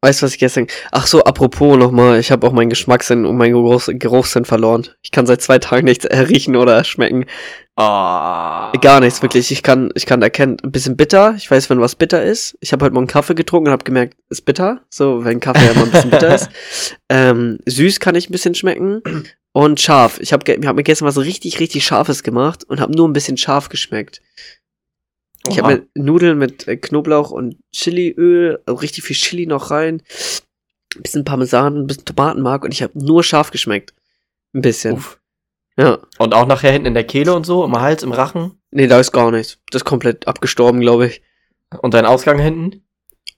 Weißt 0.04 0.22
du, 0.22 0.26
was 0.26 0.34
ich 0.34 0.40
gestern. 0.40 0.68
Ach 0.92 1.08
so, 1.08 1.24
apropos 1.24 1.78
nochmal, 1.78 2.20
ich 2.20 2.30
habe 2.30 2.46
auch 2.46 2.52
meinen 2.52 2.70
Geschmackssinn 2.70 3.26
und 3.26 3.38
meinen 3.38 3.54
Geruchs 3.54 3.90
Geruchssinn 3.90 4.44
verloren. 4.44 4.90
Ich 5.02 5.12
kann 5.12 5.26
seit 5.26 5.42
zwei 5.42 5.60
Tagen 5.60 5.86
nichts 5.86 6.04
äh, 6.04 6.20
riechen 6.20 6.58
oder 6.58 6.84
schmecken. 6.84 7.24
Ah. 7.78 8.74
Gar 8.82 9.00
nichts, 9.00 9.22
wirklich. 9.22 9.50
Ich 9.50 9.64
kann, 9.64 9.92
ich 9.96 10.06
kann 10.06 10.22
erkennen, 10.22 10.58
ein 10.62 10.74
bisschen 10.74 10.98
bitter. 10.98 11.36
Ich 11.38 11.50
weiß, 11.50 11.70
wenn 11.70 11.80
was 11.80 11.96
bitter 11.96 12.22
ist. 12.22 12.58
Ich 12.60 12.74
habe 12.74 12.84
heute 12.84 12.94
Morgen 12.96 13.08
Kaffee 13.08 13.34
getrunken 13.34 13.68
und 13.68 13.72
habe 13.72 13.86
gemerkt, 13.86 14.18
ist 14.28 14.44
bitter. 14.44 14.82
So, 14.90 15.24
wenn 15.24 15.40
Kaffee 15.40 15.68
ja 15.68 15.74
mal 15.74 15.86
ein 15.86 15.92
bisschen 15.92 16.10
bitter 16.10 16.36
ist. 16.36 16.50
Ähm, 17.10 17.60
süß 17.66 18.02
kann 18.02 18.16
ich 18.16 18.28
ein 18.28 18.34
bisschen 18.34 18.56
schmecken. 18.56 19.04
Und 19.54 19.80
scharf. 19.80 20.20
Ich 20.20 20.34
habe 20.34 20.52
hab 20.52 20.76
mir 20.76 20.84
gestern 20.84 21.08
was 21.08 21.18
richtig, 21.18 21.62
richtig 21.62 21.86
Scharfes 21.86 22.24
gemacht 22.24 22.66
und 22.66 22.82
habe 22.82 22.94
nur 22.94 23.08
ein 23.08 23.14
bisschen 23.14 23.38
scharf 23.38 23.70
geschmeckt. 23.70 24.20
Ich 25.50 25.60
habe 25.60 25.74
mir 25.74 25.88
Nudeln 25.96 26.38
mit 26.38 26.68
äh, 26.68 26.78
Knoblauch 26.78 27.32
und 27.32 27.58
Chiliöl, 27.72 28.62
also 28.66 28.80
richtig 28.80 29.04
viel 29.04 29.16
Chili 29.16 29.46
noch 29.46 29.72
rein. 29.72 30.02
Ein 30.96 31.02
bisschen 31.02 31.26
Parmesan, 31.26 31.78
ein 31.78 31.88
bisschen 31.88 32.06
Tomatenmark 32.06 32.64
und 32.64 32.74
ich 32.74 32.82
habe 32.82 32.98
nur 32.98 33.24
scharf 33.24 33.52
geschmeckt. 33.52 33.94
Ein 34.54 34.62
bisschen. 34.62 34.94
Uff. 34.96 35.20
Ja. 35.78 36.00
Und 36.20 36.34
auch 36.34 36.46
nachher 36.46 36.72
hinten 36.72 36.88
in 36.88 36.94
der 36.94 37.04
Kehle 37.04 37.34
und 37.34 37.46
so, 37.46 37.66
im 37.66 37.80
Hals, 37.80 38.04
im 38.04 38.12
Rachen. 38.12 38.60
Nee, 38.72 38.88
da 38.88 39.00
ist 39.00 39.12
gar 39.12 39.32
nichts. 39.32 39.58
Das 39.72 39.82
ist 39.82 39.86
komplett 39.86 40.28
abgestorben, 40.28 40.80
glaube 40.80 41.08
ich. 41.08 41.22
Und 41.82 41.94
dein 41.94 42.06
Ausgang 42.06 42.40
hinten? 42.40 42.84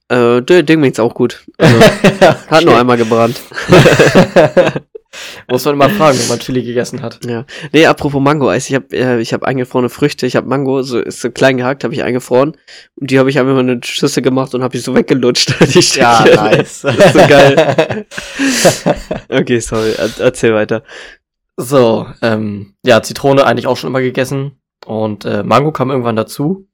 Äh, 0.09 0.41
der 0.41 0.63
Ding 0.63 0.83
ist 0.83 0.99
auch 0.99 1.13
gut. 1.13 1.45
Also, 1.57 1.79
hat 2.49 2.65
nur 2.65 2.77
einmal 2.77 2.97
gebrannt. 2.97 3.39
Muss 5.49 5.65
man 5.65 5.75
immer 5.75 5.89
fragen, 5.89 6.17
wenn 6.19 6.27
man 6.27 6.39
Chili 6.39 6.63
gegessen 6.63 7.01
hat. 7.01 7.19
Ja. 7.25 7.45
Nee, 7.73 7.85
apropos 7.85 8.21
Mango-Eis. 8.21 8.69
Ich 8.69 8.75
habe 8.75 8.85
äh, 8.95 9.19
ich 9.21 9.33
hab 9.33 9.43
eingefrorene 9.43 9.89
Früchte. 9.89 10.25
Ich 10.25 10.35
habe 10.35 10.47
Mango, 10.47 10.81
so 10.81 10.99
ist 10.99 11.21
so 11.21 11.29
klein 11.31 11.57
gehackt, 11.57 11.83
habe 11.83 11.93
ich 11.93 12.03
eingefroren. 12.03 12.57
Und 12.95 13.11
die 13.11 13.19
habe 13.19 13.29
ich 13.29 13.39
einfach 13.39 13.53
mal 13.53 13.61
in 13.61 13.69
eine 13.69 13.81
Schüssel 13.83 14.23
gemacht 14.23 14.53
und 14.55 14.63
habe 14.63 14.75
ich 14.77 14.83
so 14.83 14.95
weggelutscht. 14.95 15.55
Die 15.73 15.81
Stückchen. 15.81 16.35
nice. 16.35 16.81
Das 16.85 16.97
ist 16.97 17.13
so 17.13 17.27
geil. 17.27 18.05
Okay, 19.29 19.59
sorry. 19.59 19.91
Er 19.97 20.09
erzähl 20.19 20.53
weiter. 20.53 20.83
so, 21.57 22.07
ähm, 22.21 22.75
ja, 22.85 23.01
Zitrone 23.01 23.45
eigentlich 23.45 23.67
auch 23.67 23.77
schon 23.77 23.89
immer 23.89 24.01
gegessen. 24.01 24.59
Und 24.85 25.25
äh, 25.25 25.43
Mango 25.43 25.71
kam 25.71 25.89
irgendwann 25.89 26.15
dazu. 26.15 26.67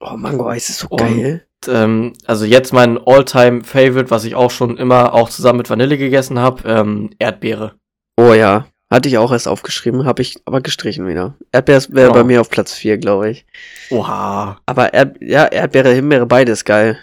Oh, 0.00 0.16
Mango-Eis 0.16 0.68
ist 0.68 0.78
so 0.80 0.88
Und- 0.88 0.98
geil. 0.98 1.46
Ähm, 1.68 2.14
also 2.26 2.44
jetzt 2.44 2.72
mein 2.72 2.98
All-Time-Favorite, 2.98 4.10
was 4.10 4.24
ich 4.24 4.34
auch 4.34 4.50
schon 4.50 4.78
immer 4.78 5.14
auch 5.14 5.28
zusammen 5.30 5.58
mit 5.58 5.70
Vanille 5.70 5.96
gegessen 5.96 6.40
habe, 6.40 6.68
ähm, 6.68 7.10
Erdbeere. 7.20 7.76
Oh 8.16 8.32
ja. 8.34 8.66
Hatte 8.90 9.08
ich 9.08 9.16
auch 9.16 9.32
erst 9.32 9.48
aufgeschrieben, 9.48 10.04
habe 10.04 10.20
ich 10.20 10.36
aber 10.44 10.60
gestrichen 10.60 11.06
wieder. 11.08 11.34
Erdbeere 11.50 11.82
wäre 11.90 12.10
Oh. 12.10 12.12
bei 12.12 12.24
mir 12.24 12.42
auf 12.42 12.50
Platz 12.50 12.74
4, 12.74 12.98
glaube 12.98 13.30
ich. 13.30 13.46
Oha. 13.90 14.60
Aber 14.66 14.92
Erd 14.92 15.16
ja, 15.22 15.46
Erdbeere, 15.46 15.92
Himbeere, 15.94 16.26
beides 16.26 16.64
geil. 16.66 16.98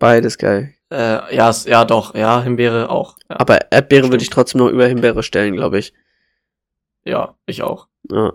Beides 0.00 0.38
geil. 0.38 0.74
Äh, 0.90 1.34
ja, 1.36 1.54
ja, 1.66 1.84
doch, 1.84 2.14
ja, 2.16 2.42
Himbeere 2.42 2.90
auch. 2.90 3.16
Ja, 3.30 3.38
Aber 3.38 3.70
Erdbeere 3.70 4.10
würde 4.10 4.24
ich 4.24 4.30
trotzdem 4.30 4.58
noch 4.60 4.68
über 4.70 4.86
Himbeere 4.88 5.22
stellen, 5.22 5.54
glaube 5.54 5.78
ich. 5.78 5.92
ja 7.04 7.36
ich 7.46 7.62
auch. 7.62 7.86
Ja. 8.10 8.32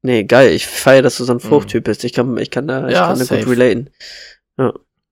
Nee, 0.00 0.24
geil. 0.24 0.52
Ich 0.52 0.66
feiere, 0.66 1.02
dass 1.02 1.16
du 1.18 1.24
so 1.24 1.32
ein 1.34 1.36
Mhm. 1.36 1.40
Fruchttyp 1.48 1.84
bist. 1.84 2.04
Ich 2.04 2.14
kann, 2.14 2.36
ich 2.38 2.50
kann 2.50 2.66
da, 2.66 2.88
ich 2.88 2.94
Ja, 2.94 3.08
kann 3.08 3.18
da 3.18 3.24
safe. 3.26 3.44
gut 3.44 3.58
relaten. 3.58 3.90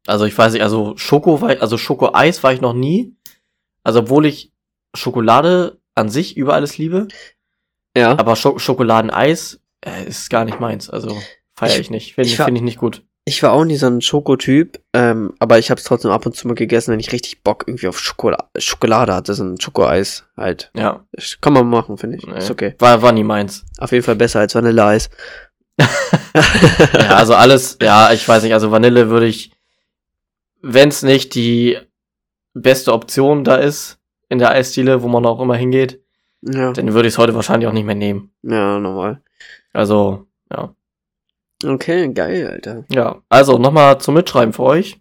Also 0.07 0.25
ich 0.25 0.37
weiß 0.37 0.55
nicht, 0.55 0.63
also 0.63 0.97
Schoko 0.97 1.41
war, 1.43 1.51
also 1.61 1.77
Schokoeis 1.79 2.43
war 2.43 2.53
ich 2.55 2.61
noch 2.63 2.73
nie. 2.73 3.15
Also 3.85 4.01
obwohl 4.01 4.25
ich 4.27 4.53
Schokolade 4.95 5.79
an 5.95 6.09
sich 6.09 6.37
über 6.37 6.55
alles 6.55 6.79
liebe, 6.79 7.09
Ja. 7.97 8.13
aber 8.19 8.37
Scho 8.37 8.59
Schokoladeneis 8.59 9.61
äh, 9.85 10.05
ist 10.07 10.31
gar 10.31 10.45
nicht 10.45 10.61
meins. 10.61 10.89
Also 10.91 11.21
feiere 11.57 11.73
Ich- 11.75 11.79
ich 11.81 11.91
nicht, 11.91 12.15
finde 12.15 12.29
ich 12.31 12.37
find 12.37 12.57
ich 12.57 12.63
nicht 12.63 12.79
gut. 12.79 13.03
Ich 13.25 13.41
war 13.45 13.53
auch 13.53 13.65
nie 13.65 13.77
so 13.77 13.87
ein 13.87 14.01
Schokotyp, 14.01 14.81
ähm, 14.95 15.33
aber 15.39 15.61
ich 15.61 15.71
habe 15.71 15.79
es 15.79 15.85
trotzdem 15.85 16.11
ab 16.11 16.27
und 16.27 16.35
zu 16.35 16.49
mal 16.49 16.55
gegessen, 16.55 16.91
wenn 16.91 16.99
ich 16.99 17.13
richtig 17.13 17.45
Bock 17.45 17.63
irgendwie 17.69 17.87
auf 17.87 18.01
Schokola 18.01 18.51
Schokolade 18.59 19.15
hatte, 19.15 19.35
so 19.35 19.45
ein 19.45 19.61
Schokoeis 19.61 20.25
halt. 20.37 20.73
Ja, 20.75 21.07
Kann 21.41 21.53
man 21.53 21.69
machen, 21.69 21.99
finde 21.99 22.17
ich. 22.17 22.27
nee. 22.27 22.37
Ist 22.39 22.51
okay. 22.51 22.75
war, 22.81 23.01
war 23.03 23.13
nie 23.13 23.23
meins. 23.23 23.65
Auf 23.79 23.93
jeden 23.93 24.03
Fall 24.05 24.17
besser 24.17 24.41
als 24.41 24.57
Vanilleeis. 24.57 25.09
Ja, 26.35 27.17
also 27.17 27.35
alles, 27.35 27.79
ja, 27.81 28.13
ich 28.13 28.27
weiß 28.27 28.43
nicht, 28.43 28.55
also 28.55 28.71
Vanille 28.71 29.09
würde 29.11 29.27
ich, 29.27 29.53
wenn 30.61 30.89
es 30.89 31.03
nicht 31.03 31.35
die 31.35 31.79
beste 32.55 32.93
Option 32.93 33.45
da 33.45 33.57
ist 33.57 33.99
in 34.33 34.39
der 34.39 34.51
Eisdiele, 34.51 35.03
wo 35.03 35.09
man 35.09 35.25
auch 35.27 35.41
immer 35.41 35.55
hingeht, 35.57 36.01
ja, 36.43 36.73
dann 36.73 36.93
würde 36.95 37.07
ich 37.07 37.15
es 37.15 37.19
heute 37.19 37.35
wahrscheinlich 37.35 37.69
auch 37.69 37.73
nicht 37.73 37.85
mehr 37.87 37.95
nehmen. 37.95 38.33
ja, 38.43 38.79
normal. 38.79 39.23
Also, 39.73 40.27
ja. 40.51 40.75
Okay, 41.65 42.13
geil, 42.13 42.49
Alter. 42.51 42.85
Ja, 42.91 43.23
also 43.29 43.59
nochmal 43.59 44.01
zum 44.01 44.15
Mitschreiben 44.15 44.53
für 44.53 44.65
euch. 44.65 45.01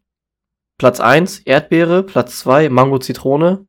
Platz 0.78 1.00
1 1.00 1.40
Erdbeere, 1.40 2.04
Platz 2.04 2.40
2 2.40 2.70
Mango 2.70 3.00
Zitrone, 3.00 3.66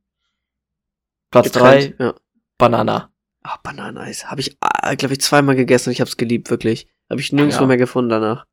Platz 1.31 1.51
3 1.53 1.77
Getrennt, 1.79 2.01
Ja. 2.01 2.15
Banana. 2.59 3.11
Ah, 3.43 3.59
Bananeneis. 3.63 4.31
Habe 4.31 4.41
ich, 4.41 4.57
ah, 4.61 4.95
glaube 4.95 5.15
ich, 5.15 5.21
zweimal 5.21 5.57
gegessen 5.57 5.89
und 5.89 5.93
ich 5.95 6.01
habe 6.01 6.09
es 6.09 6.17
geliebt, 6.17 6.49
wirklich. 6.51 6.89
Habe 7.11 7.21
ich 7.21 7.33
nirgendwo 7.33 7.63
Ja. 7.63 7.67
mehr 7.67 7.77
gefunden 7.77 8.11
danach. 8.11 8.47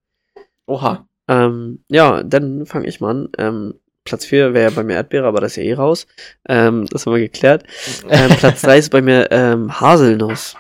Oha. 0.65 1.08
Ähm, 1.28 1.84
ja, 1.89 2.24
dann 2.24 2.65
fange 2.65 2.88
ich 2.88 3.00
mal 3.02 3.12
an. 3.12 3.30
Ähm, 3.38 3.80
Platz 4.10 4.26
4 4.26 4.54
wäre 4.54 4.69
ja 4.69 4.76
bei 4.76 4.84
mir 4.84 4.95
Erdbeere, 4.95 5.28
aber 5.28 5.39
das 5.41 5.54
ist 5.54 5.58
ja 5.58 5.63
eh 5.63 5.74
raus. 5.74 6.06
Ähm, 6.48 6.86
das 6.91 7.06
haben 7.06 7.13
wir 7.13 7.19
geklärt. 7.22 7.63
Ähm, 8.10 8.30
Platz 8.38 8.62
3 8.62 8.78
ist 8.78 8.89
bei 8.89 9.02
mir 9.02 9.32
ähm, 9.32 9.80
Haselnuss. 9.80 10.56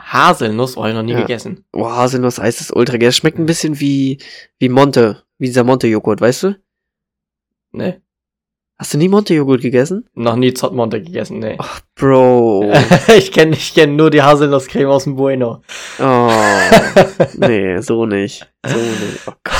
Haselnuss, 0.00 0.76
oh, 0.76 0.84
ich 0.86 0.94
noch 0.94 1.02
nie 1.02 1.12
Ja. 1.12 1.20
gegessen. 1.20 1.64
Oh, 1.72 1.88
Haselnuss-Eis 1.88 2.60
ist 2.60 2.74
ultra 2.74 2.96
geil. 2.96 3.12
Schmeckt 3.12 3.38
ein 3.38 3.46
bisschen 3.46 3.80
wie, 3.80 4.18
wie 4.58 4.68
Monte. 4.68 5.22
Wie 5.38 5.46
dieser 5.46 5.64
Monte-Joghurt, 5.64 6.20
weißt 6.20 6.42
du? 6.44 6.56
Ne, 7.72 8.00
Hast 8.78 8.92
du 8.92 8.98
nie 8.98 9.08
Monte-Joghurt 9.08 9.62
gegessen? 9.62 10.06
noch 10.14 10.36
nie 10.36 10.52
Zottmonte 10.52 11.00
gegessen, 11.02 11.38
ne. 11.38 11.56
Ach, 11.58 11.80
Bro. 11.94 12.70
ich 13.16 13.32
kenne 13.32 13.56
ich 13.56 13.72
kenn 13.74 13.96
nur 13.96 14.10
die 14.10 14.20
Haselnusscreme 14.22 14.88
aus 14.90 15.04
dem 15.04 15.16
Bueno. 15.16 15.62
Oh. 15.98 16.30
Nee, 17.38 17.80
so 17.80 18.04
nicht. 18.06 18.46
So 18.66 18.76
nicht. 18.76 19.20
Oh 19.26 19.32
Gott. 19.44 19.54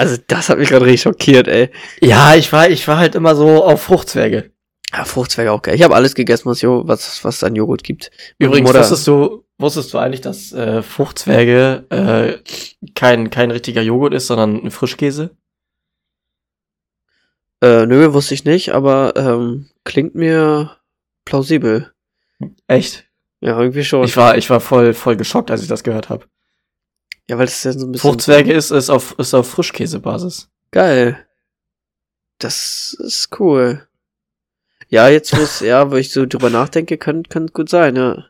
Also, 0.00 0.16
das 0.28 0.48
hat 0.48 0.58
mich 0.58 0.68
gerade 0.70 0.86
richtig 0.86 1.02
schockiert, 1.02 1.46
ey. 1.46 1.70
ja, 2.00 2.34
ich 2.34 2.52
war, 2.52 2.68
ich 2.70 2.86
war 2.88 2.96
halt 2.98 3.14
immer 3.14 3.36
so 3.36 3.62
auf 3.64 3.82
Fruchtzwerge. 3.82 4.50
Ja, 4.92 5.04
Fruchtzwerge 5.04 5.52
auch 5.52 5.62
geil. 5.62 5.74
Ich 5.74 5.82
habe 5.82 5.94
alles 5.94 6.14
gegessen, 6.14 6.46
was, 6.48 6.62
Jo- 6.62 6.82
was, 6.86 7.22
was 7.24 7.36
es 7.36 7.44
an 7.44 7.54
Joghurt 7.54 7.84
gibt. 7.84 8.10
Übrigens, 8.38 8.66
Mutter- 8.68 8.80
wusstest 8.80 9.06
du, 9.06 9.44
wusstest 9.58 9.92
du 9.92 9.98
eigentlich, 9.98 10.20
dass 10.22 10.52
äh, 10.52 10.82
Fruchtzwerge 10.82 11.84
äh, 11.90 12.90
kein, 12.94 13.30
kein 13.30 13.50
richtiger 13.50 13.82
Joghurt 13.82 14.14
ist, 14.14 14.26
sondern 14.26 14.64
ein 14.64 14.70
Frischkäse? 14.70 15.36
Äh, 17.62 17.86
nö, 17.86 18.12
wusste 18.14 18.34
ich 18.34 18.44
nicht, 18.44 18.70
aber 18.70 19.12
ähm, 19.16 19.68
klingt 19.84 20.14
mir 20.14 20.76
plausibel. 21.24 21.92
Echt? 22.66 23.04
Ja, 23.40 23.58
irgendwie 23.60 23.84
schon. 23.84 24.04
Ich 24.04 24.16
war, 24.16 24.38
ich 24.38 24.48
war 24.50 24.60
voll, 24.60 24.94
voll 24.94 25.16
geschockt, 25.16 25.50
als 25.50 25.62
ich 25.62 25.68
das 25.68 25.84
gehört 25.84 26.08
habe. 26.08 26.24
Ja, 27.30 27.38
weil 27.38 27.46
das 27.46 27.62
ja 27.62 27.72
so 27.72 27.86
ein 27.86 27.92
bisschen 27.92 28.10
Fruchtzwerge 28.10 28.52
ist, 28.52 28.72
ist 28.72 28.90
auf, 28.90 29.16
ist 29.18 29.34
auf 29.34 29.48
Frischkäsebasis. 29.48 30.50
geil. 30.72 31.24
Das 32.38 32.94
ist 32.98 33.38
cool. 33.38 33.86
Ja, 34.88 35.08
jetzt 35.08 35.32
es, 35.32 35.60
ja, 35.60 35.90
wo 35.92 35.94
ich 35.94 36.10
so 36.12 36.26
drüber 36.26 36.50
nachdenke, 36.50 36.98
könnte 36.98 37.28
könnte 37.28 37.52
gut 37.52 37.68
sein, 37.68 37.94
ja. 37.94 38.24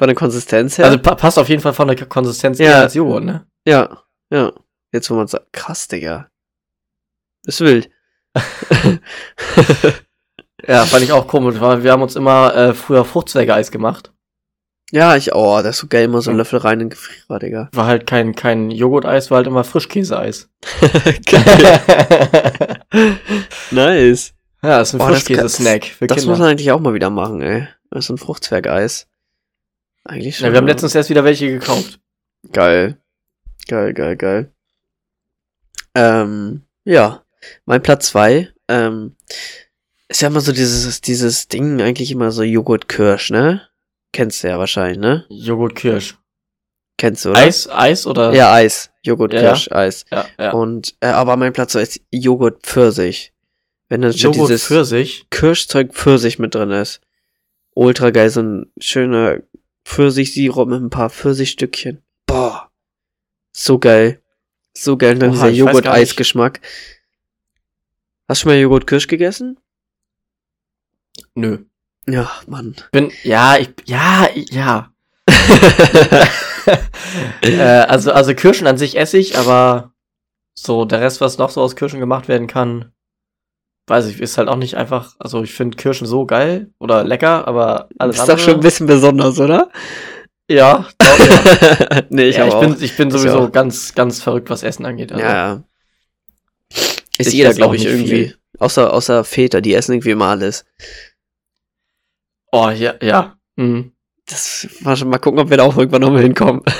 Von 0.00 0.08
der 0.08 0.16
Konsistenz 0.16 0.78
her. 0.78 0.86
Also 0.86 0.98
pa 0.98 1.14
passt 1.14 1.38
auf 1.38 1.48
jeden 1.48 1.62
Fall 1.62 1.74
von 1.74 1.86
der 1.86 2.06
Konsistenz 2.06 2.58
Ja. 2.58 2.66
eher 2.66 2.80
als 2.80 2.94
Joghurt, 2.94 3.22
ne? 3.24 3.46
ja, 3.66 4.02
ja. 4.30 4.52
Jetzt 4.92 5.10
wo 5.10 5.14
man 5.14 5.28
sagt, 5.28 5.52
krass, 5.52 5.86
Digga. 5.86 6.28
Ist 7.46 7.60
wild. 7.60 7.88
Ja, 10.66 10.84
fand 10.84 11.04
ich 11.04 11.12
auch 11.12 11.28
komisch, 11.28 11.60
weil 11.60 11.84
wir 11.84 11.92
haben 11.92 12.02
uns 12.02 12.16
immer 12.16 12.52
äh, 12.54 12.74
früher 12.74 13.04
Fruchtzwerge-Eis 13.04 13.70
gemacht. 13.70 14.12
Ja, 14.90 15.16
ich, 15.16 15.34
oh, 15.34 15.60
das 15.62 15.76
ist 15.76 15.80
so 15.82 15.86
geil, 15.86 16.04
immer 16.04 16.22
so 16.22 16.30
ein 16.30 16.38
Löffel 16.38 16.60
rein 16.60 16.80
in 16.80 16.88
Gefrierer, 16.88 17.38
Digga. 17.38 17.68
War 17.72 17.86
halt 17.86 18.06
kein, 18.06 18.34
kein 18.34 18.70
Joghurt-Eis, 18.70 19.30
war 19.30 19.36
halt 19.36 19.46
immer 19.46 19.62
Frischkäse-Eis. 19.64 20.48
geil. 21.26 21.80
nice. 23.70 24.32
Ja, 24.62 24.80
ist 24.80 24.94
ein 24.94 24.98
das 24.98 25.08
Frischkäse-Snack 25.08 25.84
für 25.84 26.06
Das 26.06 26.16
Kinder. 26.18 26.30
muss 26.30 26.38
man 26.38 26.48
eigentlich 26.48 26.70
auch 26.72 26.80
mal 26.80 26.94
wieder 26.94 27.10
machen, 27.10 27.42
ey. 27.42 27.68
Das 27.90 28.06
ist 28.06 28.10
ein 28.10 28.18
Fruchtzwergeis. 28.18 29.06
Eigentlich 30.04 30.38
schon. 30.38 30.46
ja, 30.46 30.52
wir 30.52 30.58
haben 30.58 30.66
letztens 30.66 30.94
erst 30.94 31.10
wieder 31.10 31.24
welche 31.24 31.48
gekauft. 31.48 32.00
Geil. 32.52 32.96
Geil, 33.68 33.92
geil, 33.92 34.16
geil. 34.16 34.52
Ähm, 35.94 36.62
ja. 36.84 37.24
Mein 37.66 37.82
Platz 37.82 38.06
zwei 38.08 38.48
ähm, 38.68 39.16
ist 40.08 40.22
ja 40.22 40.28
immer 40.28 40.40
so 40.40 40.52
dieses, 40.52 41.02
dieses 41.02 41.48
Ding, 41.48 41.82
eigentlich 41.82 42.10
immer 42.10 42.30
so 42.32 42.42
Joghurt-Kirsch, 42.42 43.30
ne? 43.30 43.67
Kennst 44.12 44.42
du 44.42 44.48
ja 44.48 44.58
wahrscheinlich, 44.58 44.98
ne? 44.98 45.26
Joghurt 45.28 45.74
Kirsch. 45.74 46.16
Kennst 46.98 47.24
du, 47.24 47.30
oder? 47.30 47.38
Eis, 47.38 47.68
Eis 47.70 48.06
oder? 48.06 48.34
Ja, 48.34 48.52
Eis. 48.52 48.90
Joghurt-Kirsch, 49.02 49.70
Eis. 49.70 50.04
ja, 50.10 50.26
ja. 50.38 50.50
Und, 50.52 50.96
äh, 51.00 51.06
aber 51.06 51.36
mein 51.36 51.52
Platz 51.52 51.72
zwei 51.72 51.82
ist 51.82 52.00
Joghurt-Pfirsich. 52.10 53.32
Wenn 53.88 54.02
dann 54.02 54.12
Joghurt 54.12 54.50
dieses 54.50 54.66
Pfirsich. 54.66 55.26
Kirschzeug 55.30 55.94
Pfirsich 55.94 56.40
mit 56.40 56.54
drin 56.54 56.72
ist. 56.72 57.00
Ultra 57.74 58.10
geil, 58.10 58.28
so 58.28 58.42
ein 58.42 58.72
schöner 58.80 59.38
Pfirsichsirup 59.84 60.68
mit 60.68 60.82
ein 60.82 60.90
paar 60.90 61.08
Pfirsichstückchen. 61.08 62.02
Boah. 62.26 62.70
So 63.52 63.78
geil. 63.78 64.20
So 64.76 64.96
geil. 64.96 65.16
Dann 65.16 65.30
dieser. 65.30 65.48
Joghurt-Eis-Geschmack. 65.48 66.60
Hast 68.28 68.40
du 68.40 68.42
schon 68.42 68.52
mal 68.52 68.58
Joghurt-Kirsch 68.60 69.06
gegessen? 69.06 69.58
Nö. 71.34 71.58
Ja, 72.08 72.30
Mann. 72.46 72.74
Bin, 72.92 73.10
ja, 73.22 73.56
ich, 73.56 73.70
ja, 73.86 74.28
ich- 74.34 74.50
ja. 74.52 74.90
äh, 77.42 77.60
also, 77.60 78.12
also 78.12 78.34
Kirschen 78.34 78.66
an 78.66 78.78
sich 78.78 78.96
esse 78.98 79.18
ich, 79.18 79.36
aber 79.38 79.92
so 80.54 80.84
der 80.84 81.00
Rest, 81.00 81.20
was 81.20 81.38
noch 81.38 81.50
so 81.50 81.60
aus 81.60 81.76
Kirschen 81.76 82.00
gemacht 82.00 82.28
werden 82.28 82.46
kann, 82.46 82.92
weiß 83.86 84.06
ich, 84.06 84.20
ist 84.20 84.38
halt 84.38 84.48
auch 84.48 84.56
nicht 84.56 84.76
einfach. 84.76 85.14
Also 85.18 85.42
ich 85.42 85.52
finde 85.54 85.76
Kirschen 85.76 86.06
so 86.06 86.26
geil 86.26 86.70
oder 86.78 87.04
lecker, 87.04 87.46
aber 87.46 87.88
alles 87.98 88.16
ist 88.16 88.22
andere. 88.22 88.36
doch 88.36 88.42
schon 88.44 88.54
ein 88.54 88.60
bisschen 88.60 88.86
besonders, 88.86 89.38
oder? 89.38 89.70
ja, 90.50 90.86
glaub, 90.98 91.18
ja. 91.18 92.02
nee, 92.10 92.24
ich, 92.28 92.36
ja, 92.36 92.46
ich 92.46 92.54
auch. 92.54 92.60
bin, 92.60 92.76
ich 92.80 92.96
bin 92.96 93.08
Ich 93.08 93.14
sowieso 93.14 93.40
auch. 93.40 93.52
ganz, 93.52 93.94
ganz 93.94 94.22
verrückt, 94.22 94.50
was 94.50 94.62
Essen 94.62 94.86
angeht. 94.86 95.12
Also. 95.12 95.24
ja. 95.24 95.62
Ist 97.18 97.28
Ich 97.28 97.34
jeder, 97.34 97.52
glaube 97.54 97.76
ich, 97.76 97.84
irgendwie. 97.84 98.08
viel. 98.08 98.34
Außer, 98.60 98.92
außer 98.92 99.24
Väter, 99.24 99.60
die 99.60 99.74
essen 99.74 99.92
irgendwie 99.92 100.10
immer 100.10 100.26
alles. 100.26 100.64
Oh, 102.52 102.70
ja, 102.70 102.94
ja. 103.02 103.36
Mhm. 103.56 103.92
Das, 104.26 104.68
mal, 104.80 104.94
schon 104.94 105.08
mal 105.08 105.16
gucken, 105.18 105.40
ob 105.40 105.48
wir 105.48 105.56
da 105.56 105.62
auch 105.64 105.76
irgendwann 105.78 106.02
nochmal 106.02 106.22
hinkommen. 106.22 106.62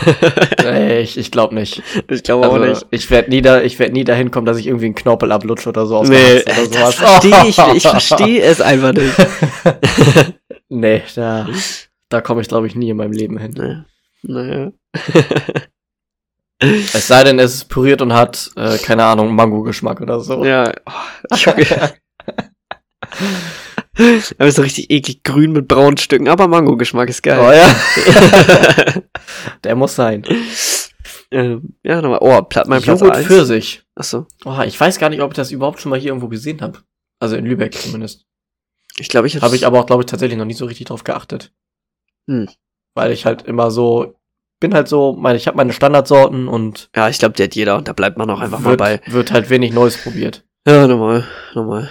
Nee, 0.62 1.00
ich, 1.00 1.16
ich 1.16 1.30
glaube 1.30 1.54
nicht. 1.54 1.82
ich 2.10 2.22
glaube 2.22 2.44
Also, 2.46 2.56
auch 2.56 2.60
nicht. 2.68 2.86
Ich 2.90 3.10
werde 3.10 3.30
nie, 3.30 3.40
da, 3.40 3.62
ich 3.62 3.78
werd 3.78 3.94
nie 3.94 4.04
dahin 4.04 4.30
kommen, 4.30 4.44
dass 4.44 4.58
ich 4.58 4.66
irgendwie 4.66 4.84
einen 4.84 4.94
Knorpel 4.94 5.32
ablutsche 5.32 5.70
oder 5.70 5.86
so 5.86 5.96
aus 5.96 6.08
Nee, 6.10 6.42
oder 6.42 6.44
das 6.44 6.68
sowas. 6.68 6.94
verstehe 6.96 7.46
ich, 7.48 7.58
ich 7.76 7.82
verstehe 7.88 8.42
es 8.42 8.60
einfach 8.60 8.92
nicht. 8.92 9.14
Nee, 10.70 11.02
da, 11.14 11.48
da 12.10 12.20
komme 12.20 12.42
ich, 12.42 12.48
glaube 12.48 12.66
ich, 12.66 12.74
nie 12.74 12.90
in 12.90 12.98
meinem 12.98 13.12
Leben 13.12 13.38
hin. 13.38 13.54
Naja. 13.56 13.84
Naja. 14.22 14.72
Es 16.60 17.06
sei 17.08 17.24
denn, 17.24 17.38
es 17.38 17.54
ist 17.54 17.64
püriert 17.70 18.02
und 18.02 18.12
hat, 18.12 18.50
äh, 18.56 18.76
keine 18.76 19.04
Ahnung, 19.04 19.34
Mango-Geschmack 19.34 20.02
oder 20.02 20.20
so. 20.20 20.44
Ja. 20.44 20.70
Oh. 20.84 21.36
Aber 24.38 24.46
ist 24.46 24.56
so 24.56 24.62
richtig 24.62 24.90
eklig 24.90 25.22
grün 25.24 25.52
mit 25.52 25.66
braunen 25.68 25.96
Stücken, 25.98 26.28
aber 26.28 26.46
Mango-Geschmack 26.48 27.08
ist 27.08 27.20
Oh 27.26 27.30
geil. 27.30 27.56
ja. 27.58 29.02
Der 29.64 29.74
muss 29.76 29.94
sein. 29.94 30.24
ähm, 31.30 31.74
ja, 31.82 32.00
nochmal. 32.00 32.18
Oh, 32.22 32.42
Pla 32.42 32.64
mein 32.66 32.80
Platz 32.82 33.00
Joghurt 33.00 33.16
1. 33.16 33.26
Pfirsich. 33.26 33.82
Achso. 33.94 34.26
Oh, 34.44 34.58
ich 34.64 34.78
weiß 34.78 34.98
gar 34.98 35.10
nicht, 35.10 35.20
ob 35.20 35.32
ich 35.32 35.36
das 35.36 35.50
überhaupt 35.50 35.80
schon 35.80 35.90
mal 35.90 35.98
hier 35.98 36.08
irgendwo 36.10 36.28
gesehen 36.28 36.60
habe. 36.60 36.78
Also 37.20 37.36
in 37.36 37.44
Lübeck 37.44 37.74
zumindest. 37.74 38.24
Ich 38.98 39.08
glaube, 39.08 39.26
ich 39.26 39.34
hab's- 39.34 39.42
Habe 39.44 39.56
ich 39.56 39.66
aber 39.66 39.80
auch, 39.80 39.86
glaube 39.86 40.02
ich, 40.02 40.06
tatsächlich 40.06 40.38
noch 40.38 40.44
nie 40.44 40.54
so 40.54 40.66
richtig 40.66 40.86
drauf 40.86 41.04
geachtet. 41.04 41.52
Hm. 42.28 42.48
Weil 42.94 43.12
ich 43.12 43.26
halt 43.26 43.42
immer 43.42 43.70
so, 43.70 44.14
bin 44.60 44.74
halt 44.74 44.88
so, 44.88 45.12
meine, 45.14 45.36
ich 45.36 45.46
habe 45.46 45.56
meine 45.56 45.72
Standardsorten 45.72 46.48
und 46.48 46.90
Ja, 46.96 47.08
ich 47.08 47.18
glaube, 47.18 47.34
die 47.34 47.42
hat 47.44 47.54
jeder 47.54 47.76
und 47.76 47.88
da 47.88 47.92
bleibt 47.92 48.16
man 48.18 48.30
auch 48.30 48.40
einfach 48.40 48.60
mal 48.60 48.70
wird, 48.70 48.78
bei. 48.80 49.00
wird 49.06 49.32
halt 49.32 49.50
wenig 49.50 49.72
Neues 49.72 49.96
probiert. 50.02 50.44
Ja, 50.66 50.86
nochmal. 50.86 51.24
Nochmal. 51.54 51.90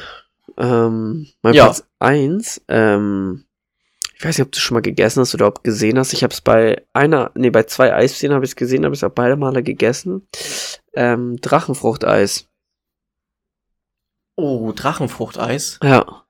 Ähm, 0.58 1.28
mein 1.42 1.54
Ja. 1.54 1.66
Platz 1.66 1.87
1, 2.00 2.62
ähm, 2.68 3.46
ich 4.18 4.26
weiß 4.26 4.38
nicht, 4.38 4.46
ob 4.46 4.52
du 4.52 4.60
schon 4.60 4.76
mal 4.76 4.82
gegessen 4.82 5.20
hast 5.22 5.36
oder 5.36 5.48
ob 5.48 5.64
gesehen 5.64 6.00
hast. 6.00 6.14
Ich 6.14 6.24
habe 6.24 6.34
es 6.34 6.42
bei 6.42 6.84
einer, 6.94 7.32
nee, 7.36 7.52
bei 7.52 7.64
zwei 7.64 7.94
Eisdielen 7.94 8.34
habe 8.34 8.46
ich 8.46 8.52
es 8.52 8.56
gesehen, 8.56 8.84
habe 8.84 8.96
ich 8.96 9.00
es 9.00 9.04
auch 9.04 9.14
beide 9.14 9.36
Male 9.36 9.62
gegessen. 9.62 10.28
Ähm, 10.94 11.38
Drachenfruchteis. 11.40 12.48
Oh, 14.36 14.72
Drachenfruchteis. 14.72 15.80
Ja. 15.84 16.24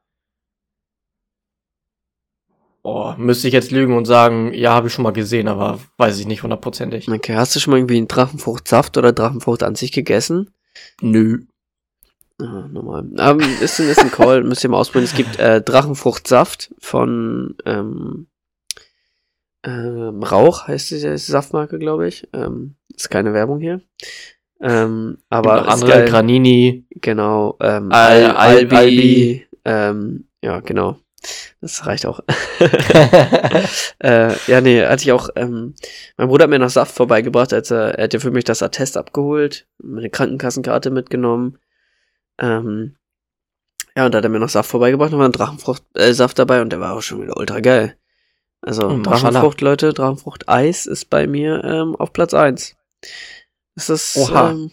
Oh, 2.83 3.13
müsste 3.17 3.47
ich 3.47 3.53
jetzt 3.53 3.71
lügen 3.71 3.95
und 3.95 4.05
sagen, 4.05 4.53
ja, 4.53 4.73
habe 4.73 4.87
ich 4.87 4.93
schon 4.93 5.03
mal 5.03 5.11
gesehen, 5.11 5.47
aber 5.47 5.79
weiß 5.97 6.19
ich 6.19 6.25
nicht 6.25 6.43
hundertprozentig. 6.43 7.09
Okay, 7.09 7.35
hast 7.35 7.55
du 7.55 7.59
schon 7.59 7.71
mal 7.71 7.77
irgendwie 7.77 7.97
einen 7.97 8.07
Drachenfruchtsaft 8.07 8.97
oder 8.97 9.11
Drachenfrucht 9.13 9.63
an 9.63 9.75
sich 9.75 9.91
gegessen? 9.91 10.53
Nö. 11.01 11.45
Ah, 12.39 12.67
normal. 12.71 13.05
Ähm, 13.17 13.39
ist 13.61 13.79
ein, 13.79 13.89
ist 13.89 13.99
ein 13.99 14.11
Call, 14.11 14.43
müsst 14.43 14.63
ihr 14.63 14.69
mal 14.69 14.77
ausprobieren. 14.77 15.05
Es 15.05 15.15
gibt 15.15 15.39
äh, 15.39 15.59
Drachenfruchtsaft 15.61 16.71
von 16.77 17.55
ähm, 17.65 18.27
ähm, 19.65 20.21
Rauch, 20.23 20.67
heißt 20.67 20.91
die 20.91 20.99
die 21.01 21.17
Saftmarke, 21.17 21.79
glaube 21.79 22.07
ich. 22.07 22.27
Ähm, 22.33 22.75
ist 22.95 23.09
keine 23.09 23.33
Werbung 23.33 23.59
hier. 23.59 23.81
Ähm, 24.61 25.17
aber 25.29 25.53
Aber 25.53 25.67
ist 25.67 25.73
andere, 25.73 25.91
geil. 25.99 26.09
Granini. 26.09 26.85
Genau. 27.01 27.57
Ähm, 27.59 27.91
Al- 27.91 28.25
Al 28.25 28.35
Albi. 28.35 28.75
Albi. 28.75 29.47
Ähm, 29.65 30.27
ja, 30.43 30.59
genau. 30.59 30.97
Das 31.59 31.85
reicht 31.87 32.05
auch. 32.05 32.19
äh, 33.99 34.33
ja, 34.47 34.61
nee, 34.61 34.83
als 34.83 35.01
ich 35.01 35.11
auch, 35.11 35.29
ähm, 35.35 35.73
mein 36.17 36.27
Bruder 36.27 36.43
hat 36.43 36.49
mir 36.51 36.59
noch 36.59 36.69
Saft 36.69 36.95
vorbeigebracht, 36.95 37.51
als 37.53 37.71
er, 37.71 37.97
er 37.97 38.03
hat 38.05 38.13
ja 38.13 38.19
für 38.19 38.31
mich 38.31 38.43
das 38.43 38.61
Attest 38.61 38.95
abgeholt, 38.95 39.67
meine 39.79 40.09
Krankenkassenkarte 40.11 40.91
mitgenommen. 40.91 41.57
Ähm, 42.39 42.95
ja, 43.95 44.05
und 44.05 44.11
da 44.13 44.19
hat 44.19 44.25
er 44.25 44.29
mir 44.29 44.39
noch 44.39 44.49
Saft 44.49 44.69
vorbeigebracht, 44.69 45.11
da 45.13 45.17
war 45.17 45.25
ein 45.27 45.31
Drachenfrucht, 45.31 45.83
äh, 45.95 46.13
Saft 46.13 46.37
dabei 46.39 46.61
und 46.61 46.69
der 46.69 46.79
war 46.79 46.93
auch 46.95 47.01
schon 47.01 47.21
wieder 47.21 47.37
ultra 47.37 47.59
geil. 47.61 47.97
Also, 48.61 48.87
Oh. 48.87 48.97
Drachenfrucht, 49.01 49.61
Leute, 49.61 49.93
Drachenfrucht 49.93 50.47
Eis 50.49 50.85
ist 50.85 51.05
bei 51.09 51.25
mir, 51.27 51.63
ähm, 51.63 51.95
auf 51.95 52.13
Platz 52.13 52.33
eins. 52.33 52.75
Das 53.75 53.89
ist, 53.89 54.17
Oha. 54.17 54.51
ähm, 54.51 54.71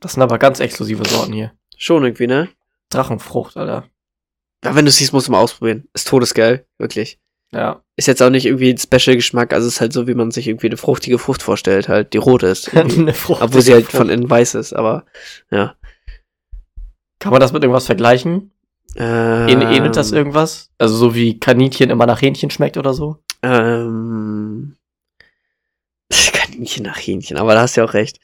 Das 0.00 0.12
sind 0.14 0.22
aber 0.22 0.38
ganz 0.38 0.60
exklusive 0.60 1.08
Sorten 1.08 1.32
hier. 1.32 1.52
schon 1.76 2.04
irgendwie, 2.04 2.26
ne? 2.26 2.48
Drachenfrucht, 2.90 3.56
Alter. 3.56 3.84
Ja, 4.64 4.74
wenn 4.74 4.84
du 4.84 4.90
siehst, 4.90 5.12
musst 5.12 5.28
du 5.28 5.32
mal 5.32 5.40
ausprobieren. 5.40 5.88
Ist 5.92 6.08
todesgeil, 6.08 6.66
wirklich. 6.78 7.18
Ja. 7.52 7.82
Ist 7.96 8.06
jetzt 8.08 8.22
auch 8.22 8.30
nicht 8.30 8.46
irgendwie 8.46 8.70
ein 8.70 8.78
Special-Geschmack, 8.78 9.52
also 9.52 9.68
ist 9.68 9.80
halt 9.80 9.92
so, 9.92 10.06
wie 10.06 10.14
man 10.14 10.30
sich 10.32 10.48
irgendwie 10.48 10.66
eine 10.66 10.76
fruchtige 10.76 11.18
Frucht 11.18 11.42
vorstellt, 11.42 11.88
halt, 11.88 12.12
die 12.12 12.18
rot 12.18 12.42
ist. 12.42 12.74
Eine 12.76 13.14
Frucht. 13.14 13.42
Obwohl 13.42 13.62
sie 13.62 13.72
halt 13.72 13.86
von 13.86 14.08
innen 14.10 14.28
weiß 14.28 14.54
ist, 14.56 14.72
aber 14.72 15.04
ja. 15.50 15.74
Kann 17.26 17.32
man 17.32 17.40
das 17.40 17.52
mit 17.52 17.64
irgendwas 17.64 17.86
vergleichen? 17.86 18.52
Ähm, 18.94 19.48
Ähnelt 19.48 19.96
das 19.96 20.12
irgendwas? 20.12 20.70
Also 20.78 20.94
so 20.94 21.16
wie 21.16 21.40
Kaninchen 21.40 21.90
immer 21.90 22.06
nach 22.06 22.22
Hähnchen 22.22 22.50
schmeckt 22.50 22.76
oder 22.76 22.94
so? 22.94 23.18
Ähm, 23.42 24.76
Kaninchen 26.32 26.84
nach 26.84 26.96
Hähnchen, 26.96 27.36
aber 27.36 27.54
da 27.54 27.62
hast 27.62 27.76
du 27.76 27.80
ja 27.80 27.84
auch 27.88 27.94
recht. 27.94 28.20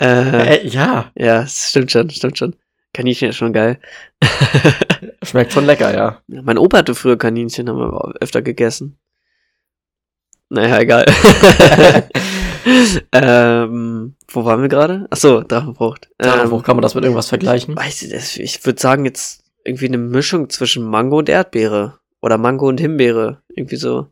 Äh, 0.00 0.56
Äh, 0.56 0.66
ja. 0.66 1.12
ja, 1.14 1.46
stimmt 1.46 1.92
schon, 1.92 2.10
stimmt 2.10 2.36
schon. 2.36 2.56
Kaninchen 2.92 3.28
ist 3.30 3.36
schon 3.36 3.52
geil. 3.52 3.78
Schmeckt 5.22 5.52
schon 5.52 5.64
lecker, 5.64 5.94
ja. 5.94 6.20
Ja, 6.26 6.42
Mein 6.42 6.58
Opa 6.58 6.78
hatte 6.78 6.96
früher 6.96 7.16
Kaninchen, 7.16 7.68
haben 7.68 7.78
wir 7.78 8.14
öfter 8.20 8.42
gegessen. 8.42 8.98
Naja, 10.48 10.80
egal. 10.80 11.06
ähm, 13.12 14.14
wo 14.28 14.44
waren 14.44 14.62
wir 14.62 14.68
gerade? 14.68 15.06
Achso, 15.10 15.42
Drachenfrucht. 15.42 16.10
Drachenfrucht, 16.18 16.60
Ähm, 16.62 16.66
kann 16.66 16.76
man 16.76 16.82
das 16.82 16.94
mit 16.94 17.04
irgendwas 17.04 17.28
vergleichen? 17.28 17.76
weiß 17.76 18.02
ich, 18.02 18.40
ich 18.40 18.64
würde 18.64 18.80
sagen 18.80 19.04
jetzt 19.04 19.42
irgendwie 19.64 19.86
eine 19.86 19.98
Mischung 19.98 20.48
zwischen 20.50 20.84
Mango 20.84 21.18
und 21.18 21.28
Erdbeere. 21.28 21.98
Oder 22.20 22.38
Mango 22.38 22.68
und 22.68 22.78
Himbeere. 22.80 23.42
Irgendwie 23.48 23.76
so. 23.76 24.06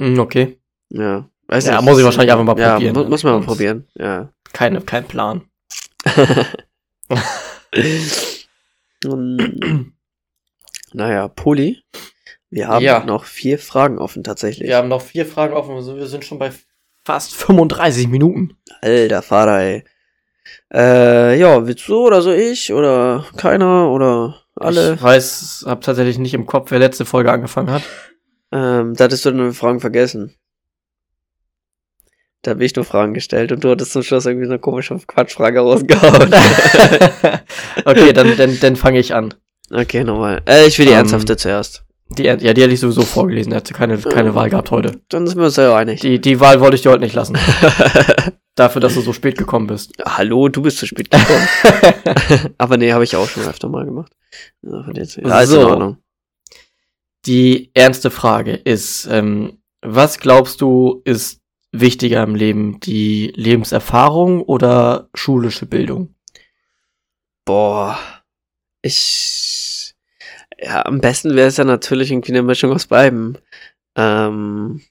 Hm, 0.00 0.18
okay. 0.18 0.58
Ja. 0.90 1.28
Weiß 1.48 1.66
Ja, 1.66 1.76
nicht. 1.76 1.84
muss 1.84 1.98
ich 1.98 2.04
wahrscheinlich 2.04 2.32
einfach 2.32 2.44
mal 2.44 2.58
ja, 2.58 2.74
probieren. 2.74 2.94
Mu 2.94 3.04
muss 3.04 3.22
man 3.24 3.34
mal 3.40 3.46
probieren. 3.46 3.86
Ja. 3.94 4.30
Keine, 4.52 4.80
kein 4.82 5.06
Plan. 5.06 5.42
Naja, 10.92 11.28
Poli. 11.28 11.82
Wir 12.50 12.68
haben 12.68 12.84
Ja. 12.84 13.04
noch 13.04 13.24
vier 13.24 13.58
Fragen 13.58 13.98
offen 13.98 14.22
tatsächlich. 14.24 14.68
Wir 14.68 14.76
haben 14.76 14.88
noch 14.88 15.02
vier 15.02 15.26
Fragen 15.26 15.54
offen. 15.54 15.74
Wir 15.96 16.06
sind 16.06 16.24
schon 16.24 16.38
bei 16.38 16.52
fast 17.06 17.34
35 17.36 18.08
Minuten. 18.08 18.56
Alter 18.82 19.22
Vater, 19.22 19.60
ey. 19.60 19.84
Äh, 20.74 21.38
ja, 21.38 21.64
willst 21.64 21.86
du 21.88 22.04
oder 22.04 22.20
so 22.20 22.32
ich? 22.32 22.72
Oder 22.72 23.24
keiner? 23.36 23.90
Oder 23.90 24.42
alle. 24.56 24.94
Ich 24.94 25.02
weiß, 25.02 25.64
hab 25.68 25.82
tatsächlich 25.82 26.18
nicht 26.18 26.34
im 26.34 26.46
Kopf, 26.46 26.72
wer 26.72 26.80
letzte 26.80 27.04
Folge 27.04 27.30
angefangen 27.30 27.70
hat. 27.70 27.82
Ähm, 28.50 28.94
da 28.94 29.04
hattest 29.04 29.24
du 29.24 29.30
deine 29.30 29.52
Fragen 29.52 29.78
vergessen. 29.78 30.34
Da 32.42 32.50
habe 32.52 32.64
ich 32.64 32.74
nur 32.74 32.84
Fragen 32.84 33.14
gestellt 33.14 33.52
und 33.52 33.62
du 33.62 33.70
hattest 33.70 33.92
zum 33.92 34.02
Schluss 34.02 34.26
irgendwie 34.26 34.46
so 34.46 34.52
eine 34.52 34.60
komische 34.60 34.98
Quatschfrage 34.98 35.60
rausgehauen. 35.60 36.32
okay, 37.84 38.12
dann, 38.12 38.36
dann, 38.36 38.58
dann 38.60 38.76
fange 38.76 38.98
ich 38.98 39.14
an. 39.14 39.34
okay, 39.72 40.02
nochmal. 40.02 40.42
Äh, 40.48 40.66
ich 40.66 40.78
will 40.78 40.86
die 40.86 40.92
Ähm, 40.92 40.98
ernsthafte 40.98 41.36
zuerst. 41.36 41.85
Die, 42.08 42.22
ja, 42.22 42.36
die 42.36 42.46
hätte 42.46 42.72
ich 42.72 42.80
sowieso 42.80 43.02
vorgelesen. 43.02 43.52
Er 43.52 43.56
hatte 43.56 43.74
keine, 43.74 43.98
keine. 43.98 44.34
Wahl 44.34 44.48
gehabt 44.48 44.70
heute. 44.70 45.00
Dann 45.08 45.26
sind 45.26 45.38
wir 45.38 45.46
uns 45.46 45.56
ja 45.56 45.74
einig. 45.76 46.00
Die, 46.00 46.20
die 46.20 46.38
Wahl 46.38 46.60
wollte 46.60 46.76
ich 46.76 46.82
dir 46.82 46.90
heute 46.90 47.02
nicht 47.02 47.14
lassen. 47.14 47.36
Dafür, 48.54 48.80
dass 48.80 48.94
du 48.94 49.00
so 49.00 49.12
spät 49.12 49.36
gekommen 49.36 49.66
bist. 49.66 49.92
Hallo, 50.04 50.48
du 50.48 50.62
bist 50.62 50.78
zu 50.78 50.86
spät 50.86 51.10
gekommen. 51.10 52.54
Aber 52.58 52.76
nee, 52.76 52.92
habe 52.92 53.04
ich 53.04 53.16
auch 53.16 53.28
schon 53.28 53.42
öfter 53.44 53.68
mal 53.68 53.84
gemacht. 53.84 54.12
Ja, 54.62 55.46
So. 55.46 55.96
Die 57.26 57.70
ernste 57.74 58.10
Frage 58.10 58.52
ist, 58.52 59.06
ähm, 59.10 59.58
was 59.82 60.18
glaubst 60.18 60.60
du 60.60 61.02
ist 61.04 61.42
wichtiger 61.72 62.22
im 62.22 62.34
Leben? 62.34 62.80
Die 62.80 63.32
Lebenserfahrung 63.34 64.42
oder 64.42 65.08
schulische 65.12 65.66
Bildung? 65.66 66.14
Boah. 67.44 67.98
Ich. 68.82 69.65
Ja, 70.58 70.84
am 70.86 71.00
besten 71.00 71.34
wäre 71.34 71.48
es 71.48 71.56
ja 71.56 71.64
natürlich 71.64 72.10
irgendwie 72.10 72.32
eine 72.32 72.42
Mischung 72.42 72.72
aus 72.72 72.86
beiden. 72.86 73.38
Ähm. 73.96 74.82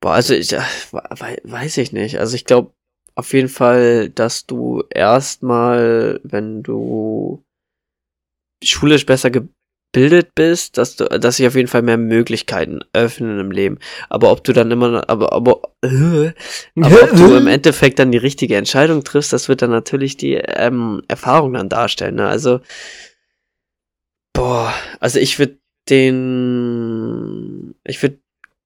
Boah, 0.00 0.14
also 0.14 0.34
ich 0.34 0.52
wei- 0.52 1.40
weiß 1.44 1.76
ich 1.78 1.92
nicht. 1.92 2.18
Also 2.18 2.34
ich 2.34 2.44
glaube 2.44 2.72
auf 3.14 3.32
jeden 3.32 3.48
Fall, 3.48 4.08
dass 4.10 4.46
du 4.46 4.82
erstmal, 4.90 6.20
wenn 6.22 6.62
du 6.62 7.44
schulisch 8.62 9.06
besser 9.06 9.30
gebildet 9.30 10.34
bist, 10.34 10.78
dass 10.78 10.96
du, 10.96 11.04
dass 11.06 11.36
sich 11.36 11.46
auf 11.46 11.54
jeden 11.56 11.68
Fall 11.68 11.82
mehr 11.82 11.96
Möglichkeiten 11.96 12.80
öffnen 12.92 13.40
im 13.40 13.50
Leben. 13.50 13.78
Aber 14.08 14.30
ob 14.30 14.44
du 14.44 14.52
dann 14.52 14.70
immer, 14.70 15.08
aber, 15.08 15.32
aber, 15.32 15.62
äh, 15.82 16.32
aber 16.80 17.02
ob 17.02 17.16
du 17.16 17.34
im 17.34 17.46
Endeffekt 17.46 17.98
dann 17.98 18.12
die 18.12 18.18
richtige 18.18 18.56
Entscheidung 18.56 19.02
triffst, 19.04 19.32
das 19.32 19.48
wird 19.48 19.62
dann 19.62 19.70
natürlich 19.70 20.16
die 20.16 20.34
ähm, 20.34 21.02
Erfahrung 21.08 21.54
dann 21.54 21.68
darstellen. 21.68 22.16
Ne? 22.16 22.28
Also, 22.28 22.60
boah, 24.40 24.72
also 25.00 25.18
ich 25.18 25.38
würde 25.38 25.58
den, 25.88 27.74
ich 27.84 28.00
würde, 28.02 28.18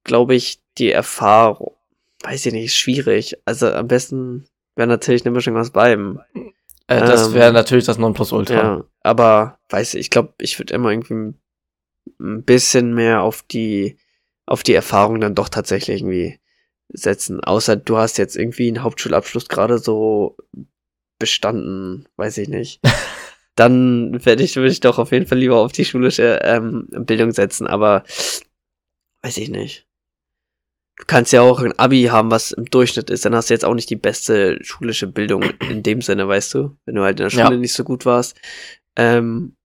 glaube 0.04 0.34
ich, 0.36 0.60
die 0.78 0.90
Erfahrung, 0.92 1.74
weiß 2.22 2.46
ich 2.46 2.52
nicht, 2.52 2.76
schwierig. 2.76 3.36
Also 3.44 3.70
am 3.72 3.88
besten 3.88 4.46
wäre 4.76 4.86
natürlich 4.88 5.24
eine 5.24 5.32
Mischung 5.34 5.56
aus 5.56 5.70
beidem. 5.70 6.20
Äh, 6.86 7.00
das 7.00 7.28
Ähm, 7.28 7.34
wäre 7.34 7.52
natürlich 7.52 7.86
das 7.86 7.98
Nonplusultra. 7.98 8.54
Ja, 8.54 8.84
aber 9.02 9.58
weiß 9.70 9.94
ich, 9.94 10.00
ich 10.02 10.10
glaube, 10.10 10.34
ich 10.40 10.58
würde 10.58 10.74
immer 10.74 10.90
irgendwie 10.90 11.14
ein- 11.14 11.40
ein 12.20 12.44
bisschen 12.44 12.94
mehr 12.94 13.22
auf 13.22 13.42
die 13.42 13.98
auf 14.46 14.62
die 14.62 14.74
Erfahrung 14.74 15.20
dann 15.20 15.34
doch 15.34 15.48
tatsächlich 15.48 16.00
irgendwie 16.02 16.38
setzen. 16.90 17.42
Außer 17.42 17.76
du 17.76 17.96
hast 17.96 18.18
jetzt 18.18 18.36
irgendwie 18.36 18.68
einen 18.68 18.82
Hauptschulabschluss 18.82 19.48
gerade 19.48 19.78
so 19.78 20.36
bestanden, 21.18 22.06
weiß 22.16 22.38
ich 22.38 22.48
nicht. 22.48 22.80
Dann 23.56 24.24
werde 24.24 24.42
ich, 24.42 24.56
würde 24.56 24.70
ich 24.70 24.80
doch 24.80 24.98
auf 24.98 25.12
jeden 25.12 25.26
Fall 25.26 25.38
lieber 25.38 25.58
auf 25.58 25.72
die 25.72 25.84
schulische 25.84 26.40
ähm, 26.42 26.88
Bildung 26.90 27.32
setzen, 27.32 27.66
aber 27.66 28.02
weiß 29.22 29.36
ich 29.38 29.48
nicht. 29.48 29.86
Du 30.96 31.04
kannst 31.06 31.32
ja 31.32 31.42
auch 31.42 31.60
ein 31.60 31.76
Abi 31.78 32.04
haben, 32.04 32.30
was 32.30 32.52
im 32.52 32.66
Durchschnitt 32.66 33.10
ist, 33.10 33.24
dann 33.24 33.34
hast 33.34 33.50
du 33.50 33.54
jetzt 33.54 33.64
auch 33.64 33.74
nicht 33.74 33.90
die 33.90 33.96
beste 33.96 34.58
schulische 34.62 35.06
Bildung 35.08 35.42
in 35.68 35.82
dem 35.82 36.02
Sinne, 36.02 36.28
weißt 36.28 36.54
du? 36.54 36.76
Wenn 36.84 36.94
du 36.94 37.02
halt 37.02 37.18
in 37.20 37.28
der 37.28 37.38
Ja. 37.38 37.46
Schule 37.46 37.58
nicht 37.58 37.74
so 37.74 37.82
gut 37.84 38.06
warst. 38.06 38.36
Ähm, 38.96 39.56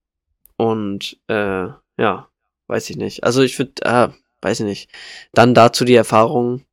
und 0.58 1.20
äh, 1.28 1.68
ja, 1.98 2.30
weiß 2.68 2.90
ich 2.90 2.98
nicht. 2.98 3.24
Also 3.24 3.42
ich 3.44 3.58
würde, 3.60 3.74
äh, 3.84 4.10
weiß 4.42 4.62
ich 4.62 4.66
nicht. 4.66 4.92
Dann 5.34 5.54
dazu 5.54 5.86
die 5.86 5.96
Erfahrung. 5.96 6.66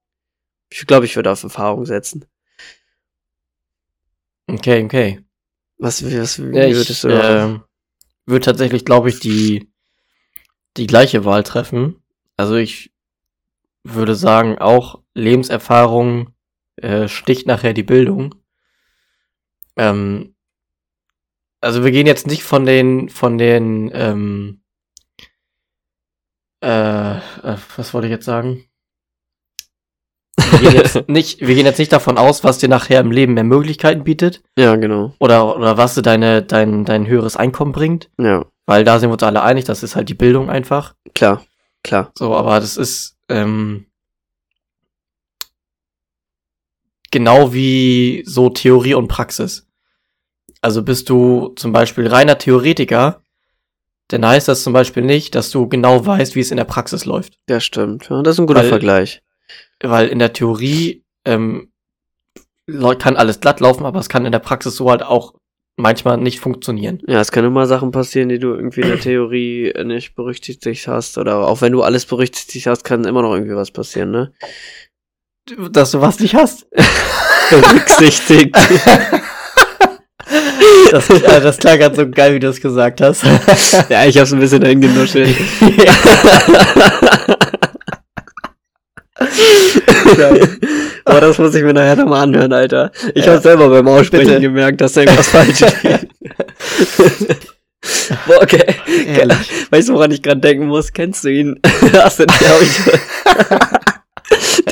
Ich 0.70 0.86
glaube, 0.86 1.06
ich 1.06 1.16
würde 1.16 1.30
auf 1.30 1.42
Erfahrung 1.42 1.84
setzen. 1.84 2.24
Okay, 4.48 4.84
okay. 4.84 5.25
Was, 5.78 6.02
was 6.04 6.38
Ja, 6.38 6.66
ich 6.66 6.74
würdest 6.74 7.04
du 7.04 7.08
da? 7.08 7.54
äh, 7.54 7.58
würde 8.26 8.44
tatsächlich, 8.44 8.84
glaube 8.84 9.08
ich, 9.08 9.20
die, 9.20 9.70
die 10.76 10.86
gleiche 10.86 11.24
Wahl 11.24 11.42
treffen. 11.42 12.02
Also 12.36 12.56
ich 12.56 12.92
würde 13.84 14.14
sagen, 14.14 14.58
auch 14.58 15.02
Lebenserfahrung 15.14 16.34
äh, 16.76 17.08
sticht 17.08 17.46
nachher 17.46 17.72
die 17.72 17.82
Bildung. 17.82 18.34
Ähm, 19.76 20.34
also 21.60 21.84
wir 21.84 21.90
gehen 21.90 22.06
jetzt 22.06 22.26
nicht 22.26 22.42
von 22.42 22.64
den, 22.66 23.08
von 23.08 23.38
den, 23.38 23.90
ähm, 23.92 24.62
äh, 26.62 27.16
äh, 27.16 27.56
was 27.76 27.94
wollte 27.94 28.08
ich 28.08 28.12
jetzt 28.12 28.24
sagen? 28.24 28.64
Wir 30.38 30.58
gehen 30.60 30.72
jetzt 30.74 31.08
nicht, 31.08 31.40
wir 31.40 31.54
gehen 31.54 31.66
jetzt 31.66 31.78
nicht 31.78 31.92
davon 31.92 32.18
aus, 32.18 32.44
was 32.44 32.58
dir 32.58 32.68
nachher 32.68 33.00
im 33.00 33.10
Leben 33.10 33.34
mehr 33.34 33.44
Möglichkeiten 33.44 34.04
bietet 34.04 34.42
Ja, 34.58 34.76
genau. 34.76 35.14
oder, 35.18 35.56
oder 35.56 35.76
was 35.76 35.94
dir 35.94 36.02
deine, 36.02 36.42
dein, 36.42 36.84
dein 36.84 37.06
höheres 37.06 37.36
Einkommen 37.36 37.72
bringt, 37.72 38.10
Ja, 38.18 38.44
weil 38.66 38.84
da 38.84 38.98
sind 38.98 39.08
wir 39.10 39.14
uns 39.14 39.22
alle 39.22 39.42
einig, 39.42 39.64
das 39.64 39.82
ist 39.82 39.96
halt 39.96 40.08
die 40.08 40.14
Bildung 40.14 40.48
einfach. 40.50 40.94
klar, 41.14 41.44
klar. 41.82 42.12
So, 42.18 42.34
aber 42.34 42.60
das 42.60 42.76
ist 42.76 43.16
ähm, 43.28 43.86
genau 47.10 47.52
wie 47.52 48.22
so 48.26 48.50
Theorie 48.50 48.94
und 48.94 49.08
Praxis. 49.08 49.66
Also 50.60 50.82
bist 50.82 51.08
du 51.08 51.52
zum 51.56 51.72
Beispiel 51.72 52.06
reiner 52.06 52.38
Theoretiker, 52.38 53.22
dann 54.08 54.24
heißt 54.26 54.48
das 54.48 54.62
zum 54.62 54.72
Beispiel 54.72 55.02
nicht, 55.02 55.34
dass 55.34 55.50
du 55.50 55.68
genau 55.68 56.04
weißt, 56.06 56.34
wie 56.34 56.40
es 56.40 56.50
in 56.50 56.56
der 56.56 56.64
Praxis 56.64 57.04
läuft. 57.04 57.38
Ja, 57.48 57.60
stimmt. 57.60 58.08
Ja, 58.08 58.22
das 58.22 58.36
ist 58.36 58.40
ein 58.40 58.46
guter 58.46 58.60
Weil- 58.60 58.68
Vergleich. 58.68 59.22
Weil 59.80 60.08
in 60.08 60.18
der 60.18 60.32
Theorie 60.32 61.04
ähm, 61.24 61.72
kann 62.98 63.16
alles 63.16 63.40
glatt 63.40 63.60
laufen, 63.60 63.86
aber 63.86 64.00
es 64.00 64.08
kann 64.08 64.26
in 64.26 64.32
der 64.32 64.38
Praxis 64.38 64.76
so 64.76 64.90
halt 64.90 65.02
auch 65.02 65.34
manchmal 65.76 66.16
nicht 66.16 66.40
funktionieren. 66.40 67.02
Ja, 67.06 67.20
es 67.20 67.32
können 67.32 67.48
immer 67.48 67.66
Sachen 67.66 67.90
passieren, 67.90 68.30
die 68.30 68.38
du 68.38 68.54
irgendwie 68.54 68.80
in 68.80 68.88
der 68.88 69.00
Theorie 69.00 69.74
nicht 69.84 70.14
berücksichtigt 70.14 70.88
hast. 70.88 71.18
Oder 71.18 71.46
auch 71.46 71.60
wenn 71.60 71.72
du 71.72 71.82
alles 71.82 72.06
berücksichtigt 72.06 72.66
hast, 72.66 72.84
kann 72.84 73.04
immer 73.04 73.22
noch 73.22 73.34
irgendwie 73.34 73.56
was 73.56 73.70
passieren, 73.70 74.10
ne? 74.10 74.32
Dass 75.70 75.92
du 75.92 76.00
was 76.00 76.18
nicht 76.18 76.34
hast. 76.34 76.66
Berücksichtigt. 77.50 78.56
Das, 80.90 81.10
äh, 81.10 81.40
das 81.40 81.58
klang 81.58 81.78
gerade 81.78 81.94
so 81.94 82.08
geil, 82.08 82.34
wie 82.34 82.40
du 82.40 82.48
es 82.48 82.60
gesagt 82.60 83.00
hast. 83.00 83.22
ja, 83.88 84.04
ich 84.04 84.18
hab's 84.18 84.32
ein 84.32 84.40
bisschen 84.40 84.60
dahin 84.60 84.80
genuschelt. 84.80 85.36
Aber 91.04 91.20
das 91.26 91.38
muss 91.38 91.54
ich 91.54 91.62
mir 91.62 91.72
nachher 91.72 91.94
nochmal 91.96 92.22
anhören, 92.24 92.52
Alter. 92.52 92.90
Ich 93.14 93.24
Ja. 93.24 93.34
hab 93.34 93.42
selber 93.42 93.68
beim 93.68 93.86
Aussprechen 93.88 94.26
Bitte. 94.28 94.40
gemerkt, 94.40 94.80
dass 94.80 94.92
da 94.94 95.02
irgendwas 95.02 95.28
falsch 95.28 95.62
ist. 95.62 95.76
Boah, 98.26 98.42
okay. 98.42 98.64
Ehrlich. 99.06 99.36
Weißt 99.70 99.88
du, 99.88 99.92
woran 99.94 100.10
ich 100.10 100.20
gerade 100.22 100.40
denken 100.40 100.66
muss? 100.66 100.92
Kennst 100.92 101.22
du 101.24 101.28
ihn? 101.28 101.60
Hast 101.94 102.18
du 102.18 102.26
den, 102.26 102.48
hab 102.48 102.60
ich, 102.60 102.80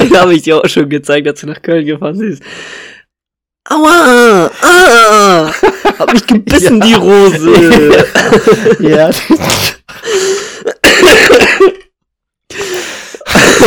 den 0.01 0.17
habe 0.19 0.35
ich 0.35 0.43
dir 0.43 0.57
auch 0.59 0.69
schon 0.69 0.89
gezeigt, 0.89 1.29
als 1.29 1.41
du 1.41 1.47
nach 1.47 1.63
Köln 1.63 1.87
gefahren 1.87 2.19
bist. 2.19 2.43
Aua! 3.71 4.51
Ah! 4.61 5.51
Hab 5.99 6.13
mich 6.13 6.27
gebissen, 6.27 6.81
Ja. 6.83 6.87
die 6.87 6.95
Rose! 6.95 8.05
Ja. 8.81 9.11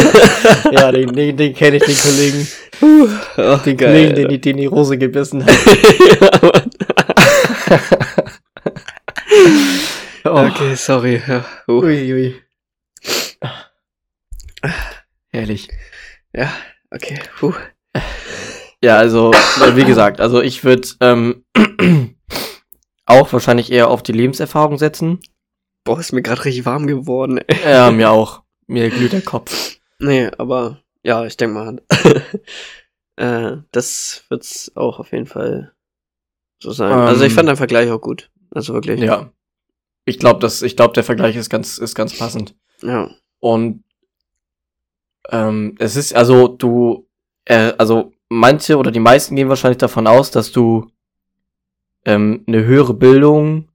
ja, 0.71 0.91
den, 0.91 1.13
den, 1.13 1.37
den 1.37 1.53
kenne 1.53 1.77
ich, 1.77 1.83
den 1.83 1.95
Kollegen. 1.97 2.47
oh, 2.81 3.57
Den 3.65 3.77
Kollegen, 3.77 4.15
den, 4.15 4.29
die- 4.29 4.41
den 4.41 4.57
die 4.57 4.65
Rose 4.65 4.97
gebissen 4.97 5.43
hat. 5.45 5.51
ja. 6.21 6.51
Oh. 10.25 10.45
Okay, 10.47 10.75
sorry. 10.75 11.21
Ja, 11.27 11.45
uh, 11.67 11.81
Ui, 11.83 12.13
ui. 12.13 12.35
Herrlich. 15.29 15.69
ja 16.33 16.51
okay. 16.91 17.19
Puh. 17.39 17.53
Ja, 18.83 18.97
also, 18.97 19.31
äh, 19.31 19.75
wie 19.75 19.85
gesagt, 19.85 20.19
also 20.21 20.41
ich 20.41 20.63
würde 20.63 20.87
ähm, 21.01 21.45
auch 23.05 23.31
wahrscheinlich 23.33 23.71
eher 23.71 23.87
auf 23.89 24.03
die 24.03 24.11
Lebenserfahrung 24.11 24.77
setzen. 24.77 25.19
Boah, 25.83 25.99
ist 25.99 26.11
mir 26.13 26.21
gerade 26.21 26.43
richtig 26.45 26.65
warm 26.65 26.85
geworden. 26.87 27.37
Ey. 27.47 27.71
Ja, 27.71 27.89
mir 27.91 28.11
auch. 28.11 28.43
Mir 28.67 28.89
glüht 28.89 29.13
der 29.13 29.21
Kopf. 29.21 29.77
Nee, 29.99 30.29
aber 30.37 30.81
ja, 31.03 31.25
ich 31.25 31.37
denke 31.37 31.53
mal, 31.55 31.81
äh, 33.15 33.57
das 33.71 34.23
wird's 34.29 34.71
auch 34.75 34.99
auf 34.99 35.11
jeden 35.11 35.25
Fall 35.25 35.73
so 36.61 36.71
sein. 36.71 36.91
also 36.91 37.23
ich 37.23 37.31
Ähm, 37.31 37.35
fand 37.35 37.49
den 37.49 37.55
Vergleich 37.55 37.89
auch 37.91 38.01
gut. 38.01 38.29
Also 38.51 38.73
wirklich. 38.73 38.99
Ja. 39.01 39.31
Ich 40.05 40.19
glaube, 40.19 40.39
dass 40.39 40.61
ich 40.61 40.75
glaube, 40.75 40.93
der 40.93 41.03
Vergleich 41.03 41.35
ist 41.35 41.49
ganz 41.49 41.77
ist 41.77 41.95
ganz 41.95 42.17
passend. 42.17 42.55
Ja. 42.81 43.09
Und 43.39 43.83
ähm, 45.29 45.75
es 45.79 45.95
ist 45.95 46.15
also 46.15 46.47
du 46.47 47.07
äh, 47.45 47.73
also 47.77 48.13
manche 48.29 48.77
oder 48.77 48.91
die 48.91 48.99
meisten 48.99 49.35
gehen 49.35 49.49
wahrscheinlich 49.49 49.77
davon 49.77 50.07
aus, 50.07 50.31
dass 50.31 50.51
du 50.51 50.89
ähm, 52.05 52.43
eine 52.47 52.63
höhere 52.63 52.93
Bildung 52.93 53.69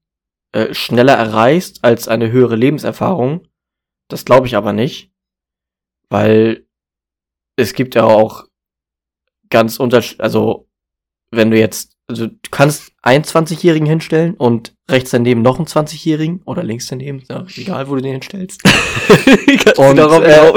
äh, 0.52 0.72
schneller 0.72 1.14
erreichst 1.14 1.84
als 1.84 2.08
eine 2.08 2.30
höhere 2.32 2.56
Lebenserfahrung. 2.56 3.46
Das 4.08 4.24
glaube 4.24 4.46
ich 4.46 4.56
aber 4.56 4.72
nicht, 4.72 5.11
weil 6.12 6.66
es 7.56 7.72
gibt 7.72 7.94
ja 7.94 8.04
auch 8.04 8.44
ganz 9.48 9.78
unterschiedlich, 9.78 10.22
also 10.22 10.68
wenn 11.30 11.50
du 11.50 11.58
jetzt, 11.58 11.96
also 12.06 12.26
du 12.26 12.50
kannst 12.50 12.92
einen 13.00 13.24
20-Jährigen 13.24 13.86
hinstellen 13.86 14.34
und 14.34 14.74
rechts 14.90 15.10
daneben 15.10 15.40
noch 15.40 15.56
einen 15.56 15.66
20-Jährigen 15.66 16.42
oder 16.44 16.62
links 16.62 16.86
daneben, 16.86 17.22
ja 17.30 17.46
egal, 17.56 17.88
wo 17.88 17.94
du 17.94 18.02
den 18.02 18.12
hinstellst. 18.12 18.62
kannst 18.64 19.78
Und, 19.78 19.96
du 19.96 20.02
darauf 20.02 20.22
äh, 20.22 20.52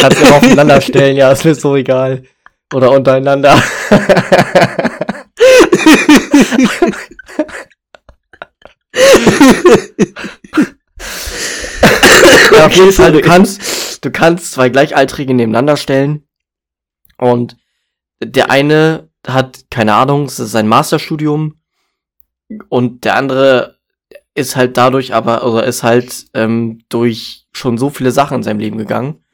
kannst 0.00 0.20
du 0.20 0.26
auch 0.26 0.36
aufeinander 0.36 0.80
stellen, 0.80 1.16
ja, 1.16 1.32
ist 1.32 1.44
mir 1.44 1.56
so 1.56 1.74
egal. 1.74 2.22
Oder 2.72 2.92
untereinander. 2.92 3.60
ja, 12.58 12.66
auf 12.66 12.72
jeden 12.74 12.92
Fall, 12.92 13.12
du 13.12 13.20
kannst, 13.20 14.04
du 14.04 14.10
kannst 14.10 14.52
zwei 14.52 14.68
Gleichaltrige 14.68 15.34
nebeneinander 15.34 15.76
stellen 15.76 16.26
und 17.18 17.56
der 18.22 18.50
eine 18.50 19.08
hat, 19.26 19.64
keine 19.70 19.94
Ahnung, 19.94 20.24
es 20.24 20.38
ist 20.38 20.52
sein 20.52 20.68
Masterstudium 20.68 21.60
und 22.68 23.04
der 23.04 23.16
andere 23.16 23.78
ist 24.34 24.56
halt 24.56 24.76
dadurch 24.76 25.14
aber, 25.14 25.44
oder 25.44 25.64
ist 25.64 25.82
halt 25.82 26.26
ähm, 26.34 26.82
durch 26.88 27.46
schon 27.52 27.76
so 27.78 27.90
viele 27.90 28.12
Sachen 28.12 28.36
in 28.38 28.42
seinem 28.42 28.60
Leben 28.60 28.78
gegangen, 28.78 29.24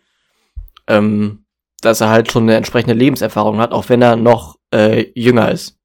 ähm, 0.86 1.44
dass 1.80 2.00
er 2.00 2.08
halt 2.08 2.32
schon 2.32 2.44
eine 2.44 2.56
entsprechende 2.56 2.94
Lebenserfahrung 2.94 3.58
hat, 3.58 3.72
auch 3.72 3.88
wenn 3.90 4.00
er 4.02 4.16
noch 4.16 4.56
äh, 4.72 5.06
jünger 5.14 5.50
ist. 5.50 5.78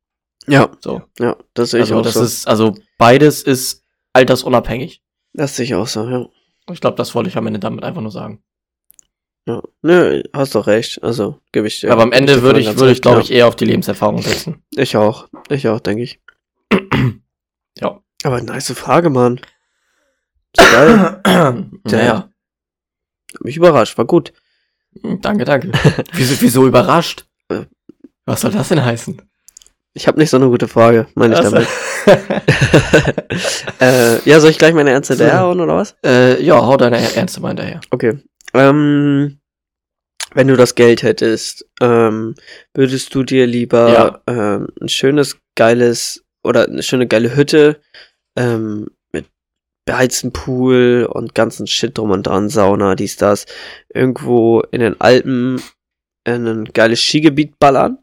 Ja, 0.47 0.69
So. 0.79 1.01
ja, 1.19 1.35
das 1.53 1.71
sehe 1.71 1.81
ich 1.81 1.89
Also 1.91 1.99
auch 1.99 2.03
das 2.03 2.13
so. 2.13 2.23
ist, 2.23 2.47
also 2.47 2.75
beides 2.97 3.43
ist 3.43 3.83
altersunabhängig. 4.13 5.03
das 5.33 5.55
sehe 5.55 5.65
ich 5.65 5.75
auch 5.75 5.87
so, 5.87 6.07
ja. 6.09 6.25
Ich 6.71 6.81
glaube, 6.81 6.97
das 6.97 7.15
wollte 7.15 7.29
ich 7.29 7.37
am 7.37 7.47
Ende 7.47 7.59
damit 7.59 7.83
einfach 7.83 8.01
nur 8.01 8.11
sagen. 8.11 8.43
ja. 9.45 9.61
Nö, 9.81 10.23
hast 10.33 10.55
doch 10.55 10.67
recht. 10.67 11.03
Also, 11.03 11.39
gebe 11.51 11.67
ich 11.67 11.79
dir. 11.79 11.91
Aber 11.91 12.03
am 12.03 12.11
Ende 12.11 12.41
würde 12.41 12.59
ich, 12.59 12.77
würde 12.77 12.91
ich, 12.91 13.01
glaube 13.01 13.17
ja. 13.19 13.23
ich, 13.23 13.31
eher 13.31 13.47
auf 13.47 13.55
die 13.55 13.65
Lebenserfahrung 13.65 14.21
setzen. 14.21 14.63
Ich 14.75 14.95
auch. 14.95 15.27
Ich 15.49 15.67
auch, 15.67 15.79
denke 15.79 16.03
ich. 16.03 16.19
Ja. 17.77 18.01
Aber 18.23 18.41
nice 18.41 18.73
Frage, 18.73 19.09
Mann. 19.09 19.39
Geil. 20.57 21.21
naja. 21.85 22.29
Hat 23.33 23.43
mich 23.43 23.55
überrascht, 23.55 23.97
war 23.97 24.05
gut. 24.05 24.33
Danke, 25.21 25.45
danke. 25.45 25.71
wieso, 26.13 26.41
wieso 26.41 26.67
überrascht? 26.67 27.25
Äh. 27.47 27.65
Was 28.25 28.41
soll 28.41 28.51
das 28.51 28.69
denn 28.69 28.83
heißen? 28.83 29.21
Ich 29.99 30.07
habe 30.07 30.17
nicht 30.17 30.29
so 30.29 30.37
eine 30.37 30.47
gute 30.47 30.69
Frage, 30.69 31.07
meine 31.13 31.33
ich 31.33 31.41
Also- 31.41 31.57
damit. 31.57 31.67
äh, 33.81 34.19
ja, 34.29 34.39
soll 34.39 34.49
ich 34.51 34.57
gleich 34.57 34.73
meine 34.73 34.91
Ernste 34.91 35.15
So. 35.15 35.25
der 35.25 35.41
hauen 35.41 35.59
oder 35.59 35.75
was? 35.75 35.93
äh, 36.05 36.41
ja, 36.41 36.55
hau 36.65 36.77
deine 36.77 36.97
Ernste 37.15 37.41
mal 37.41 37.49
hinterher. 37.49 37.81
Okay. 37.91 38.17
Ähm, 38.53 39.39
wenn 40.33 40.47
du 40.47 40.55
das 40.55 40.75
Geld 40.75 41.03
hättest, 41.03 41.65
ähm, 41.81 42.35
würdest 42.73 43.13
du 43.13 43.23
dir 43.23 43.45
lieber 43.45 43.91
Ja. 43.91 44.21
ähm, 44.27 44.69
ein 44.81 44.87
schönes, 44.87 45.37
geiles 45.55 46.23
oder 46.45 46.65
eine 46.69 46.81
schöne, 46.81 47.05
geile 47.05 47.35
Hütte 47.35 47.81
ähm, 48.37 48.87
mit 49.11 49.25
beheizten 49.85 50.31
Pool 50.31 51.09
und 51.11 51.35
ganzen 51.35 51.67
Shit 51.67 51.97
drum 51.97 52.11
und 52.11 52.23
dran, 52.25 52.47
Sauna, 52.47 52.95
dies, 52.95 53.17
das, 53.17 53.45
irgendwo 53.93 54.61
in 54.71 54.79
den 54.79 55.01
Alpen 55.01 55.61
in 56.25 56.47
ein 56.47 56.63
geiles 56.65 57.01
Skigebiet 57.01 57.59
ballern? 57.59 57.97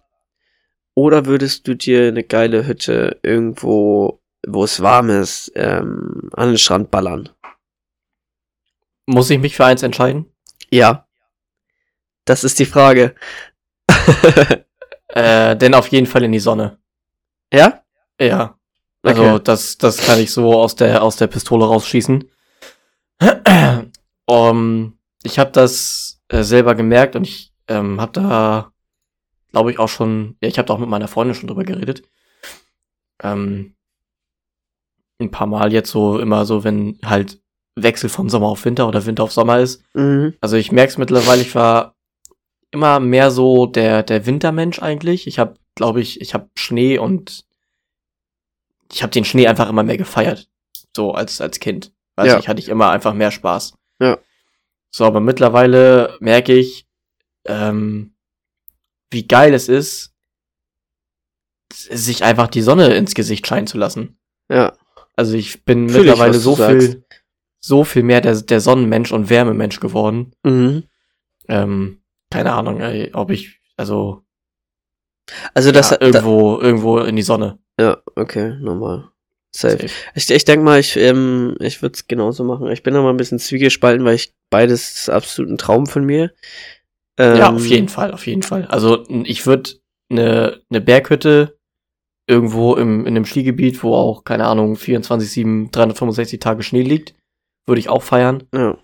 Oder 0.99 1.27
würdest 1.27 1.69
du 1.69 1.75
dir 1.77 2.09
eine 2.09 2.25
geile 2.25 2.67
Hütte 2.67 3.21
irgendwo, 3.23 4.21
wo 4.47 4.65
es 4.65 4.81
warm 4.81 5.11
ist, 5.11 5.53
ähm, 5.55 6.31
an 6.33 6.49
den 6.49 6.59
Strand 6.59 6.91
ballern? 6.91 7.29
Muss 9.05 9.29
ich 9.31 9.39
mich 9.39 9.55
für 9.55 9.67
eins 9.67 9.83
entscheiden? 9.83 10.25
Ja. 10.71 11.07
Das 12.25 12.43
ist 12.45 12.59
die 12.59 12.67
Frage. 12.67 13.15
Äh, 15.09 15.57
denn 15.57 15.73
auf 15.73 15.87
jeden 15.89 16.07
Fall 16.07 16.25
in 16.25 16.33
die 16.33 16.41
Sonne. 16.41 16.79
ja? 17.53 17.81
Ja. 18.21 18.59
Also 19.03 19.23
Okay. 19.23 19.41
das, 19.45 19.79
das 19.79 19.99
kann 20.05 20.19
ich 20.19 20.31
so 20.33 20.53
aus 20.61 20.75
der, 20.75 21.03
aus 21.03 21.17
der 21.17 21.29
Pistole 21.29 21.65
rausschießen. 21.65 22.29
um, 24.27 24.99
ich 25.23 25.39
habe 25.39 25.53
das 25.53 26.21
äh, 26.29 26.43
selber 26.43 26.75
gemerkt 26.75 27.15
und 27.17 27.27
ich 27.27 27.53
ähm, 27.69 28.01
habe 28.01 28.13
da, 28.13 28.73
glaube 29.57 29.71
ich, 29.71 29.79
auch 29.79 29.89
schon, 29.89 30.37
ja, 30.43 30.49
ich 30.51 30.59
habe 30.59 30.69
da 30.69 30.75
auch 30.75 30.79
mit 30.79 30.91
meiner 30.91 31.09
Freundin 31.09 31.35
schon 31.35 31.49
drüber 31.49 31.65
geredet. 31.65 32.03
Ähm, 33.23 33.75
ein 35.19 35.31
paar 35.31 35.47
Mal 35.47 35.73
jetzt 35.73 35.91
so 35.91 36.19
immer 36.19 36.45
so, 36.45 36.63
wenn 36.63 36.99
halt 37.03 37.41
Wechsel 37.75 38.11
von 38.11 38.29
Sommer 38.29 38.49
auf 38.49 38.63
Winter 38.67 38.87
oder 38.87 39.07
Winter 39.07 39.23
auf 39.23 39.33
Sommer 39.33 39.61
ist. 39.61 39.83
Mhm. 39.95 40.35
Also 40.43 40.57
ich 40.57 40.73
merke 40.73 40.91
es 40.91 40.99
mittlerweile, 40.99 41.41
ich 41.41 41.55
war 41.55 41.97
immer 42.71 43.01
mehr 43.01 43.31
so 43.31 43.65
der, 43.65 44.03
der 44.03 44.27
Wintermensch 44.27 44.83
eigentlich. 44.83 45.27
Ich 45.27 45.39
habe, 45.39 45.55
glaube 45.75 46.03
ich, 46.03 46.21
ich 46.21 46.35
habe 46.35 46.51
Schnee 46.55 46.99
und 46.99 47.47
ich 48.93 49.03
habe 49.03 49.11
den 49.11 49.25
Schnee 49.25 49.47
einfach 49.47 49.71
immer 49.71 49.85
mehr 49.85 49.97
gefeiert. 49.97 50.51
So 50.95 51.13
als, 51.13 51.41
als 51.41 51.61
Kind. 51.61 51.95
Weiß 52.17 52.27
Ja. 52.27 52.39
ich, 52.39 52.49
hatte 52.49 52.61
ich 52.61 52.69
immer 52.69 52.91
einfach 52.91 53.15
mehr 53.15 53.31
Spaß. 53.31 53.73
Ja. 54.03 54.19
So, 54.91 55.07
aber 55.07 55.21
mittlerweile 55.21 56.15
merke 56.21 56.53
ich, 56.53 56.87
ähm, 57.47 58.13
wie 59.11 59.27
geil 59.27 59.55
es 59.55 59.69
ist, 59.69 60.13
sich 61.73 62.25
einfach 62.25 62.49
die 62.49 62.63
Sonne 62.63 62.95
ins 62.95 63.15
Gesicht 63.15 63.47
scheinen 63.47 63.67
zu 63.67 63.79
lassen. 63.79 64.19
Ja. 64.51 64.73
Also 65.17 65.35
ich 65.37 65.65
bin 65.65 65.89
Fühl 65.89 66.01
ich, 66.01 66.07
mittlerweile 66.07 66.33
du 66.33 66.39
so 66.39 66.55
sagst. 66.55 66.87
viel, 66.87 67.05
so 67.61 67.85
viel 67.85 68.03
mehr 68.03 68.21
der, 68.21 68.41
der 68.41 68.61
Sonnenmensch 68.61 69.13
und 69.13 69.31
Wärmemensch 69.31 69.81
geworden. 69.81 70.33
Mhm. 70.45 70.85
Ähm, 71.49 72.03
keine 72.31 72.53
Ahnung, 72.53 72.81
ey, 72.81 73.13
ob 73.15 73.31
ich, 73.31 73.61
also 73.77 74.25
Also 75.55 75.73
das 75.73 75.91
ja, 75.91 75.97
da, 75.99 76.07
irgendwo, 76.07 76.59
irgendwo 76.61 76.99
in 76.99 77.17
die 77.17 77.23
Sonne. 77.23 77.59
ja, 77.81 77.99
okay, 78.15 78.57
normal. 78.61 79.09
Safe. 79.55 79.79
Safe. 79.89 79.91
Ich, 80.15 80.31
ich 80.31 80.45
denke 80.45 80.65
mal, 80.65 80.79
ich, 80.79 80.97
ähm, 80.97 81.57
ich 81.61 81.81
würde 81.81 81.95
es 81.95 82.07
genauso 82.07 82.45
machen. 82.45 82.71
Ich 82.71 82.83
bin 82.83 82.93
da 82.95 83.01
mal 83.01 83.11
ein 83.11 83.17
bisschen 83.17 83.39
zwiegespalten, 83.39 84.05
weil 84.05 84.17
ich 84.17 84.35
beides 84.51 84.95
ist 84.97 85.11
absolut 85.11 85.51
ein 85.51 85.59
Traum 85.59 85.87
von 85.87 86.05
mir. 86.05 86.33
Ähm, 87.19 87.37
ja, 87.37 87.53
auf 87.53 87.67
jeden 87.67 87.89
Fall, 87.89 88.13
auf 88.13 88.27
jeden 88.27 88.43
Fall. 88.43 88.67
Also 88.67 89.05
ich 89.25 89.47
würde 89.47 89.71
eine 90.11 90.61
ne 90.69 90.81
Berghütte 90.81 91.57
irgendwo 92.27 92.75
im, 92.75 93.01
in 93.01 93.09
einem 93.17 93.25
Skigebiet, 93.25 93.83
wo 93.83 93.95
auch, 93.95 94.25
keine 94.25 94.47
Ahnung, 94.47 94.77
24, 94.77 95.31
7, 95.31 95.71
365 95.71 96.41
Tage 96.41 96.63
Schnee 96.63 96.83
liegt, 96.83 97.15
würde 97.67 97.79
ich 97.79 97.89
auch 97.89 98.03
feiern. 98.03 98.43
Ja. 98.55 98.77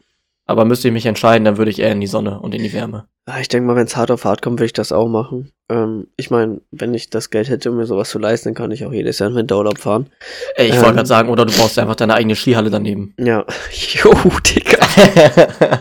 Aber 0.47 0.65
müsste 0.65 0.89
ich 0.89 0.95
mich 0.95 1.07
entscheiden, 1.07 1.45
dann 1.45 1.57
würde 1.57 1.71
ich 1.71 1.79
eher 1.81 1.93
in 1.93 2.01
die 2.01 2.07
Sonne 2.07 2.41
und 2.41 2.55
in 2.55 2.63
die 2.63 2.73
Wärme. 2.73 3.07
Ich 3.41 3.49
denke 3.49 3.69
mal, 3.69 3.77
wenn 3.77 3.87
es 3.87 3.97
hart 3.97 4.11
auf 4.11 4.25
hart 4.25 4.43
kommt, 4.43 4.59
würde 4.59 4.67
ich 4.67 4.73
das 4.73 4.91
auch 4.91 5.07
machen. 5.09 5.53
Ähm, 5.71 6.09
ich 6.17 6.31
meine, 6.31 6.61
wenn 6.73 6.93
ich 6.93 7.11
das 7.11 7.31
Geld 7.31 7.49
hätte, 7.49 7.71
um 7.71 7.77
mir 7.77 7.87
sowas 7.87 8.11
zu 8.11 8.19
leisten, 8.19 8.49
dann 8.49 8.55
kann 8.55 8.73
ich 8.73 8.85
auch 8.85 8.93
jedes 8.93 9.21
Jahr 9.21 9.29
in 9.29 9.35
den 9.35 9.41
Winterurlaub 9.43 9.79
fahren. 9.79 10.11
Ey, 10.57 10.69
ich 10.69 10.75
Ähm. 10.75 10.81
wollte 10.83 10.95
gerade 10.97 11.07
sagen, 11.09 11.29
oder 11.29 11.47
du 11.47 11.57
baust 11.57 11.79
einfach 11.79 11.95
deine 11.95 12.15
eigene 12.15 12.35
Skihalle 12.35 12.71
daneben. 12.71 13.15
Ja. 13.19 13.45
Jo, 14.03 14.13
Digga. 14.45 14.79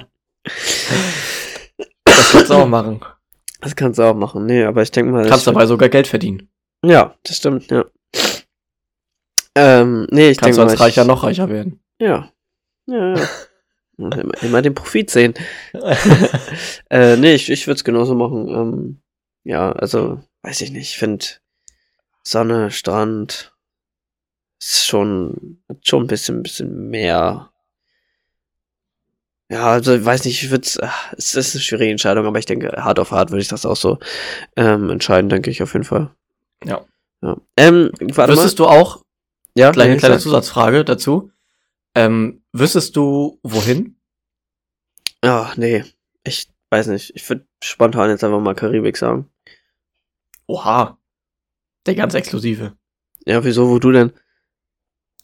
das 2.41 2.49
kannst 2.49 2.51
du 2.51 2.63
auch 2.63 2.67
machen. 2.67 2.99
Das 3.61 3.75
kannst 3.75 3.99
du 3.99 4.03
auch 4.03 4.15
machen. 4.15 4.45
Nee, 4.45 4.63
aber 4.63 4.81
ich 4.81 4.91
denke 4.91 5.11
mal. 5.11 5.27
Kannst 5.27 5.47
dabei 5.47 5.65
sogar 5.65 5.89
Geld 5.89 6.07
verdienen. 6.07 6.49
Ja, 6.83 7.15
das 7.23 7.37
stimmt, 7.37 7.69
ja. 7.69 7.85
Ähm, 9.55 10.07
nee, 10.11 10.29
ich 10.29 10.37
Kannst 10.37 10.57
denke 10.57 10.65
mal. 10.65 10.71
als 10.71 10.79
Reicher 10.79 11.01
ich, 11.01 11.07
noch 11.07 11.23
reicher 11.23 11.49
werden. 11.49 11.81
Ja. 11.99 12.31
Ja, 12.87 13.15
ja. 13.15 13.27
immer, 13.97 14.43
immer 14.43 14.61
den 14.61 14.75
Profit 14.75 15.09
sehen. 15.09 15.33
Äh, 16.89 17.15
nee, 17.15 17.35
ich, 17.35 17.49
ich 17.49 17.67
würde 17.67 17.77
es 17.77 17.85
genauso 17.85 18.15
machen. 18.15 18.49
Ähm, 18.49 19.01
ja, 19.45 19.71
also, 19.71 20.19
weiß 20.41 20.59
ich 20.59 20.71
nicht. 20.71 20.89
Ich 20.89 20.97
finde 20.97 21.25
Sonne, 22.23 22.69
Strand 22.69 23.55
ist 24.59 24.85
schon, 24.85 25.63
hat 25.69 25.87
schon 25.87 26.03
ein 26.03 26.07
bisschen, 26.07 26.43
bisschen 26.43 26.89
mehr. 26.89 27.51
Ja, 29.51 29.67
also, 29.67 29.93
ich 29.93 30.05
weiß 30.05 30.23
nicht, 30.23 30.41
ich 30.41 30.49
würde 30.49 30.65
es 30.65 31.35
ist 31.35 31.55
eine 31.55 31.61
schwierige 31.61 31.91
Entscheidung, 31.91 32.25
aber 32.25 32.39
ich 32.39 32.45
denke, 32.45 32.71
hart 32.77 32.99
auf 32.99 33.11
hart 33.11 33.31
würde 33.31 33.41
ich 33.41 33.49
das 33.49 33.65
auch 33.65 33.75
so 33.75 33.99
ähm, 34.55 34.89
entscheiden, 34.89 35.29
denke 35.29 35.51
ich 35.51 35.61
auf 35.61 35.73
jeden 35.73 35.83
Fall. 35.83 36.09
Ja. 36.63 36.85
ja. 37.21 37.35
Ähm, 37.57 37.91
warte 37.99 38.31
Wüsstest 38.31 38.59
du 38.59 38.67
auch, 38.67 39.03
ja, 39.53 39.73
kleine, 39.73 39.97
kleine. 39.97 40.19
Zusatzfrage 40.19 40.85
dazu, 40.85 41.31
ähm, 41.95 42.41
wüsstest 42.53 42.95
du, 42.95 43.39
wohin? 43.43 43.97
Ja, 45.21 45.51
nee, 45.57 45.83
ich 46.23 46.47
weiß 46.69 46.87
nicht. 46.87 47.11
Ich 47.15 47.27
würde 47.29 47.45
spontan 47.61 48.09
jetzt 48.09 48.23
einfach 48.23 48.39
mal 48.39 48.55
Karibik 48.55 48.95
sagen. 48.95 49.29
Oha. 50.47 50.97
Der 51.85 51.95
ganz 51.95 52.13
exklusive. 52.13 52.77
Ja, 53.25 53.43
wieso, 53.43 53.69
wo 53.69 53.79
du 53.79 53.91
denn? 53.91 54.13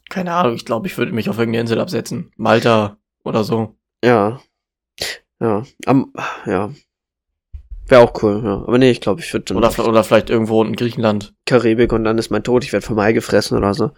Keine 0.09 0.33
Ahnung, 0.33 0.55
ich 0.55 0.65
glaube, 0.65 0.87
ich 0.87 0.97
würde 0.97 1.13
mich 1.13 1.29
auf 1.29 1.37
irgendeine 1.37 1.61
Insel 1.61 1.79
absetzen. 1.79 2.33
Malta 2.35 2.97
oder 3.23 3.45
so. 3.45 3.76
Ja. 4.03 4.41
Ja. 5.39 5.63
Am, 5.85 6.13
ja. 6.45 6.71
Wäre 7.87 8.01
auch 8.01 8.21
cool, 8.21 8.41
ja. 8.43 8.55
Aber 8.55 8.77
nee, 8.77 8.91
ich 8.91 9.01
glaube, 9.01 9.21
ich 9.21 9.31
würde 9.33 9.53
Oder, 9.55 9.87
oder 9.87 10.03
vielleicht 10.03 10.29
irgendwo 10.29 10.63
in 10.63 10.75
Griechenland. 10.75 11.33
Karibik 11.45 11.93
und 11.93 12.03
dann 12.03 12.17
ist 12.17 12.29
mein 12.29 12.43
Tod, 12.43 12.63
ich 12.63 12.73
werde 12.73 12.85
vom 12.85 12.99
Hai 12.99 13.13
gefressen 13.13 13.57
oder 13.57 13.73
so. 13.73 13.91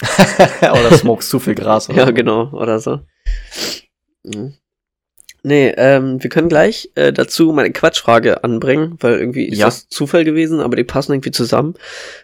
oder 0.60 0.96
smokest 0.96 1.28
zu 1.28 1.38
viel 1.38 1.54
Gras. 1.54 1.90
Oder 1.90 2.04
ja, 2.04 2.10
genau, 2.10 2.50
oder 2.52 2.80
so. 2.80 3.00
Mhm. 4.24 4.54
Nee, 5.42 5.68
ähm, 5.76 6.22
wir 6.22 6.30
können 6.30 6.48
gleich 6.48 6.90
äh, 6.94 7.12
dazu 7.12 7.52
meine 7.52 7.72
Quatschfrage 7.72 8.42
anbringen, 8.44 8.96
weil 9.00 9.18
irgendwie 9.18 9.46
ist 9.46 9.58
ja. 9.58 9.66
das 9.66 9.88
Zufall 9.88 10.24
gewesen, 10.24 10.60
aber 10.60 10.76
die 10.76 10.84
passen 10.84 11.12
irgendwie 11.12 11.30
zusammen. 11.30 11.74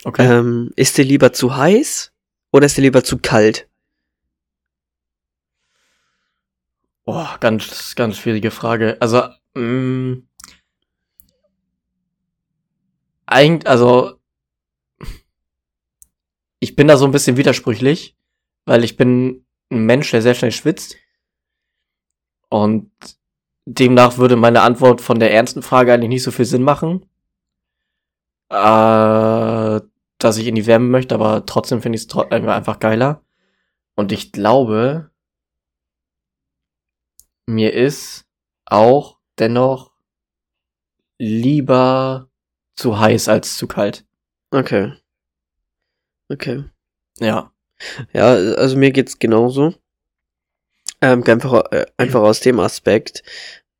Okay. 0.04 0.26
Ähm, 0.26 0.70
ist 0.76 0.98
dir 0.98 1.04
lieber 1.04 1.32
zu 1.32 1.56
heiß 1.56 2.12
oder 2.52 2.66
ist 2.66 2.76
dir 2.76 2.82
lieber 2.82 3.04
zu 3.04 3.18
kalt? 3.18 3.68
Boah, 7.04 7.36
ganz, 7.40 7.94
ganz 7.94 8.16
schwierige 8.16 8.50
Frage. 8.50 8.96
Also, 9.00 9.22
mh, 9.54 9.60
mm, 9.60 10.28
eigentlich, 13.26 13.66
also, 13.68 14.18
ich 16.60 16.76
bin 16.76 16.88
da 16.88 16.96
so 16.96 17.04
ein 17.04 17.12
bisschen 17.12 17.36
widersprüchlich, 17.36 18.16
weil 18.64 18.84
ich 18.84 18.96
bin 18.96 19.44
ein 19.70 19.84
Mensch, 19.84 20.10
der 20.10 20.22
sehr 20.22 20.34
schnell 20.34 20.52
schwitzt. 20.52 20.96
Und 22.48 22.90
demnach 23.66 24.18
würde 24.18 24.36
meine 24.36 24.62
Antwort 24.62 25.00
von 25.00 25.18
der 25.18 25.32
ernsten 25.32 25.62
Frage 25.62 25.92
eigentlich 25.92 26.08
nicht 26.08 26.22
so 26.22 26.30
viel 26.30 26.44
Sinn 26.44 26.62
machen. 26.62 27.06
Äh, 28.50 29.80
dass 30.18 30.38
ich 30.38 30.46
in 30.46 30.54
die 30.54 30.66
Wärme 30.66 30.88
möchte, 30.88 31.14
aber 31.14 31.44
trotzdem 31.44 31.82
finde 31.82 31.96
ich 31.96 32.06
es 32.06 32.16
einfach 32.30 32.78
geiler. 32.78 33.22
Und 33.96 34.12
ich 34.12 34.32
glaube, 34.32 35.10
mir 37.46 37.72
ist 37.72 38.24
auch 38.66 39.18
dennoch 39.38 39.92
lieber 41.18 42.28
zu 42.76 42.98
heiß 42.98 43.28
als 43.28 43.56
zu 43.56 43.66
kalt. 43.66 44.04
Okay. 44.50 44.92
Okay. 46.28 46.64
Ja. 47.18 47.52
Ja, 48.12 48.28
also 48.32 48.76
mir 48.76 48.92
geht's 48.92 49.18
genauso. 49.18 49.74
Ähm, 51.00 51.22
einfach, 51.24 51.72
äh, 51.72 51.86
einfach 51.96 52.20
aus 52.20 52.40
dem 52.40 52.60
Aspekt. 52.60 53.22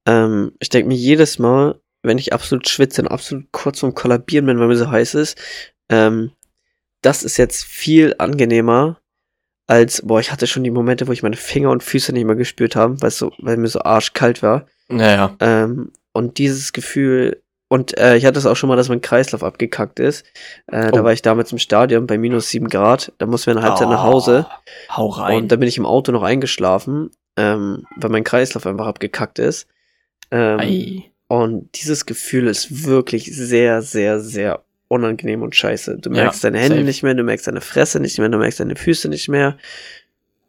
Ähm, 0.07 0.53
ich 0.61 0.69
denke 0.69 0.89
mir 0.89 0.97
jedes 0.97 1.39
Mal, 1.39 1.81
wenn 2.03 2.19
ich 2.19 2.33
absolut 2.33 2.69
schwitze 2.69 3.03
und 3.03 3.09
absolut 3.09 3.51
kurz 3.53 3.81
vorm 3.81 3.95
Kollabieren 3.95 4.47
bin, 4.47 4.59
weil 4.59 4.69
mir 4.69 4.77
so 4.77 4.91
heiß 4.91 5.15
ist, 5.15 5.41
ähm, 5.89 6.33
das 7.03 7.23
ist 7.23 7.37
jetzt 7.37 7.65
viel 7.65 8.15
angenehmer 8.19 9.01
als, 9.67 10.03
boah, 10.03 10.21
ich 10.21 10.31
hatte 10.31 10.47
schon 10.47 10.65
die 10.65 10.71
Momente, 10.71 11.09
wo 11.09 11.13
ich 11.13 11.23
meine 11.23 11.37
Finger 11.37 11.71
und 11.71 11.83
Füße 11.83 12.13
nicht 12.13 12.25
mehr 12.25 12.37
gespürt 12.37 12.77
habe, 12.77 13.01
weil 13.01 13.11
so, 13.11 13.33
weil 13.39 13.57
mir 13.57 13.69
so 13.69 13.81
arschkalt 13.81 14.43
war. 14.43 14.67
Naja. 14.89 15.37
Ähm, 15.41 15.93
und 16.13 16.39
dieses 16.39 16.73
Gefühl, 16.73 17.43
und 17.69 17.97
äh, 17.99 18.17
ich 18.17 18.27
hatte 18.27 18.39
es 18.39 18.47
auch 18.47 18.57
schon 18.57 18.69
mal, 18.69 18.77
dass 18.77 18.89
mein 18.89 19.01
Kreislauf 19.01 19.43
abgekackt 19.43 19.99
ist. 19.99 20.25
Äh, 20.67 20.89
oh. 20.89 20.91
Da 20.93 21.05
war 21.05 21.13
ich 21.13 21.23
damals 21.23 21.51
im 21.51 21.59
Stadion 21.59 22.07
bei 22.07 22.19
minus 22.19 22.49
sieben 22.51 22.69
Grad. 22.69 23.13
Da 23.19 23.27
mussten 23.27 23.47
wir 23.47 23.57
eine 23.57 23.67
Halbzeit 23.67 23.89
oh, 23.89 23.91
nach 23.91 24.03
Hause. 24.03 24.47
Hau 24.91 25.09
rein. 25.09 25.39
Und 25.39 25.53
da 25.53 25.57
bin 25.57 25.69
ich 25.69 25.79
im 25.79 25.87
Auto 25.87 26.13
noch 26.13 26.23
eingeschlafen, 26.23 27.11
ähm, 27.37 27.87
weil 27.97 28.11
mein 28.11 28.25
Kreislauf 28.25 28.67
einfach 28.67 28.87
abgekackt 28.87 29.39
ist. 29.39 29.67
Ähm, 30.31 31.03
und 31.27 31.71
dieses 31.81 32.07
Gefühl 32.07 32.49
ist 32.49 32.85
wirklich 32.85 33.35
sehr, 33.35 33.83
sehr, 33.83 34.21
sehr 34.21 34.63
unangenehm 34.95 35.43
und 35.43 35.55
scheiße. 35.55 35.99
Du 35.99 36.11
merkst 36.11 36.43
ja, 36.43 36.51
deine 36.51 36.63
Hände 36.63 36.77
safe. 36.77 36.87
nicht 36.87 37.03
mehr, 37.03 37.15
du 37.15 37.23
merkst 37.23 37.47
deine 37.47 37.61
Fresse 37.61 38.01
nicht 38.01 38.19
mehr, 38.19 38.29
du 38.29 38.39
merkst 38.39 38.61
deine 38.61 38.77
Füße 38.77 39.09
nicht 39.09 39.29
mehr. 39.29 39.57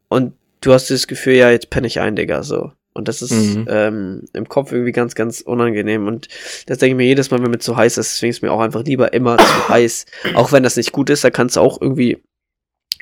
Und 0.07 0.33
du 0.61 0.73
hast 0.73 0.89
das 0.89 1.07
Gefühl, 1.07 1.35
ja, 1.35 1.51
jetzt 1.51 1.69
penne 1.69 1.87
ich 1.87 1.99
ein, 1.99 2.15
Digga, 2.15 2.43
so. 2.43 2.71
Und 2.93 3.09
das 3.09 3.21
ist 3.21 3.33
mhm. 3.33 3.65
ähm, 3.69 4.21
im 4.31 4.47
Kopf 4.47 4.71
irgendwie 4.71 4.93
ganz, 4.93 5.15
ganz 5.15 5.41
unangenehm. 5.41 6.07
Und 6.07 6.29
das 6.67 6.77
denke 6.77 6.93
ich 6.93 6.97
mir 6.97 7.05
jedes 7.05 7.29
Mal, 7.29 7.43
wenn 7.43 7.51
mir 7.51 7.59
zu 7.59 7.75
heiß 7.75 7.97
ist, 7.97 8.13
deswegen 8.13 8.31
ist 8.31 8.41
mir 8.41 8.53
auch 8.53 8.61
einfach 8.61 8.83
lieber 8.83 9.11
immer 9.11 9.37
zu 9.37 9.69
heiß. 9.69 10.05
Auch 10.35 10.53
wenn 10.53 10.63
das 10.63 10.77
nicht 10.77 10.93
gut 10.93 11.09
ist, 11.09 11.23
da 11.23 11.29
kannst 11.29 11.57
du 11.57 11.59
auch 11.59 11.81
irgendwie 11.81 12.23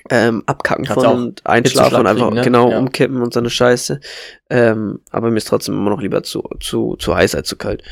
ähm, 0.09 0.43
abkacken 0.47 0.85
kannst 0.85 1.05
von 1.05 1.17
und 1.17 1.45
einschlafen 1.45 1.99
und 1.99 2.07
einfach 2.07 2.25
kriegen, 2.25 2.35
ne? 2.35 2.41
genau 2.41 2.71
ja. 2.71 2.79
umkippen 2.79 3.21
und 3.21 3.33
so 3.33 3.39
eine 3.39 3.51
Scheiße. 3.51 3.99
Ähm, 4.49 5.01
aber 5.11 5.29
mir 5.29 5.37
ist 5.37 5.47
trotzdem 5.47 5.75
immer 5.75 5.91
noch 5.91 6.01
lieber 6.01 6.23
zu, 6.23 6.43
zu, 6.59 6.95
zu 6.97 7.15
heiß 7.15 7.35
als 7.35 7.47
zu 7.47 7.55
kalt. 7.55 7.83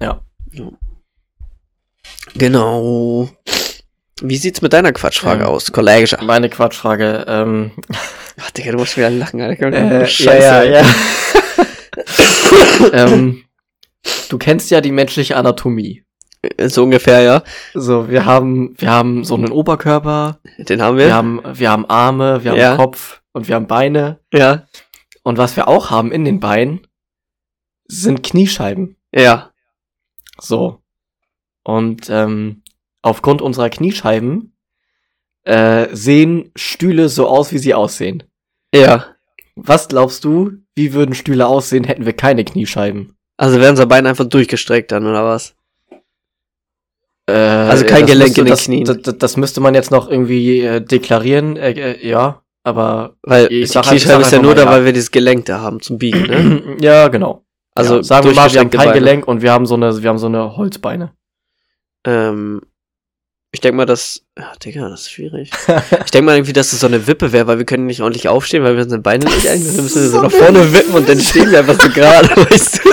Ja. 0.00 0.22
So. 0.52 0.76
Genau. 2.34 3.28
Wie 4.20 4.36
sieht's 4.36 4.62
mit 4.62 4.72
deiner 4.72 4.92
Quatschfrage 4.92 5.42
ähm, 5.42 5.48
aus, 5.48 5.72
Kollege? 5.72 6.18
Meine 6.22 6.48
Quatschfrage, 6.48 7.24
ähm. 7.26 7.72
Ach, 8.40 8.50
Digga, 8.52 8.72
du 8.72 8.78
musst 8.78 8.96
wieder 8.96 9.10
lachen, 9.10 9.40
Alter. 9.40 9.72
Äh, 9.72 10.06
Scheiße. 10.06 10.42
Ja, 10.42 10.62
ja, 10.62 10.82
ja. 10.82 10.84
ähm, 12.92 13.44
du 14.28 14.38
kennst 14.38 14.70
ja 14.70 14.80
die 14.80 14.92
menschliche 14.92 15.36
Anatomie. 15.36 16.04
So 16.66 16.82
ungefähr, 16.82 17.20
ja. 17.22 17.42
So, 17.74 18.08
wir 18.08 18.24
haben, 18.24 18.74
wir 18.78 18.90
haben 18.90 19.24
so 19.24 19.34
einen 19.34 19.52
Oberkörper. 19.52 20.40
Den 20.58 20.82
haben 20.82 20.98
wir. 20.98 21.06
Wir 21.06 21.14
haben, 21.14 21.40
wir 21.52 21.70
haben 21.70 21.86
Arme, 21.88 22.42
wir 22.42 22.50
haben 22.52 22.58
ja. 22.58 22.76
Kopf 22.76 23.22
und 23.32 23.48
wir 23.48 23.54
haben 23.54 23.66
Beine. 23.68 24.18
Ja. 24.32 24.66
Und 25.22 25.38
was 25.38 25.56
wir 25.56 25.68
auch 25.68 25.90
haben 25.90 26.10
in 26.10 26.24
den 26.24 26.40
Beinen, 26.40 26.86
sind 27.86 28.22
Kniescheiben. 28.22 28.96
Ja. 29.14 29.52
So. 30.40 30.81
Und 31.64 32.08
ähm, 32.10 32.62
aufgrund 33.02 33.42
unserer 33.42 33.70
Kniescheiben 33.70 34.56
äh, 35.44 35.88
sehen 35.92 36.50
Stühle 36.56 37.08
so 37.08 37.28
aus, 37.28 37.52
wie 37.52 37.58
sie 37.58 37.74
aussehen. 37.74 38.22
Ja. 38.74 39.06
Was 39.54 39.88
glaubst 39.88 40.24
du, 40.24 40.52
wie 40.74 40.94
würden 40.94 41.14
Stühle 41.14 41.46
aussehen, 41.46 41.84
hätten 41.84 42.06
wir 42.06 42.14
keine 42.14 42.44
Kniescheiben? 42.44 43.16
Also 43.36 43.60
wären 43.60 43.70
unser 43.70 43.86
Bein 43.86 44.06
einfach 44.06 44.24
durchgestreckt 44.24 44.92
dann, 44.92 45.06
oder 45.06 45.24
was? 45.24 45.54
Äh, 47.26 47.32
also 47.32 47.84
kein 47.84 48.06
Gelenk 48.06 48.36
müsste, 48.36 48.40
in 48.40 48.46
den 48.46 48.50
das, 48.50 48.64
Knien. 48.64 48.84
Das, 48.84 49.02
das, 49.02 49.18
das, 49.18 49.36
müsste 49.36 49.60
man 49.60 49.74
jetzt 49.74 49.90
noch 49.90 50.08
irgendwie 50.08 50.60
äh, 50.60 50.80
deklarieren, 50.80 51.56
äh, 51.56 51.72
äh, 51.72 52.08
ja, 52.08 52.42
aber 52.64 53.16
weil 53.22 53.52
ich 53.52 53.70
die 53.70 53.78
Kniescheibe 53.78 54.22
ist 54.22 54.32
ja 54.32 54.40
nur 54.40 54.54
da, 54.54 54.66
weil 54.66 54.84
wir 54.84 54.92
dieses 54.92 55.10
Gelenk 55.10 55.46
da 55.46 55.60
haben 55.60 55.80
zum 55.80 55.98
Biegen, 55.98 56.22
ne? 56.22 56.76
ja, 56.80 57.08
genau. 57.08 57.44
Also 57.74 57.96
ja, 57.96 58.02
sagen 58.02 58.26
wir 58.26 58.34
mal, 58.34 58.52
wir 58.52 58.60
haben 58.60 58.70
kein 58.70 58.88
Beine. 58.88 58.92
Gelenk 58.92 59.28
und 59.28 59.42
wir 59.42 59.52
haben 59.52 59.66
so 59.66 59.74
eine, 59.74 60.02
wir 60.02 60.08
haben 60.08 60.18
so 60.18 60.26
eine 60.26 60.56
Holzbeine. 60.56 61.12
Ähm, 62.04 62.62
ich 63.54 63.60
denke 63.60 63.76
mal, 63.76 63.84
dass. 63.84 64.22
Ach, 64.34 64.56
Digga, 64.56 64.88
das 64.88 65.02
ist 65.02 65.10
schwierig. 65.10 65.50
ich 66.04 66.10
denke 66.10 66.24
mal 66.24 66.36
irgendwie, 66.36 66.54
dass 66.54 66.70
das 66.70 66.80
so 66.80 66.86
eine 66.86 67.06
Wippe 67.06 67.32
wäre, 67.32 67.46
weil 67.46 67.58
wir 67.58 67.66
können 67.66 67.84
nicht 67.84 68.00
ordentlich 68.00 68.26
aufstehen, 68.28 68.64
weil 68.64 68.76
wir 68.76 68.82
unsere 68.82 69.02
Beine 69.02 69.26
nicht 69.26 69.46
eigentlich. 69.46 69.76
Dann 69.76 69.84
müssen 69.84 70.02
wir 70.02 70.08
so 70.08 70.22
nach 70.22 70.32
vorne 70.32 70.72
wippen 70.72 70.94
und 70.94 71.06
dann 71.06 71.20
stehen 71.20 71.50
wir 71.50 71.58
einfach 71.58 71.78
so 71.78 71.90
gerade, 71.90 72.28
weißt 72.50 72.80
du? 72.82 72.90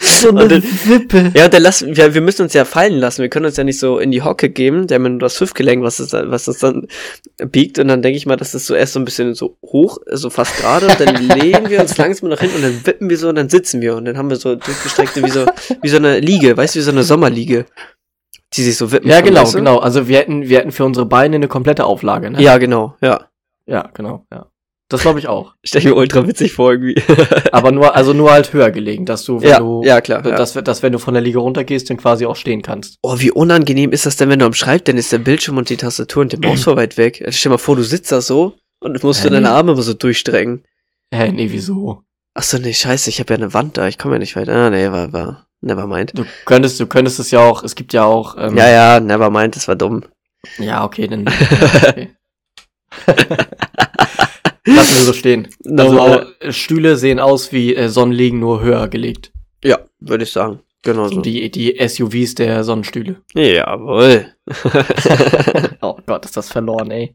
So 0.00 0.30
eine 0.30 0.48
dann, 0.48 0.62
Wippe. 0.62 1.30
Ja, 1.36 1.48
dann 1.48 1.62
lassen, 1.62 1.96
wir, 1.96 2.12
wir 2.12 2.20
müssen 2.20 2.42
uns 2.42 2.54
ja 2.54 2.64
fallen 2.64 2.98
lassen. 2.98 3.22
Wir 3.22 3.28
können 3.28 3.46
uns 3.46 3.56
ja 3.56 3.62
nicht 3.62 3.78
so 3.78 4.00
in 4.00 4.10
die 4.10 4.22
Hocke 4.22 4.50
geben, 4.50 4.88
der 4.88 4.98
mit 4.98 5.22
das 5.22 5.40
Hüftgelenk, 5.40 5.84
was 5.84 5.98
das, 5.98 6.12
was 6.12 6.46
das 6.46 6.58
dann 6.58 6.88
biegt. 7.36 7.78
Und 7.78 7.86
dann 7.86 8.02
denke 8.02 8.16
ich 8.16 8.26
mal, 8.26 8.36
dass 8.36 8.50
das 8.50 8.66
so 8.66 8.74
erst 8.74 8.94
so 8.94 8.98
ein 8.98 9.04
bisschen 9.04 9.34
so 9.34 9.58
hoch, 9.64 9.98
so 10.10 10.28
fast 10.28 10.56
gerade. 10.56 10.88
Und 10.88 10.98
dann 11.00 11.14
lehnen 11.38 11.70
wir 11.70 11.80
uns 11.80 11.96
langsam 11.96 12.30
nach 12.30 12.40
hinten 12.40 12.56
und 12.56 12.62
dann 12.62 12.84
wippen 12.84 13.08
wir 13.08 13.16
so 13.16 13.28
und 13.28 13.36
dann 13.36 13.48
sitzen 13.48 13.80
wir. 13.80 13.94
Und 13.94 14.06
dann 14.06 14.18
haben 14.18 14.28
wir 14.28 14.36
so 14.36 14.56
durchgestreckte, 14.56 15.22
wie 15.22 15.30
so, 15.30 15.46
wie 15.82 15.88
so 15.88 15.98
eine 15.98 16.18
Liege, 16.18 16.56
weißt 16.56 16.74
du, 16.74 16.80
wie 16.80 16.84
so 16.84 16.90
eine 16.90 17.04
Sommerliege 17.04 17.66
die 18.54 18.62
sich 18.62 18.76
so 18.76 18.92
widmen. 18.92 19.10
Ja, 19.10 19.20
genau, 19.20 19.42
weißt 19.42 19.54
du? 19.54 19.58
genau. 19.58 19.78
Also 19.78 20.08
wir 20.08 20.18
hätten, 20.18 20.48
wir 20.48 20.58
hätten 20.58 20.72
für 20.72 20.84
unsere 20.84 21.06
Beine 21.06 21.36
eine 21.36 21.48
komplette 21.48 21.84
Auflage, 21.84 22.30
ne? 22.30 22.42
Ja, 22.42 22.58
genau, 22.58 22.96
ja. 23.00 23.28
Ja, 23.66 23.88
genau, 23.94 24.26
ja. 24.32 24.46
Das 24.88 25.02
glaube 25.02 25.20
ich 25.20 25.28
auch. 25.28 25.54
Stell 25.64 25.84
mir 25.84 25.94
ultra 25.94 26.26
witzig 26.26 26.52
vor 26.52 26.72
irgendwie. 26.72 27.00
Aber 27.52 27.70
nur, 27.70 27.94
also 27.94 28.12
nur 28.12 28.32
halt 28.32 28.52
höher 28.52 28.72
gelegen, 28.72 29.06
dass 29.06 29.24
du, 29.24 29.40
wenn 29.40 29.48
ja, 29.48 29.58
du, 29.60 29.82
ja, 29.84 30.00
klar, 30.00 30.20
dass, 30.20 30.54
ja. 30.54 30.62
dass 30.62 30.82
wenn 30.82 30.92
du 30.92 30.98
von 30.98 31.14
der 31.14 31.22
Liege 31.22 31.38
runtergehst, 31.38 31.88
dann 31.88 31.96
quasi 31.96 32.26
auch 32.26 32.36
stehen 32.36 32.60
kannst. 32.60 32.98
Oh, 33.02 33.14
wie 33.18 33.30
unangenehm 33.30 33.92
ist 33.92 34.04
das 34.04 34.16
denn, 34.16 34.28
wenn 34.28 34.40
du 34.40 34.46
am 34.46 34.52
Schreibtisch 34.52 34.96
ist 34.96 35.12
der 35.12 35.18
Bildschirm 35.18 35.56
und 35.56 35.70
die 35.70 35.76
Tastatur 35.76 36.22
und 36.22 36.32
der 36.32 36.40
Maus 36.40 36.62
vor 36.64 36.76
weit 36.76 36.98
weg. 36.98 37.22
Also 37.24 37.36
stell 37.38 37.50
dir 37.50 37.54
mal 37.54 37.58
vor, 37.58 37.76
du 37.76 37.84
sitzt 37.84 38.10
da 38.10 38.20
so 38.20 38.54
und 38.80 39.02
musst 39.02 39.24
du 39.24 39.30
deine 39.30 39.50
Arme 39.50 39.72
immer 39.72 39.82
so 39.82 39.94
durchstrecken. 39.94 40.64
Hä, 41.14 41.30
nee, 41.30 41.48
wieso? 41.50 42.02
Ach 42.34 42.42
so, 42.42 42.58
nee, 42.58 42.72
scheiße, 42.72 43.10
ich 43.10 43.20
habe 43.20 43.32
ja 43.32 43.38
eine 43.38 43.54
Wand 43.54 43.78
da, 43.78 43.86
ich 43.86 43.98
komme 43.98 44.16
ja 44.16 44.18
nicht 44.18 44.34
weiter. 44.36 44.54
Ah, 44.54 44.70
nee, 44.70 44.90
war, 44.90 45.12
war, 45.12 45.46
Nevermind. 45.62 46.16
Du 46.16 46.24
könntest, 46.46 46.80
du 46.80 46.86
könntest 46.86 47.18
es 47.18 47.30
ja 47.30 47.40
auch, 47.40 47.62
es 47.62 47.74
gibt 47.74 47.92
ja 47.92 48.04
auch. 48.04 48.36
Ähm, 48.38 48.56
ja, 48.56 48.68
ja, 48.68 49.00
nevermind, 49.00 49.56
das 49.56 49.68
war 49.68 49.76
dumm. 49.76 50.04
Ja, 50.58 50.84
okay, 50.84 51.06
dann. 51.06 51.26
Okay. 53.02 53.16
Lassen 54.66 54.96
wir 54.98 55.04
so 55.04 55.12
stehen. 55.12 55.48
Also 55.76 56.22
äh, 56.40 56.52
Stühle 56.52 56.96
sehen 56.96 57.20
aus 57.20 57.52
wie 57.52 57.74
äh, 57.74 57.88
Sonnenliegen, 57.88 58.40
nur 58.40 58.62
höher 58.62 58.88
gelegt. 58.88 59.32
Ja, 59.64 59.78
würde 60.00 60.24
ich 60.24 60.32
sagen. 60.32 60.60
Genau 60.82 61.08
so. 61.08 61.20
Die, 61.20 61.50
die 61.50 61.76
SUVs 61.86 62.34
der 62.34 62.64
Sonnenstühle. 62.64 63.16
Jawohl. 63.34 64.34
oh 65.82 65.96
Gott, 66.06 66.24
ist 66.24 66.36
das 66.36 66.50
verloren, 66.50 66.90
ey. 66.90 67.14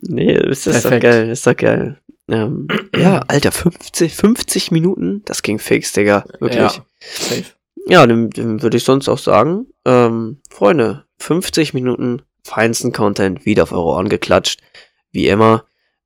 nee, 0.00 0.34
ist 0.34 0.66
das 0.66 0.82
Perfekt. 0.82 1.04
doch 1.04 1.10
geil, 1.10 1.30
ist 1.30 1.46
doch 1.46 1.56
geil. 1.56 1.98
Ähm, 2.28 2.68
ja, 2.96 3.20
Alter, 3.28 3.52
50, 3.52 4.14
50 4.14 4.70
Minuten, 4.70 5.22
das 5.26 5.42
ging 5.42 5.58
fix, 5.58 5.92
Digga. 5.92 6.24
Wirklich. 6.40 6.60
Ja, 6.60 6.70
safe. 7.00 7.44
Ja, 7.86 8.06
dann, 8.06 8.30
dann 8.30 8.62
würde 8.62 8.76
ich 8.78 8.84
sonst 8.84 9.08
auch 9.08 9.18
sagen, 9.18 9.66
ähm, 9.84 10.40
Freunde, 10.48 11.04
50 11.18 11.74
Minuten 11.74 12.22
feinsten 12.42 12.92
Content 12.92 13.44
wieder 13.44 13.64
auf 13.64 13.72
eure 13.72 13.84
Ohren 13.84 14.08
geklatscht. 14.08 14.60
Wie 15.12 15.28
immer. 15.28 15.64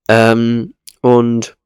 Ähm, 0.08 0.74
und 1.02 1.56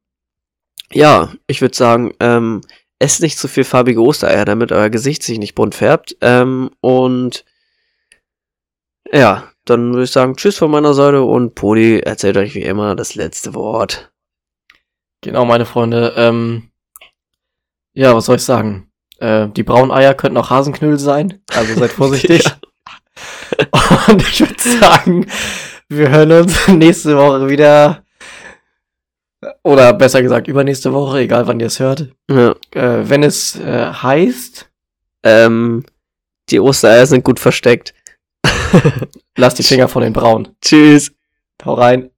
ja, 0.93 1.33
ich 1.47 1.61
würde 1.61 1.77
sagen, 1.77 2.13
ähm, 2.21 2.61
esst 2.99 3.23
nicht 3.23 3.39
zu 3.39 3.49
viel 3.49 3.65
farbige 3.65 4.03
Ostereier, 4.03 4.45
damit 4.45 4.71
euer 4.73 4.91
Gesicht 4.91 5.23
sich 5.23 5.39
nicht 5.39 5.55
bunt 5.55 5.75
färbt. 5.75 6.17
Ähm, 6.21 6.71
und 6.81 7.45
ja, 9.11 9.51
dann 9.65 9.93
würde 9.93 10.05
ich 10.05 10.11
sagen, 10.11 10.37
tschüss 10.37 10.59
von 10.59 10.71
meiner 10.71 10.95
Seite 10.95 11.23
und 11.23 11.55
Poli 11.55 12.01
erzählt 12.01 12.37
euch 12.37 12.55
wie 12.55 12.63
immer 12.63 12.95
das 12.95 13.15
letzte 13.15 13.55
Wort. 13.55 14.12
Genau, 15.23 15.45
meine 15.45 15.64
Freunde. 15.66 16.12
Ähm, 16.16 16.70
ja, 17.95 18.14
was 18.14 18.27
soll 18.27 18.37
ich 18.37 18.45
sagen? 18.45 18.91
Äh, 19.18 19.49
die 19.49 19.62
braunen 19.62 19.91
Eier 19.91 20.14
könnten 20.14 20.37
auch 20.37 20.51
Hasenknödel 20.51 20.99
sein, 20.99 21.43
also 21.55 21.75
seid 21.75 21.91
vorsichtig. 21.93 22.45
Und 24.09 24.23
ich 24.23 24.41
würde 24.41 24.79
sagen, 24.81 25.27
wir 25.89 26.09
hören 26.11 26.33
uns 26.33 26.68
nächste 26.68 27.16
Woche 27.16 27.49
wieder. 27.49 28.05
Oder 29.64 29.93
besser 29.93 30.23
gesagt, 30.23 30.47
übernächste 30.49 30.93
Woche, 30.93 31.18
egal 31.20 31.47
wann 31.47 31.61
ihr 31.61 31.66
es 31.66 31.81
hört. 31.81 32.09
Ja. 32.31 32.55
Äh, 32.73 33.09
wenn 33.09 33.23
es 33.23 33.57
äh, 33.57 33.93
heißt, 33.93 34.68
Ähm, 35.25 35.85
die 36.51 36.59
Ostereier 36.61 37.07
sind 37.07 37.25
gut 37.25 37.39
versteckt. 37.39 37.95
lasst 39.37 39.59
die 39.59 39.62
Finger 39.62 39.87
von 39.89 40.03
den 40.03 40.12
Braunen. 40.12 40.57
Tschüss. 40.61 41.12
Hau 41.64 41.75
rein. 41.75 42.11